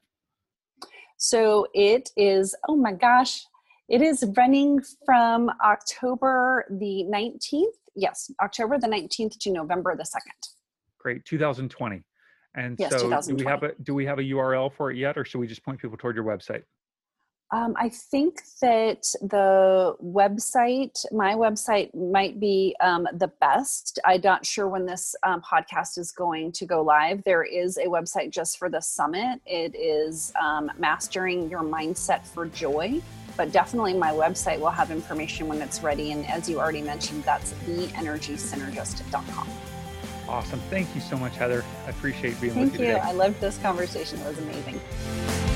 So 1.17 1.67
it 1.73 2.09
is, 2.17 2.55
oh 2.67 2.75
my 2.75 2.93
gosh, 2.93 3.45
it 3.89 4.01
is 4.01 4.25
running 4.37 4.81
from 5.05 5.49
October 5.63 6.65
the 6.69 7.05
19th. 7.11 7.73
Yes, 7.95 8.31
October 8.41 8.79
the 8.79 8.87
19th 8.87 9.37
to 9.39 9.51
November 9.51 9.95
the 9.95 10.03
2nd. 10.03 10.49
Great, 10.99 11.23
2020. 11.25 12.03
And 12.55 12.75
yes, 12.79 12.91
so 12.91 13.21
do 13.21 13.35
we 13.35 13.45
have 13.45 13.63
a 13.63 13.71
do 13.81 13.95
we 13.95 14.05
have 14.05 14.19
a 14.19 14.21
URL 14.21 14.71
for 14.71 14.91
it 14.91 14.97
yet 14.97 15.17
or 15.17 15.25
should 15.25 15.39
we 15.39 15.47
just 15.47 15.65
point 15.65 15.79
people 15.79 15.97
toward 15.97 16.15
your 16.15 16.23
website? 16.23 16.61
Um, 17.53 17.75
I 17.77 17.89
think 17.89 18.41
that 18.61 19.03
the 19.21 19.95
website, 20.03 21.05
my 21.11 21.35
website, 21.35 21.93
might 21.93 22.39
be 22.39 22.75
um, 22.81 23.07
the 23.13 23.27
best. 23.27 23.99
I'm 24.03 24.21
not 24.21 24.43
sure 24.43 24.67
when 24.67 24.87
this 24.87 25.15
um, 25.21 25.39
podcast 25.43 25.99
is 25.99 26.11
going 26.11 26.51
to 26.53 26.65
go 26.65 26.81
live. 26.81 27.23
There 27.23 27.43
is 27.43 27.77
a 27.77 27.85
website 27.85 28.31
just 28.31 28.57
for 28.57 28.69
the 28.69 28.81
summit. 28.81 29.39
It 29.45 29.75
is 29.75 30.33
um, 30.41 30.71
Mastering 30.79 31.47
Your 31.47 31.61
Mindset 31.61 32.25
for 32.25 32.47
Joy. 32.47 32.99
But 33.37 33.51
definitely, 33.51 33.93
my 33.93 34.11
website 34.11 34.59
will 34.59 34.71
have 34.71 34.89
information 34.89 35.47
when 35.47 35.61
it's 35.61 35.83
ready. 35.83 36.11
And 36.11 36.25
as 36.25 36.49
you 36.49 36.59
already 36.59 36.81
mentioned, 36.81 37.23
that's 37.23 37.53
theenergysynergist.com. 37.65 39.47
Awesome. 40.27 40.59
Thank 40.71 40.95
you 40.95 41.01
so 41.01 41.17
much, 41.17 41.35
Heather. 41.35 41.63
I 41.85 41.91
appreciate 41.91 42.41
being 42.41 42.53
Thank 42.53 42.71
with 42.71 42.81
you. 42.81 42.87
Thank 42.87 43.03
you. 43.03 43.09
I 43.09 43.11
loved 43.11 43.39
this 43.39 43.59
conversation. 43.59 44.19
It 44.21 44.27
was 44.27 44.39
amazing. 44.39 45.52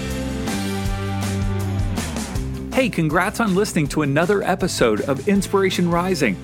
Hey, 2.78 2.90
congrats 2.90 3.40
on 3.40 3.56
listening 3.56 3.88
to 3.88 4.04
another 4.04 4.44
episode 4.44 5.02
of 5.02 5.28
Inspiration 5.28 5.90
Rising. 5.90 6.36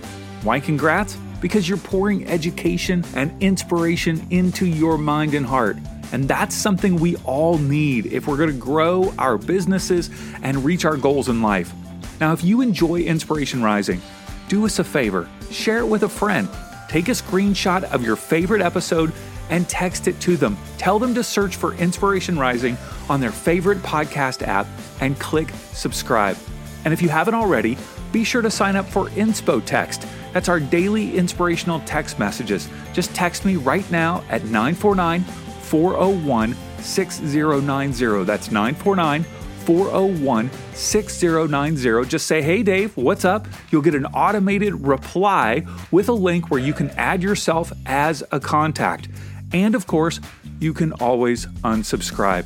Why 0.42 0.60
congrats? 0.60 1.16
Because 1.40 1.70
you're 1.70 1.78
pouring 1.78 2.26
education 2.26 3.06
and 3.14 3.32
inspiration 3.40 4.26
into 4.32 4.66
your 4.66 4.98
mind 4.98 5.36
and 5.36 5.46
heart. 5.46 5.78
And 6.12 6.28
that's 6.28 6.56
something 6.56 6.96
we 6.96 7.18
all 7.18 7.60
need 7.60 8.08
if 8.08 8.26
we're 8.26 8.38
going 8.38 8.50
to 8.50 8.58
grow 8.58 9.14
our 9.20 9.38
businesses 9.38 10.10
and 10.42 10.66
reach 10.66 10.86
our 10.86 10.98
goals 10.98 11.30
in 11.30 11.44
life. 11.44 11.72
Now, 12.20 12.34
if 12.34 12.44
you 12.44 12.62
enjoy 12.62 13.02
Inspiration 13.02 13.62
Rising, 13.62 14.02
do 14.48 14.66
us 14.66 14.80
a 14.80 14.84
favor 14.84 15.30
share 15.52 15.78
it 15.78 15.88
with 15.88 16.02
a 16.02 16.10
friend. 16.10 16.50
Take 16.90 17.10
a 17.10 17.12
screenshot 17.12 17.84
of 17.84 18.04
your 18.04 18.16
favorite 18.16 18.64
episode 18.64 19.14
and 19.54 19.70
text 19.70 20.08
it 20.08 20.20
to 20.20 20.36
them. 20.36 20.58
Tell 20.80 20.98
them 20.98 21.14
to 21.14 21.24
search 21.24 21.58
for 21.58 21.76
Inspiration 21.76 22.40
Rising 22.40 22.76
on 23.08 23.22
their 23.22 23.32
favorite 23.32 23.78
podcast 23.84 24.42
app 24.42 24.66
and 25.00 25.18
click 25.20 25.50
subscribe. 25.74 26.38
And 26.86 26.94
if 26.94 27.04
you 27.04 27.10
haven't 27.10 27.36
already, 27.36 27.78
be 28.12 28.24
sure 28.24 28.42
to 28.42 28.50
sign 28.50 28.76
up 28.76 28.88
for 28.88 29.10
Inspo 29.10 29.64
Text. 29.64 30.08
That's 30.34 30.50
our 30.50 30.60
daily 30.60 31.16
inspirational 31.16 31.82
text 31.82 32.18
messages. 32.18 32.68
Just 32.94 33.14
text 33.14 33.46
me 33.46 33.56
right 33.56 33.90
now 33.92 34.24
at 34.30 34.44
949 34.46 35.22
401 35.22 36.56
6090. 36.80 38.24
That's 38.24 38.52
949 38.52 39.24
401 39.66 40.50
6090. 40.74 42.10
Just 42.10 42.26
say, 42.26 42.42
Hey 42.42 42.64
Dave, 42.64 42.98
what's 42.98 43.24
up? 43.24 43.48
You'll 43.70 43.84
get 43.84 43.94
an 43.94 44.08
automated 44.08 44.86
reply 44.86 45.64
with 45.92 46.10
a 46.10 46.14
link 46.14 46.50
where 46.50 46.60
you 46.60 46.74
can 46.74 46.90
add 46.92 47.22
yourself 47.22 47.72
as 47.86 48.24
a 48.32 48.40
contact. 48.40 49.10
And 49.54 49.76
of 49.76 49.88
course, 49.88 50.20
you 50.60 50.74
can 50.74 50.94
always 50.94 51.46
unsubscribe. 51.64 52.46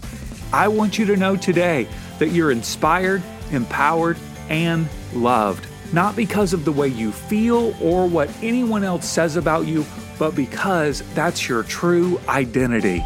I 0.54 0.68
want 0.68 0.98
you 0.98 1.06
to 1.06 1.16
know 1.16 1.36
today 1.36 1.88
that 2.20 2.30
you're 2.30 2.52
inspired, 2.52 3.24
empowered, 3.52 4.18
and 4.50 4.88
loved, 5.14 5.66
not 5.94 6.16
because 6.16 6.54
of 6.54 6.66
the 6.66 6.72
way 6.72 6.88
you 6.88 7.12
feel 7.12 7.76
or 7.82 8.08
what 8.08 8.30
anyone 8.42 8.84
else 8.84 9.08
says 9.08 9.36
about 9.36 9.68
you, 9.68 9.86
but 10.20 10.36
because 10.36 11.02
that's 11.14 11.48
your 11.48 11.64
true 11.64 12.20
identity. 12.28 13.04